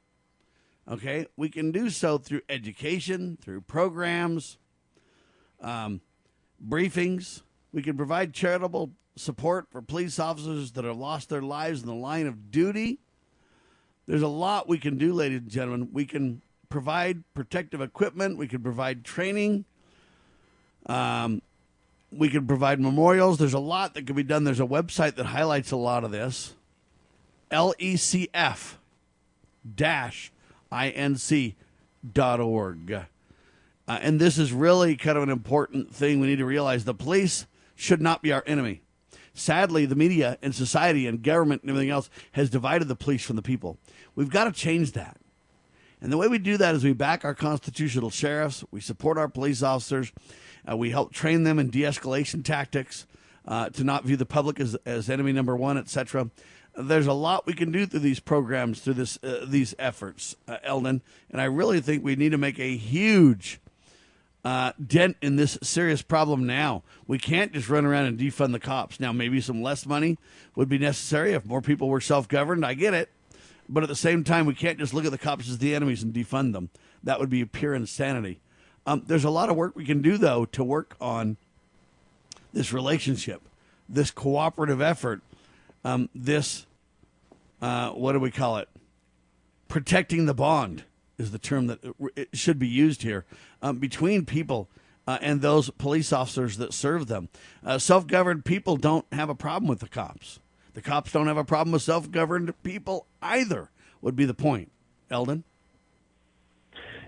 [0.90, 4.58] Okay, we can do so through education, through programs,
[5.62, 6.02] um,
[6.66, 7.42] briefings.
[7.72, 11.94] We can provide charitable support for police officers that have lost their lives in the
[11.94, 12.98] line of duty.
[14.06, 15.88] There's a lot we can do, ladies and gentlemen.
[15.92, 18.36] We can provide protective equipment.
[18.36, 19.64] We can provide training.
[20.84, 21.40] Um,
[22.12, 23.38] we can provide memorials.
[23.38, 24.44] There's a lot that can be done.
[24.44, 26.52] There's a website that highlights a lot of this.
[27.50, 28.74] LECF
[29.74, 30.30] dash
[30.74, 31.56] inc.org.
[33.86, 36.84] Uh, and this is really kind of an important thing we need to realize.
[36.84, 38.82] The police should not be our enemy.
[39.34, 43.36] Sadly, the media and society and government and everything else has divided the police from
[43.36, 43.78] the people.
[44.14, 45.18] We've got to change that.
[46.00, 49.28] And the way we do that is we back our constitutional sheriffs, we support our
[49.28, 50.12] police officers,
[50.70, 53.06] uh, we help train them in de escalation tactics
[53.46, 56.30] uh, to not view the public as, as enemy number one, etc
[56.76, 60.58] there's a lot we can do through these programs, through this uh, these efforts, uh,
[60.62, 63.60] Eldon, and I really think we need to make a huge
[64.44, 66.82] uh, dent in this serious problem now.
[67.06, 69.00] We can't just run around and defund the cops.
[69.00, 70.18] Now, maybe some less money
[70.54, 72.64] would be necessary if more people were self governed.
[72.64, 73.10] I get it,
[73.68, 76.02] but at the same time, we can't just look at the cops as the enemies
[76.02, 76.70] and defund them.
[77.02, 78.40] That would be pure insanity.
[78.86, 81.38] Um, there's a lot of work we can do though to work on
[82.52, 83.42] this relationship,
[83.88, 85.22] this cooperative effort,
[85.84, 86.66] um, this
[87.64, 88.68] uh, what do we call it?
[89.68, 90.84] Protecting the bond
[91.16, 93.24] is the term that should be used here
[93.62, 94.68] um, between people
[95.06, 97.28] uh, and those police officers that serve them.
[97.64, 100.40] Uh, self governed people don't have a problem with the cops.
[100.74, 103.70] The cops don't have a problem with self governed people either,
[104.02, 104.70] would be the point.
[105.10, 105.44] Eldon?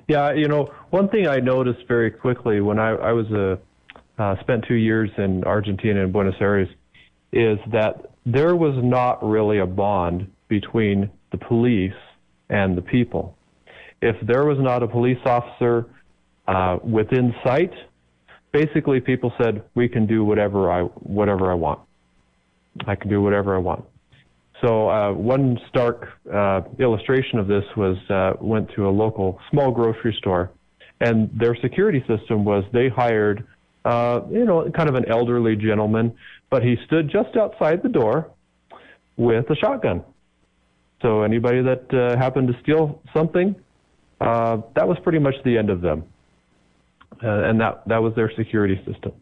[0.09, 3.59] Yeah, you know, one thing I noticed very quickly when I, I was a
[4.19, 6.69] uh, spent two years in Argentina and Buenos Aires
[7.33, 11.93] is that there was not really a bond between the police
[12.51, 13.37] and the people.
[14.03, 15.87] If there was not a police officer
[16.47, 17.73] uh, within sight,
[18.53, 21.81] basically people said, "We can do whatever I whatever I want.
[22.87, 23.85] I can do whatever I want."
[24.63, 29.71] So uh, one stark uh, illustration of this was uh, went to a local small
[29.71, 30.51] grocery store,
[31.01, 33.47] and their security system was they hired,
[33.85, 36.17] uh, you know, kind of an elderly gentleman,
[36.51, 38.31] but he stood just outside the door
[39.17, 40.05] with a shotgun.
[41.03, 43.55] So anybody that uh, happened to steal something,
[44.21, 46.05] uh, that was pretty much the end of them,
[47.23, 49.13] uh, and that that was their security system.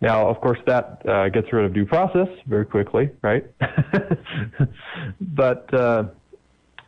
[0.00, 3.44] Now, of course, that uh, gets rid of due process very quickly, right?
[5.20, 6.04] but uh,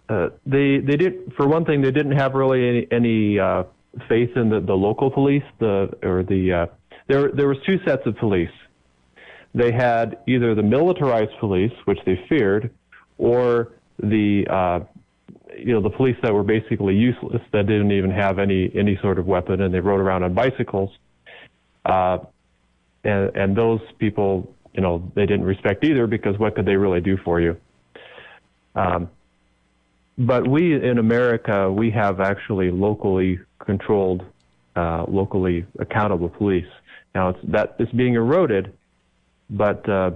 [0.09, 3.39] uh, they they did for one thing they didn't have really any, any
[4.09, 6.69] faith in the, the local police the or the
[7.09, 8.51] there there was two sets of police.
[9.59, 12.70] They had either the militarized police, which they feared,
[13.18, 14.80] or the uh,
[15.59, 19.18] you know the police that were basically useless that didn't even have any any sort
[19.18, 20.90] of weapon and they rode around on bicycles.
[21.85, 22.18] Uh,
[23.02, 27.01] and, and those people, you know, they didn't respect either because what could they really
[27.01, 27.56] do for you?
[28.76, 29.10] Um,
[30.16, 34.24] but we in America, we have actually locally controlled,
[34.76, 36.70] uh, locally accountable police.
[37.12, 38.72] Now it's, that is being eroded,
[39.51, 40.11] but uh,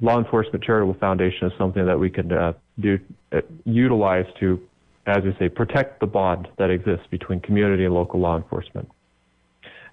[0.00, 2.98] Law Enforcement Charitable Foundation is something that we can uh, do
[3.32, 4.60] uh, utilize to,
[5.06, 8.88] as you say, protect the bond that exists between community and local law enforcement.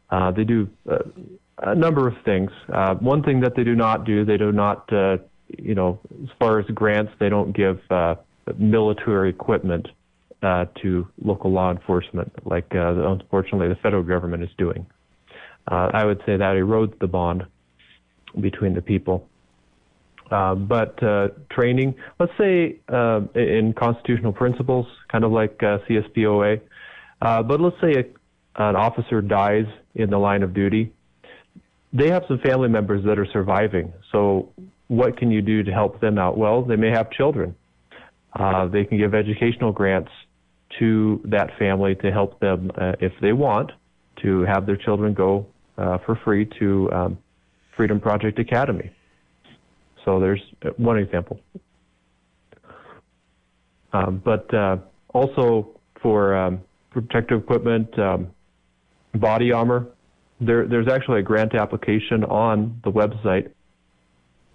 [0.09, 0.99] Uh, they do uh,
[1.59, 2.51] a number of things.
[2.71, 5.17] Uh, one thing that they do not do, they do not, uh,
[5.57, 8.15] you know, as far as grants, they don't give uh,
[8.57, 9.87] military equipment
[10.43, 14.85] uh, to local law enforcement, like uh, unfortunately the federal government is doing.
[15.71, 17.45] Uh, I would say that erodes the bond
[18.39, 19.27] between the people.
[20.31, 26.61] Uh, but uh, training, let's say uh, in constitutional principles, kind of like uh, CSPOA,
[27.21, 30.91] uh, but let's say a, an officer dies in the line of duty
[31.95, 33.93] they have some family members that are surviving.
[34.11, 34.49] So
[34.87, 36.37] what can you do to help them out?
[36.37, 37.55] Well, they may have children.
[38.37, 40.11] Uh, they can give educational grants
[40.79, 43.71] to that family to help them, if they want,
[44.23, 45.47] to have their children go
[45.77, 47.17] for free to um,
[47.75, 48.91] Freedom Project Academy.
[50.03, 50.41] So there's
[50.77, 51.39] one example.
[53.93, 54.77] Um, but uh,
[55.13, 55.69] also
[56.01, 56.61] for um,
[56.91, 58.31] protective equipment, um,
[59.15, 59.87] body armor,
[60.39, 63.51] there, there's actually a grant application on the website,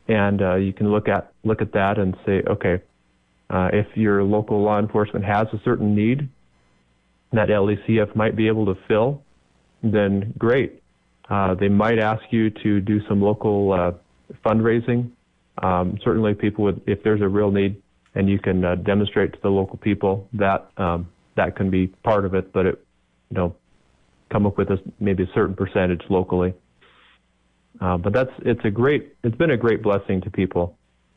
[0.08, 2.82] and uh, you can look at look at that and say, okay,
[3.48, 6.28] uh, if your local law enforcement has a certain need
[7.32, 9.22] that LECF might be able to fill,
[9.82, 10.79] then great.
[11.30, 13.92] Uh, they might ask you to do some local uh,
[14.44, 15.10] fundraising.
[15.62, 17.80] Um, certainly, people would, if there's a real need,
[18.14, 22.24] and you can uh, demonstrate to the local people that um, that can be part
[22.24, 22.52] of it.
[22.52, 22.84] But it,
[23.30, 23.54] you know,
[24.30, 26.52] come up with a, maybe a certain percentage locally.
[27.80, 30.76] Uh, but that's it's a great it's been a great blessing to people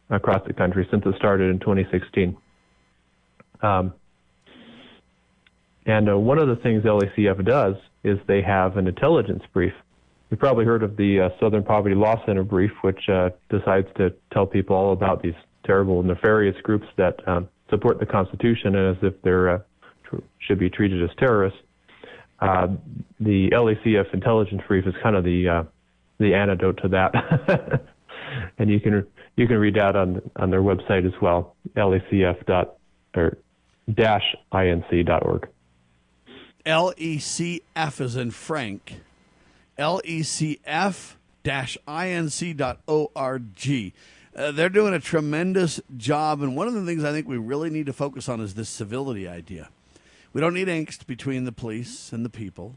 [0.09, 2.37] across the country since it started in 2016.
[3.61, 3.93] Um,
[5.85, 9.73] and uh, one of the things LACF does is they have an intelligence brief.
[10.33, 14.11] You've probably heard of the uh, Southern Poverty Law Center brief, which uh, decides to
[14.31, 19.03] tell people all about these terrible, nefarious groups that um, support the Constitution and as
[19.03, 19.59] if they're uh,
[20.03, 21.59] tr- should be treated as terrorists.
[22.39, 22.69] Uh,
[23.19, 25.63] the LACF intelligence brief is kind of the uh,
[26.17, 27.85] the antidote to that,
[28.57, 29.05] and you can
[29.35, 32.77] you can read that on on their website as well, lacf dot
[33.15, 33.37] or
[33.93, 35.47] dash inc dot org.
[36.65, 38.95] LECF is in Frank.
[39.77, 41.13] LECF
[41.43, 43.93] dash inc dot org.
[44.35, 47.69] Uh, they're doing a tremendous job, and one of the things I think we really
[47.69, 49.69] need to focus on is this civility idea.
[50.31, 52.75] We don't need angst between the police and the people.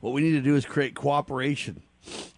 [0.00, 1.82] What we need to do is create cooperation.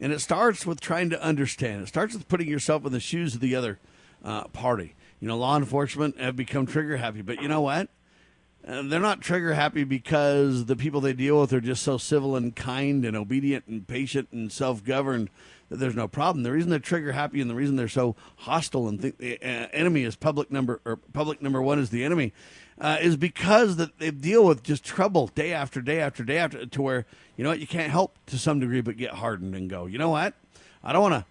[0.01, 1.83] And it starts with trying to understand.
[1.83, 3.79] It starts with putting yourself in the shoes of the other
[4.25, 4.95] uh, party.
[5.21, 7.89] You know, law enforcement have become trigger happy, but you know what?
[8.69, 12.37] And they're not trigger happy because the people they deal with are just so civil
[12.37, 15.31] and kind and obedient and patient and self governed
[15.71, 16.43] that there's no problem.
[16.43, 19.69] The reason they're trigger happy and the reason they're so hostile and think the uh,
[19.73, 22.35] enemy is public number or public number one is the enemy
[22.79, 26.67] uh, is because that they deal with just trouble day after day after day after
[26.67, 27.07] to where
[27.39, 29.97] you know what you can't help to some degree but get hardened and go you
[29.97, 30.35] know what
[30.85, 31.25] I don't want to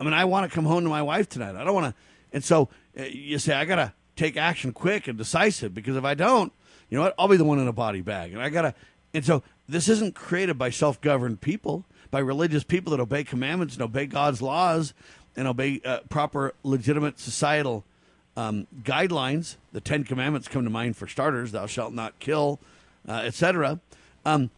[0.00, 2.00] I mean I want to come home to my wife tonight I don't want to
[2.32, 6.14] and so uh, you say I gotta take action quick and decisive because if I
[6.14, 6.52] don't
[6.88, 8.74] you know what I'll be the one in a body bag and I gotta
[9.14, 13.74] and so this isn't created by self governed people by religious people that obey commandments
[13.74, 14.94] and obey God's laws
[15.36, 17.84] and obey uh, proper legitimate societal
[18.36, 19.56] um, guidelines.
[19.72, 22.60] The Ten Commandments come to mind for starters: "Thou shalt not kill,"
[23.08, 23.80] uh, etc.
[24.24, 24.50] Um,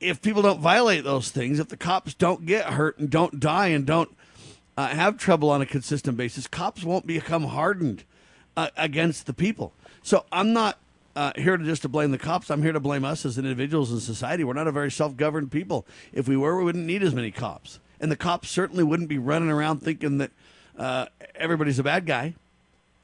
[0.00, 3.68] if people don't violate those things, if the cops don't get hurt and don't die
[3.68, 4.14] and don't
[4.76, 8.04] uh, have trouble on a consistent basis, cops won't become hardened
[8.56, 9.72] uh, against the people.
[10.02, 10.78] So I'm not
[11.16, 12.50] uh, here to just to blame the cops.
[12.50, 14.44] I'm here to blame us as individuals in society.
[14.44, 15.86] We're not a very self-governed people.
[16.12, 19.18] If we were, we wouldn't need as many cops, and the cops certainly wouldn't be
[19.18, 20.30] running around thinking that
[20.78, 22.34] uh, everybody's a bad guy.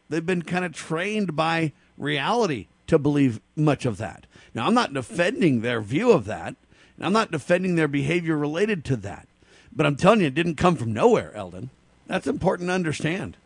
[0.09, 4.27] They've been kind of trained by reality to believe much of that.
[4.55, 6.55] Now, I'm not defending their view of that,
[6.97, 9.27] and I'm not defending their behavior related to that.
[9.75, 11.71] But I'm telling you, it didn't come from nowhere, Eldon.
[12.07, 13.37] That's important to understand.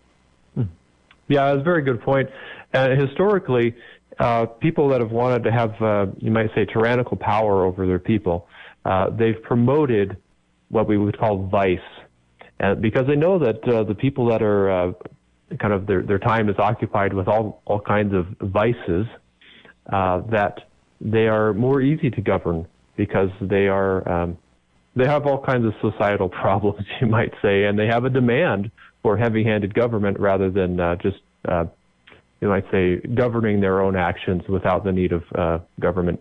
[1.28, 2.28] Yeah, that's a very good point.
[2.74, 3.74] Uh, historically,
[4.18, 7.98] uh, people that have wanted to have, uh, you might say, tyrannical power over their
[7.98, 8.48] people,
[8.84, 10.16] uh, they've promoted
[10.70, 11.78] what we would call vice,
[12.58, 14.92] and because they know that uh, the people that are uh,
[15.60, 19.06] kind of their their time is occupied with all all kinds of vices,
[19.92, 20.68] uh, that
[21.00, 22.66] they are more easy to govern
[22.96, 24.36] because they are um,
[24.96, 28.70] they have all kinds of societal problems, you might say, and they have a demand
[29.02, 31.64] for heavy-handed government rather than just uh,
[32.40, 36.20] you might say, governing their own actions without the need of uh, government,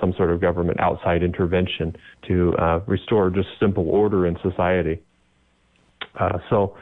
[0.00, 1.96] some sort of government outside intervention
[2.28, 5.02] to uh, restore just simple order in society.
[6.18, 6.76] Uh, so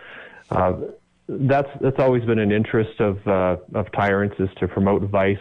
[0.51, 0.75] uh,
[1.29, 5.37] that's that's always been an interest of uh, of tyrants is to promote vice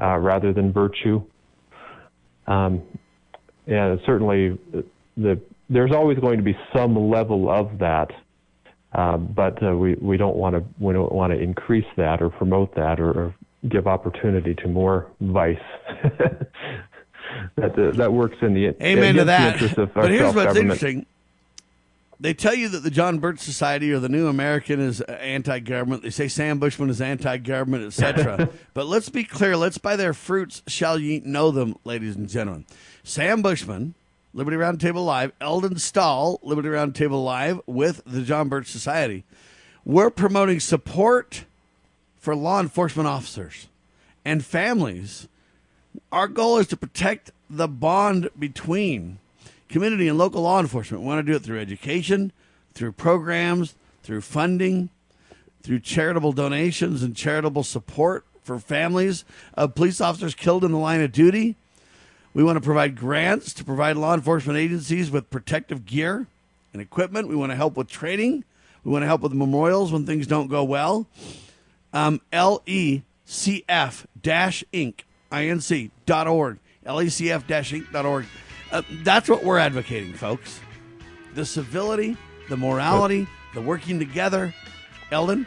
[0.00, 1.22] uh, rather than virtue.
[2.46, 2.82] Um,
[3.66, 4.58] and certainly,
[5.16, 8.10] the there's always going to be some level of that
[8.92, 12.30] uh, but uh, we we don't want to we don't want to increase that or
[12.30, 13.34] promote that or, or
[13.68, 15.58] give opportunity to more vice.
[17.56, 19.60] that uh, that works in the amen to that.
[19.76, 21.04] Of but here's what's interesting:
[22.18, 26.02] they tell you that the John Birch Society or the New American is anti-government.
[26.02, 28.48] They say Sam Bushman is anti-government, etc.
[28.74, 32.64] but let's be clear: let's by their fruits shall ye know them, ladies and gentlemen.
[33.04, 33.94] Sam Bushman
[34.34, 39.24] Liberty Roundtable Live, Eldon Stahl, Liberty Roundtable Live with the John Birch Society.
[39.84, 41.44] We're promoting support
[42.18, 43.68] for law enforcement officers
[44.24, 45.28] and families.
[46.12, 49.18] Our goal is to protect the bond between
[49.68, 51.02] community and local law enforcement.
[51.02, 52.32] We want to do it through education,
[52.74, 54.90] through programs, through funding,
[55.62, 59.24] through charitable donations and charitable support for families
[59.54, 61.56] of police officers killed in the line of duty
[62.34, 66.26] we want to provide grants to provide law enforcement agencies with protective gear
[66.72, 67.28] and equipment.
[67.28, 68.44] We want to help with training.
[68.84, 71.06] We want to help with memorials when things don't go well.
[71.92, 73.02] Um, LECF
[74.22, 75.00] Inc.
[75.32, 76.58] Inc.org.
[76.86, 77.86] LECF dash inc.
[77.86, 78.26] Inc.org.
[78.70, 80.60] Uh, that's what we're advocating, folks.
[81.34, 82.16] The civility,
[82.48, 84.54] the morality, the working together.
[85.10, 85.46] Eldon?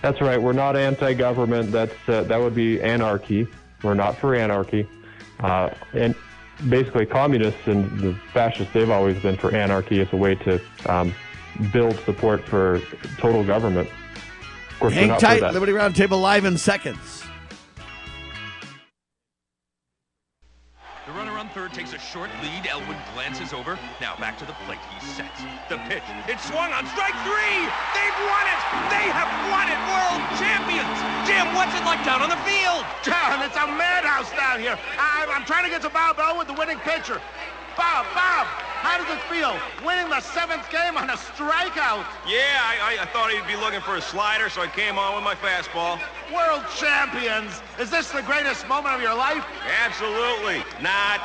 [0.00, 0.40] That's right.
[0.40, 1.70] We're not anti-government.
[1.70, 3.46] That's uh, that would be anarchy.
[3.82, 4.88] We're not for anarchy.
[5.40, 6.14] Uh, and
[6.68, 11.14] basically, communists and the fascists, they've always been for anarchy as a way to um,
[11.72, 12.80] build support for
[13.18, 13.88] total government.
[14.70, 15.42] Of course, Hang tight.
[15.52, 17.24] Liberty Roundtable live in seconds.
[21.52, 22.66] Third takes a short lead.
[22.66, 23.78] Elwood glances over.
[24.00, 24.80] Now back to the plate.
[24.96, 26.02] He sets the pitch.
[26.26, 27.60] It's swung on strike three.
[27.92, 28.60] They've won it.
[28.88, 29.76] They have won it.
[29.92, 30.96] World champions.
[31.28, 32.84] Jim, what's it like down on the field?
[33.04, 34.78] John, it's a madhouse down here.
[34.98, 37.20] I'm, I'm trying to get to Bob Elwood, the winning pitcher.
[37.76, 38.46] Bob, Bob,
[38.82, 42.04] how does it feel winning the seventh game on a strikeout?
[42.26, 45.14] Yeah, I, I, I, thought he'd be looking for a slider, so I came on
[45.14, 46.00] with my fastball.
[46.34, 47.62] World champions!
[47.80, 49.44] Is this the greatest moment of your life?
[49.84, 51.20] Absolutely not.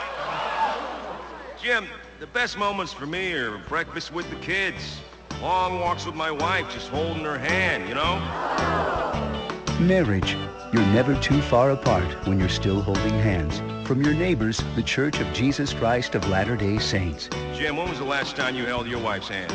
[1.61, 1.87] Jim,
[2.19, 4.99] the best moments for me are breakfast with the kids,
[5.41, 9.46] long walks with my wife, just holding her hand, you know?
[9.79, 10.35] Marriage.
[10.73, 13.59] You're never too far apart when you're still holding hands.
[13.87, 17.29] From your neighbors, the Church of Jesus Christ of Latter-day Saints.
[17.53, 19.53] Jim, when was the last time you held your wife's hand?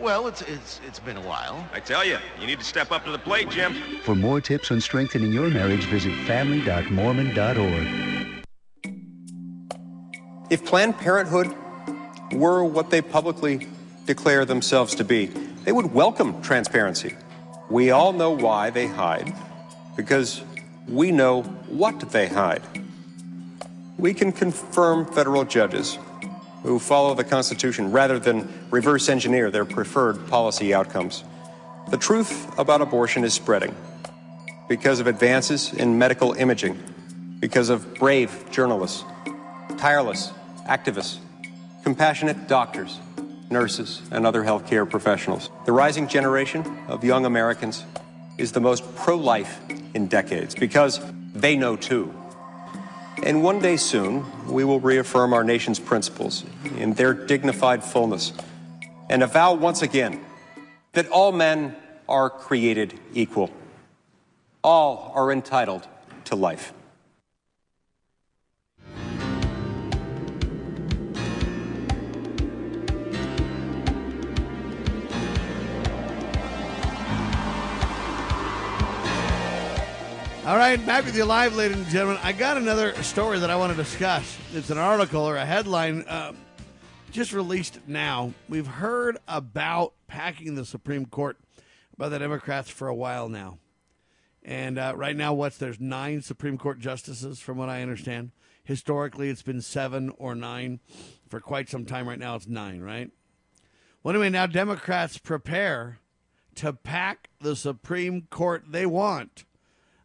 [0.00, 1.64] Well, it's it's it's been a while.
[1.72, 3.74] I tell you, you need to step up to the plate, Jim.
[4.02, 8.44] For more tips on strengthening your marriage, visit family.mormon.org.
[10.50, 11.54] If Planned Parenthood
[12.32, 13.68] were what they publicly
[14.04, 15.26] declare themselves to be,
[15.64, 17.14] they would welcome transparency.
[17.70, 19.34] We all know why they hide,
[19.96, 20.42] because
[20.88, 22.62] we know what they hide.
[23.98, 25.98] We can confirm federal judges
[26.62, 31.24] who follow the Constitution rather than reverse engineer their preferred policy outcomes.
[31.90, 33.74] The truth about abortion is spreading
[34.68, 36.78] because of advances in medical imaging,
[37.40, 39.04] because of brave journalists,
[39.78, 40.32] tireless
[40.66, 41.18] activists,
[41.82, 42.98] compassionate doctors,
[43.50, 45.50] nurses, and other healthcare professionals.
[45.64, 47.84] The rising generation of young Americans
[48.36, 49.60] is the most pro life
[49.94, 51.00] in decades because
[51.34, 52.14] they know too.
[53.22, 56.44] And one day soon, we will reaffirm our nation's principles
[56.76, 58.32] in their dignified fullness
[59.10, 60.24] and avow once again
[60.92, 61.74] that all men
[62.08, 63.50] are created equal.
[64.62, 65.86] All are entitled
[66.26, 66.72] to life.
[80.48, 82.18] All right, back with you live, ladies and gentlemen.
[82.22, 84.38] I got another story that I want to discuss.
[84.54, 86.32] It's an article or a headline uh,
[87.10, 88.32] just released now.
[88.48, 91.36] We've heard about packing the Supreme Court
[91.98, 93.58] by the Democrats for a while now.
[94.42, 98.30] And uh, right now, what's there's nine Supreme Court justices, from what I understand.
[98.64, 100.80] Historically, it's been seven or nine.
[101.28, 103.10] For quite some time right now, it's nine, right?
[104.02, 105.98] Well, anyway, now Democrats prepare
[106.54, 109.44] to pack the Supreme Court they want.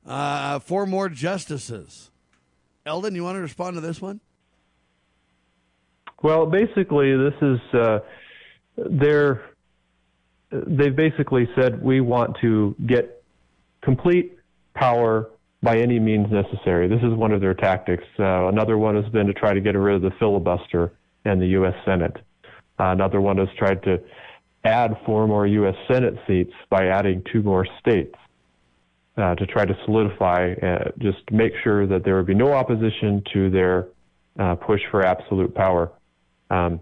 [0.06, 2.12] Uh, four more justices.
[2.86, 4.20] Eldon, you want to respond to this one?
[6.22, 8.00] Well, basically, this is uh,
[8.78, 9.50] they're
[10.52, 13.24] they've basically said we want to get
[13.82, 14.38] complete
[14.74, 15.30] power
[15.62, 16.88] by any means necessary.
[16.88, 18.04] This is one of their tactics.
[18.20, 20.92] Uh, another one has been to try to get rid of the filibuster
[21.26, 21.74] in the U.S.
[21.86, 22.18] Senate.
[22.80, 24.02] Uh, another one has tried to
[24.66, 25.76] add four more U.S.
[25.90, 28.16] Senate seats by adding two more states
[29.18, 33.24] uh, to try to solidify, uh, just make sure that there would be no opposition
[33.34, 33.88] to their
[34.40, 35.92] uh, push for absolute power.
[36.50, 36.82] Um,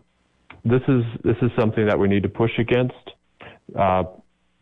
[0.64, 2.96] this is this is something that we need to push against.
[3.78, 4.04] Uh,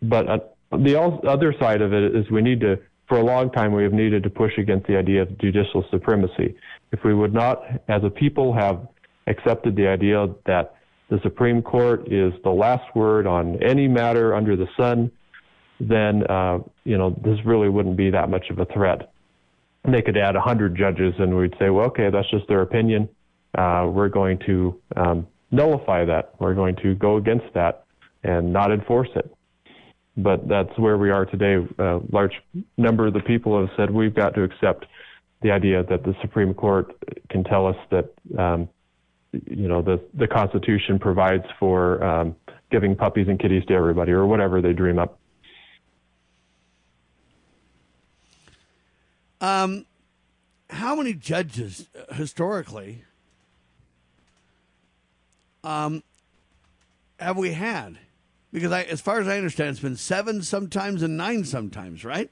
[0.02, 0.38] but uh,
[0.72, 3.94] the other side of it is we need to, for a long time, we have
[3.94, 6.56] needed to push against the idea of judicial supremacy.
[6.92, 8.88] If we would not, as a people, have
[9.28, 10.76] accepted the idea that
[11.10, 15.12] the Supreme Court is the last word on any matter under the sun,
[15.80, 16.60] then uh,
[16.90, 19.12] you know this really wouldn't be that much of a threat.
[19.84, 23.08] And they could add 100 judges, and we'd say, well, okay, that's just their opinion.
[23.56, 26.34] Uh, we're going to um, nullify that.
[26.40, 27.86] We're going to go against that
[28.24, 29.34] and not enforce it.
[30.18, 31.66] But that's where we are today.
[31.78, 32.34] A large
[32.76, 34.86] number of the people have said we've got to accept
[35.42, 36.92] the idea that the Supreme Court
[37.30, 38.68] can tell us that um,
[39.32, 42.36] you know the the Constitution provides for um,
[42.72, 45.19] giving puppies and kitties to everybody, or whatever they dream up.
[49.42, 49.86] Um,
[50.70, 53.04] how many judges uh, historically
[55.64, 56.04] um,
[57.20, 57.98] have we had?
[58.52, 62.30] Because I, as far as I understand, it's been seven sometimes and nine sometimes, right?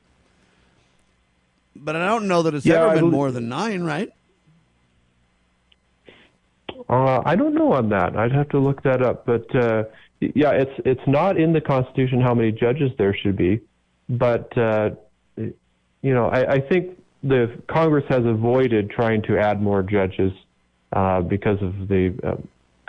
[1.76, 4.12] But I don't know that it's Yeah, ever I been more than nine, right?
[6.90, 8.16] Uh, I don't know on that.
[8.16, 9.26] I'd have to look that up.
[9.26, 9.84] But uh,
[10.20, 13.62] yeah, it's it's not in the Constitution how many judges there should be.
[14.10, 14.92] But uh,
[16.02, 20.32] you know, I, I think the Congress has avoided trying to add more judges
[20.94, 22.36] uh, because of the uh,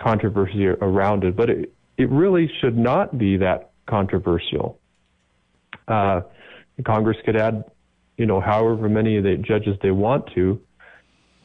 [0.01, 1.35] controversy around it.
[1.35, 4.79] But it it really should not be that controversial.
[5.87, 6.21] Uh,
[6.85, 7.65] Congress could add,
[8.17, 10.61] you know, however many of the judges they want to.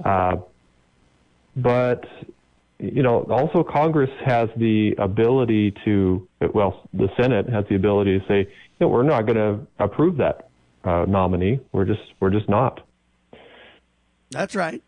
[0.04, 0.36] Uh,
[1.56, 2.04] but
[2.78, 8.26] you know, also Congress has the ability to, well, the Senate has the ability to
[8.26, 8.46] say, you
[8.80, 10.50] know, we're not going to approve that
[10.84, 11.60] uh, nominee.
[11.72, 12.80] We're just, we're just not.
[14.30, 14.82] That's right.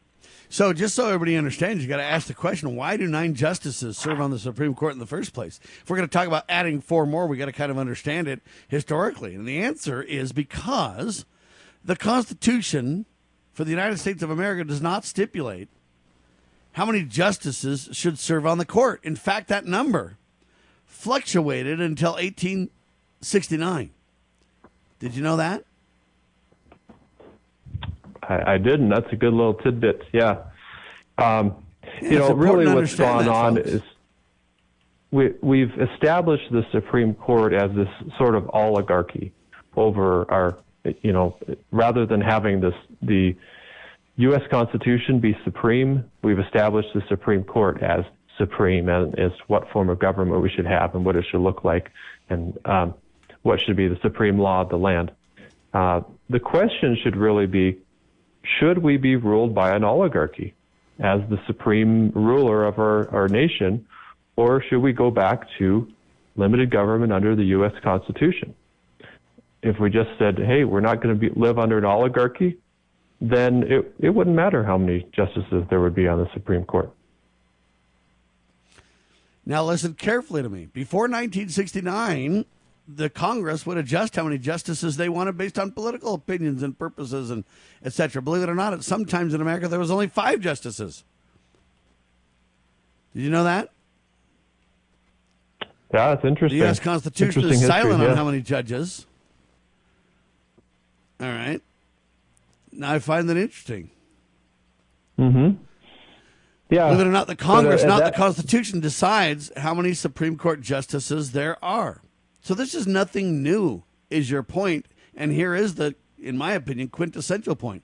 [0.48, 3.98] So, just so everybody understands, you got to ask the question: Why do nine justices
[3.98, 5.58] serve on the Supreme Court in the first place?
[5.82, 8.28] If we're going to talk about adding four more, we got to kind of understand
[8.28, 11.24] it historically, and the answer is because
[11.84, 13.06] the Constitution
[13.52, 15.68] for the United States of America does not stipulate
[16.72, 19.00] how many justices should serve on the court.
[19.02, 20.18] In fact, that number
[20.84, 23.90] fluctuated until 1869.
[24.98, 25.64] Did you know that?
[28.28, 28.88] I, I didn't.
[28.88, 30.02] That's a good little tidbit.
[30.12, 30.44] Yeah.
[31.18, 31.56] Um,
[32.02, 33.68] Yeah, you know, really what's gone on folks.
[33.68, 33.82] is,
[35.10, 37.88] we, we've established the Supreme Court as this
[38.18, 39.32] sort of oligarchy
[39.76, 40.58] over our,
[41.02, 41.36] you know,
[41.70, 43.36] rather than having this the
[44.16, 44.42] U.S.
[44.50, 48.04] Constitution be supreme, we've established the Supreme Court as
[48.38, 51.64] supreme and as what form of government we should have and what it should look
[51.64, 51.90] like
[52.28, 52.94] and um,
[53.42, 55.10] what should be the supreme law of the land.
[55.72, 56.00] Uh,
[56.30, 57.78] the question should really be,
[58.58, 60.54] should we be ruled by an oligarchy
[60.98, 63.86] as the supreme ruler of our, our nation,
[64.36, 65.88] or should we go back to
[66.36, 67.72] limited government under the U.S.
[67.82, 68.54] Constitution?
[69.62, 72.58] If we just said, hey, we're not going to live under an oligarchy,
[73.20, 76.90] then it, it wouldn't matter how many justices there would be on the Supreme Court.
[79.44, 80.66] Now, listen carefully to me.
[80.66, 82.44] Before 1969,
[82.88, 87.30] the Congress would adjust how many justices they wanted based on political opinions and purposes
[87.30, 87.44] and
[87.84, 88.22] etc.
[88.22, 91.04] Believe it or not, at sometimes in America there was only five justices.
[93.14, 93.70] Did you know that?
[95.92, 96.58] Yeah, that's interesting.
[96.58, 96.80] The U.S.
[96.80, 98.10] Constitution is silent history, yeah.
[98.10, 99.06] on how many judges.
[101.20, 101.62] All right.
[102.72, 103.90] Now I find that interesting.
[105.18, 105.62] Mm-hmm.
[106.68, 106.88] Yeah.
[106.88, 109.94] Believe it or not, the Congress, but, uh, not that, the Constitution, decides how many
[109.94, 112.02] Supreme Court justices there are.
[112.46, 114.86] So this is nothing new, is your point.
[115.16, 117.82] And here is the, in my opinion, quintessential point.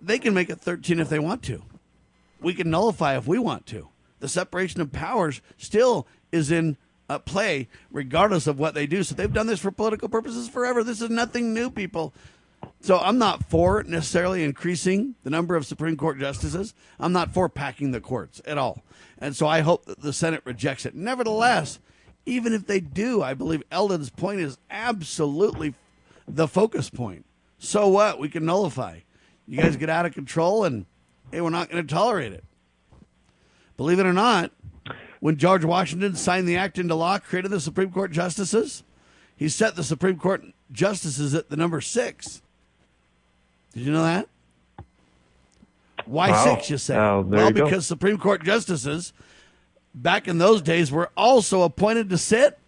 [0.00, 1.64] They can make it 13 if they want to.
[2.40, 3.88] We can nullify if we want to.
[4.20, 6.76] The separation of powers still is in
[7.08, 9.02] uh, play, regardless of what they do.
[9.02, 10.84] So they've done this for political purposes forever.
[10.84, 12.14] This is nothing new, people.
[12.82, 16.72] So I'm not for necessarily increasing the number of Supreme Court justices.
[17.00, 18.84] I'm not for packing the courts at all.
[19.18, 20.94] And so I hope that the Senate rejects it.
[20.94, 21.80] Nevertheless,
[22.26, 25.74] even if they do, I believe Eldon's point is absolutely
[26.28, 27.24] the focus point.
[27.58, 28.18] So what?
[28.18, 29.00] We can nullify.
[29.46, 30.86] You guys get out of control and
[31.30, 32.44] hey, we're not going to tolerate it.
[33.76, 34.52] Believe it or not,
[35.20, 38.84] when George Washington signed the act into law, created the Supreme Court justices,
[39.36, 42.42] he set the Supreme Court justices at the number six.
[43.72, 44.28] Did you know that?
[46.04, 46.44] Why wow.
[46.44, 46.96] six, you say?
[46.96, 47.86] Oh, well, because.
[47.86, 49.12] Supreme Court justices
[49.94, 52.58] back in those days were also appointed to sit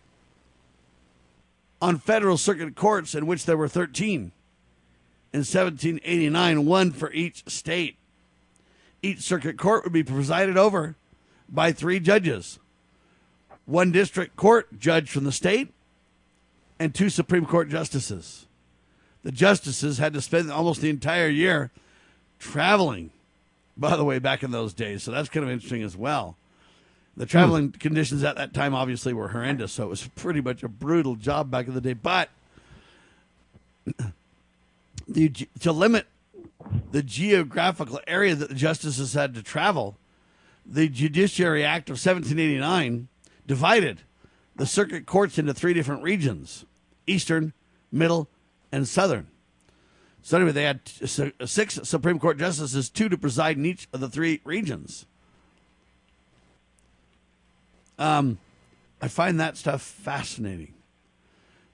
[1.80, 4.32] on federal circuit courts, in which there were 13
[5.32, 7.96] in 1789, one for each state.
[9.02, 10.96] Each circuit court would be presided over
[11.48, 12.59] by three judges
[13.66, 15.72] one district court judge from the state,
[16.78, 18.46] and two Supreme Court justices
[19.24, 21.70] the justices had to spend almost the entire year
[22.38, 23.10] traveling,
[23.76, 25.02] by the way, back in those days.
[25.02, 26.36] So that's kind of interesting as well.
[27.16, 27.78] The traveling hmm.
[27.78, 31.51] conditions at that time obviously were horrendous, so it was pretty much a brutal job
[31.51, 31.93] back in the day.
[31.93, 32.28] But
[35.09, 35.28] the,
[35.61, 36.07] to limit
[36.91, 39.97] the geographical area that the justices had to travel,
[40.66, 43.09] the Judiciary Act of 1789
[43.47, 44.01] divided
[44.57, 46.65] the circuit courts into three different regions
[47.07, 47.53] Eastern,
[47.93, 48.28] Middle,
[48.73, 49.27] and Southern.
[50.23, 50.81] So anyway, they had
[51.45, 55.05] six Supreme Court justices, two to preside in each of the three regions.
[57.99, 58.39] Um,
[59.01, 60.75] I find that stuff fascinating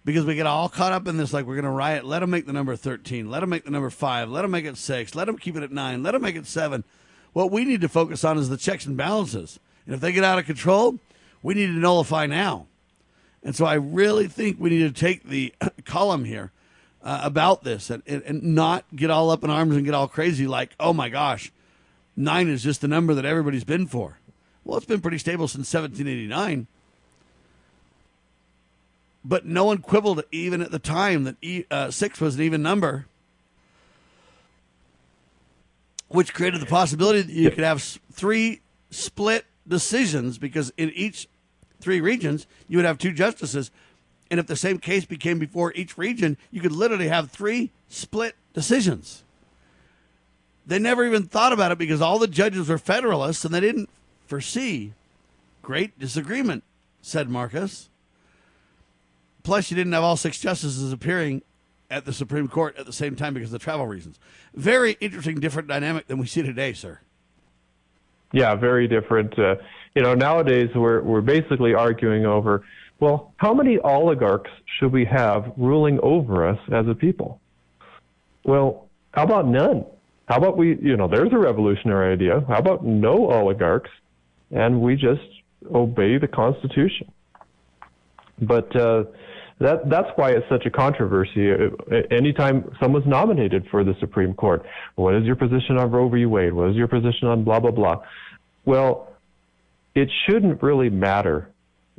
[0.04, 2.04] because we get all caught up in this like we're going to riot.
[2.04, 3.30] Let them make the number 13.
[3.30, 4.28] Let them make the number 5.
[4.30, 5.14] Let them make it 6.
[5.14, 6.02] Let them keep it at 9.
[6.02, 6.84] Let them make it 7.
[7.32, 9.60] What we need to focus on is the checks and balances.
[9.86, 10.98] And if they get out of control,
[11.42, 12.66] we need to nullify now.
[13.42, 16.52] And so I really think we need to take the column here
[17.02, 20.46] uh, about this and, and not get all up in arms and get all crazy
[20.46, 21.52] like, oh my gosh,
[22.16, 24.19] nine is just the number that everybody's been for.
[24.70, 26.68] Well, it's been pretty stable since 1789.
[29.24, 32.62] But no one quibbled even at the time that e, uh, six was an even
[32.62, 33.06] number,
[36.06, 37.82] which created the possibility that you could have
[38.12, 38.60] three
[38.92, 41.26] split decisions because in each
[41.80, 43.72] three regions you would have two justices
[44.30, 48.36] and if the same case became before each region, you could literally have three split
[48.54, 49.24] decisions.
[50.64, 53.90] They never even thought about it because all the judges were Federalists and they didn't
[54.30, 54.92] foresee
[55.60, 56.62] great disagreement,
[57.02, 57.88] said Marcus.
[59.42, 61.42] Plus, you didn't have all six justices appearing
[61.90, 64.20] at the Supreme Court at the same time because of travel reasons.
[64.54, 67.00] Very interesting, different dynamic than we see today, sir.
[68.32, 69.36] Yeah, very different.
[69.36, 69.56] Uh,
[69.96, 72.62] you know, nowadays we're we're basically arguing over
[73.00, 77.40] well, how many oligarchs should we have ruling over us as a people?
[78.44, 79.86] Well, how about none?
[80.28, 82.44] How about we, you know, there's a revolutionary idea.
[82.46, 83.90] How about no oligarchs
[84.50, 85.22] and we just
[85.72, 87.10] obey the Constitution?
[88.40, 89.04] But uh,
[89.58, 91.52] that that's why it's such a controversy.
[92.10, 94.64] Anytime someone's nominated for the Supreme Court,
[94.94, 96.24] what is your position on Roe v.
[96.24, 96.52] Wade?
[96.52, 98.02] What is your position on blah blah blah?
[98.64, 99.12] Well,
[99.94, 101.50] it shouldn't really matter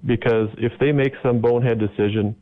[0.05, 2.35] because if they make some bonehead decision,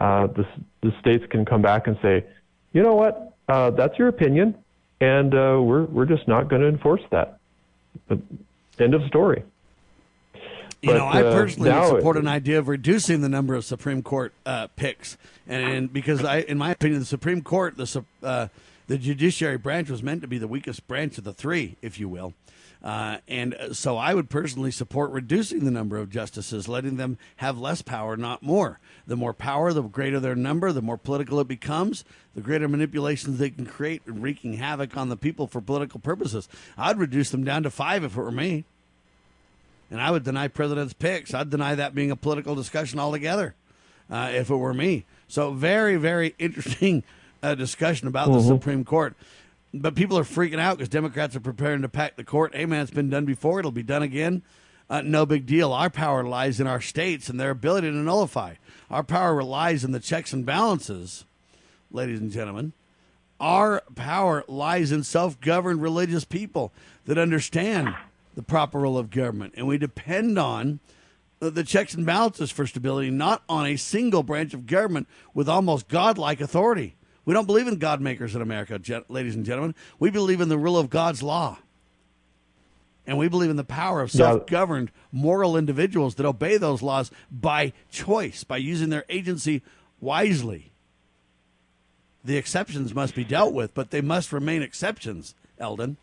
[0.00, 0.46] uh, the
[0.82, 2.24] the states can come back and say,
[2.72, 4.56] you know what, uh, that's your opinion,
[5.00, 7.38] and uh, we're we're just not going to enforce that.
[8.08, 8.18] But
[8.80, 9.44] end of story.
[10.84, 13.54] You But, know, I uh, personally would support it- an idea of reducing the number
[13.54, 15.16] of Supreme Court uh, picks,
[15.48, 18.48] and, and because I, in my opinion, the Supreme Court, the uh,
[18.86, 22.06] the judiciary branch was meant to be the weakest branch of the three, if you
[22.06, 22.34] will.
[22.82, 27.16] Uh, and uh, so I would personally support reducing the number of justices, letting them
[27.36, 28.78] have less power, not more.
[29.06, 32.04] The more power, the greater their number, the more political it becomes,
[32.34, 36.46] the greater manipulations they can create, and wreaking havoc on the people for political purposes.
[36.76, 38.66] I'd reduce them down to five if it were me.
[39.90, 41.34] And I would deny president's picks.
[41.34, 43.54] I'd deny that being a political discussion altogether
[44.10, 45.04] uh, if it were me.
[45.28, 47.02] So, very, very interesting
[47.42, 48.46] uh, discussion about the Mhm.
[48.48, 49.14] Supreme Court.
[49.72, 52.54] But people are freaking out because Democrats are preparing to pack the court.
[52.54, 53.58] Hey, man, it's been done before.
[53.58, 54.42] It'll be done again.
[54.88, 55.72] Uh, no big deal.
[55.72, 58.54] Our power lies in our states and their ability to nullify.
[58.90, 61.24] Our power relies in the checks and balances,
[61.90, 62.72] ladies and gentlemen.
[63.40, 66.72] Our power lies in self governed religious people
[67.06, 67.94] that understand
[68.34, 69.54] the proper role of government.
[69.56, 70.80] And we depend on
[71.40, 75.88] the- checks and balances for stability, not on a single branch of government with almost
[75.88, 76.96] godlike authority.
[77.24, 79.74] We don't believe in God makers in America, gen- ladies and gentlemen.
[79.98, 81.58] We believe in the rule of God's law.
[83.06, 87.10] And we believe in the power of self governed moral individuals that obey those laws
[87.30, 89.62] by choice, by using their agency
[90.00, 90.72] wisely.
[92.24, 95.98] The exceptions must be dealt with, but they must remain exceptions, Eldon.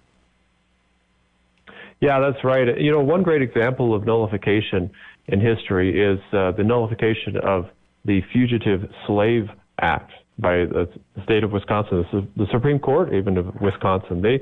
[2.02, 2.80] Yeah, that's right.
[2.80, 4.90] You know, one great example of nullification
[5.28, 7.69] in history is uh, the nullification of
[8.06, 9.48] the Fugitive Slave
[9.80, 10.90] Act by the
[11.23, 12.03] state of Wisconsin,
[12.36, 14.23] the, Supreme Court, even of Wisconsin.
[14.23, 14.41] They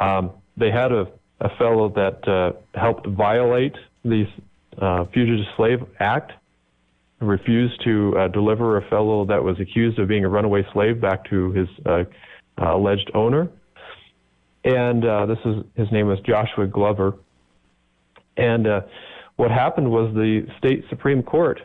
[0.00, 1.08] um, they had a,
[1.40, 4.26] a fellow that uh, helped violate the
[4.80, 6.32] uh, Fugitive Slave Act,
[7.20, 11.28] refused to uh, deliver a fellow that was accused of being a runaway slave back
[11.30, 12.04] to his uh,
[12.60, 13.48] uh, alleged owner
[14.64, 17.14] and uh, this is his name was Joshua Glover.
[18.36, 18.80] And uh,
[19.36, 21.60] what happened was the state supreme court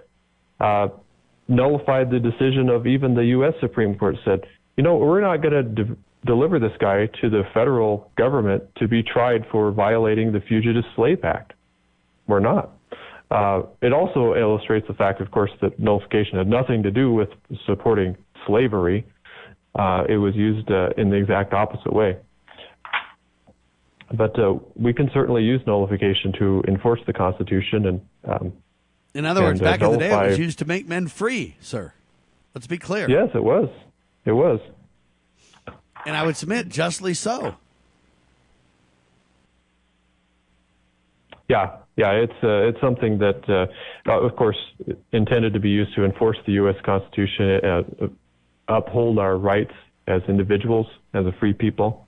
[0.60, 0.90] uh,
[1.48, 3.54] nullified the decision of even the U.S.
[3.60, 4.16] Supreme Court.
[4.24, 4.42] Said,
[4.78, 8.88] you know, we're not going to de- deliver this guy to the federal government to
[8.88, 11.54] be tried for violating the Fugitive Slave Act.
[12.28, 12.72] We're not.
[13.32, 17.30] Uh, it also illustrates the fact, of course, that nullification had nothing to do with
[17.66, 18.16] supporting
[18.46, 19.06] slavery.
[19.78, 22.18] Uh, it was used uh, in the exact opposite way.
[24.14, 28.02] But uh, we can certainly use nullification to enforce the Constitution and.
[28.28, 28.54] Um,
[29.14, 31.08] In other words, and, uh, back in the day, it was used to make men
[31.08, 31.94] free, sir.
[32.56, 33.10] Let's be clear.
[33.10, 33.70] Yes, it was.
[34.26, 34.60] It was.
[36.06, 37.56] And I would submit, justly so.
[41.48, 44.58] Yeah, yeah, it's uh, it's something that, uh, uh, of course,
[45.12, 46.76] intended to be used to enforce the U.S.
[46.86, 47.68] Constitution, uh,
[48.06, 48.08] uh,
[48.68, 49.74] uphold our rights
[50.08, 52.08] as individuals, as a free people.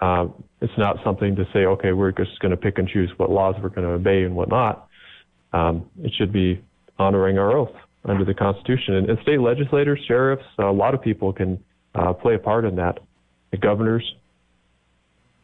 [0.00, 0.28] Uh,
[0.60, 3.54] it's not something to say, okay, we're just going to pick and choose what laws
[3.62, 4.88] we're going to obey and what not.
[5.52, 6.62] Um, it should be
[6.98, 7.74] honoring our oath
[8.04, 8.94] under the Constitution.
[8.94, 11.62] And, and state legislators, sheriffs, a lot of people can
[11.94, 12.98] uh, play a part in that.
[13.50, 14.14] The governors,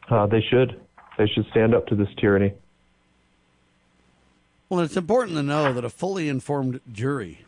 [0.09, 0.79] uh, they should.
[1.17, 2.53] They should stand up to this tyranny.
[4.69, 7.45] Well, it's important to know that a fully informed jury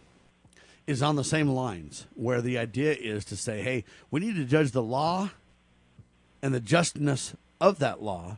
[0.88, 4.46] is on the same lines, where the idea is to say, hey, we need to
[4.46, 5.30] judge the law
[6.42, 8.38] and the justness of that law,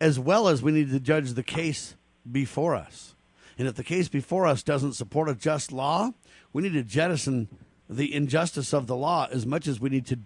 [0.00, 1.96] as well as we need to judge the case
[2.30, 3.14] before us.
[3.58, 6.12] And if the case before us doesn't support a just law,
[6.52, 7.48] we need to jettison
[7.88, 10.18] the injustice of the law as much as we need to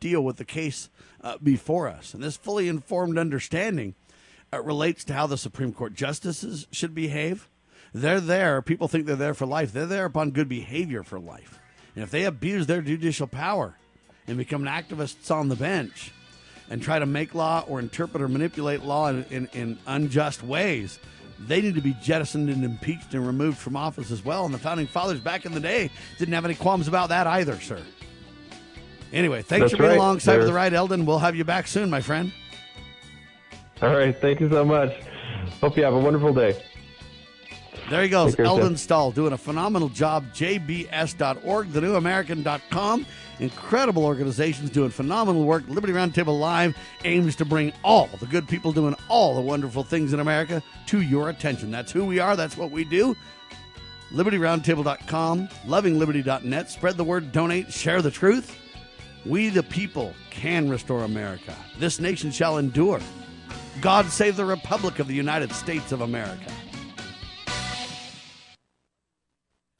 [0.00, 0.88] deal with the case
[1.22, 2.14] uh, before us.
[2.14, 3.94] And this fully informed understanding
[4.52, 7.48] uh, relates to how the Supreme Court justices should behave.
[7.92, 8.62] They're there.
[8.62, 9.72] People think they're there for life.
[9.72, 11.60] They're there upon good behavior for life.
[11.94, 13.76] And if they abuse their judicial power
[14.26, 16.12] and become activists on the bench
[16.70, 20.98] and try to make law or interpret or manipulate law in, in, in unjust ways,
[21.46, 24.44] they need to be jettisoned and impeached and removed from office as well.
[24.44, 27.58] And the founding fathers back in the day didn't have any qualms about that either,
[27.60, 27.80] sir.
[29.12, 29.98] Anyway, thanks That's for being right.
[29.98, 31.04] alongside with They're- the ride, Eldon.
[31.04, 32.32] We'll have you back soon, my friend.
[33.82, 34.16] All right.
[34.16, 34.92] Thank you so much.
[35.60, 36.62] Hope you have a wonderful day.
[37.88, 38.76] There he goes, Eldon.
[38.76, 40.26] Stahl, doing a phenomenal job.
[40.32, 43.06] JBS.org, thenewamerican.com.
[43.40, 45.64] Incredible organizations doing phenomenal work.
[45.66, 50.12] Liberty Roundtable Live aims to bring all the good people doing all the wonderful things
[50.12, 51.70] in America to your attention.
[51.70, 52.36] That's who we are.
[52.36, 53.16] That's what we do.
[54.12, 56.70] LibertyRoundtable.com, LovingLiberty.net.
[56.70, 58.56] Spread the word, donate, share the truth.
[59.24, 61.54] We, the people, can restore America.
[61.78, 63.00] This nation shall endure.
[63.80, 66.52] God save the Republic of the United States of America.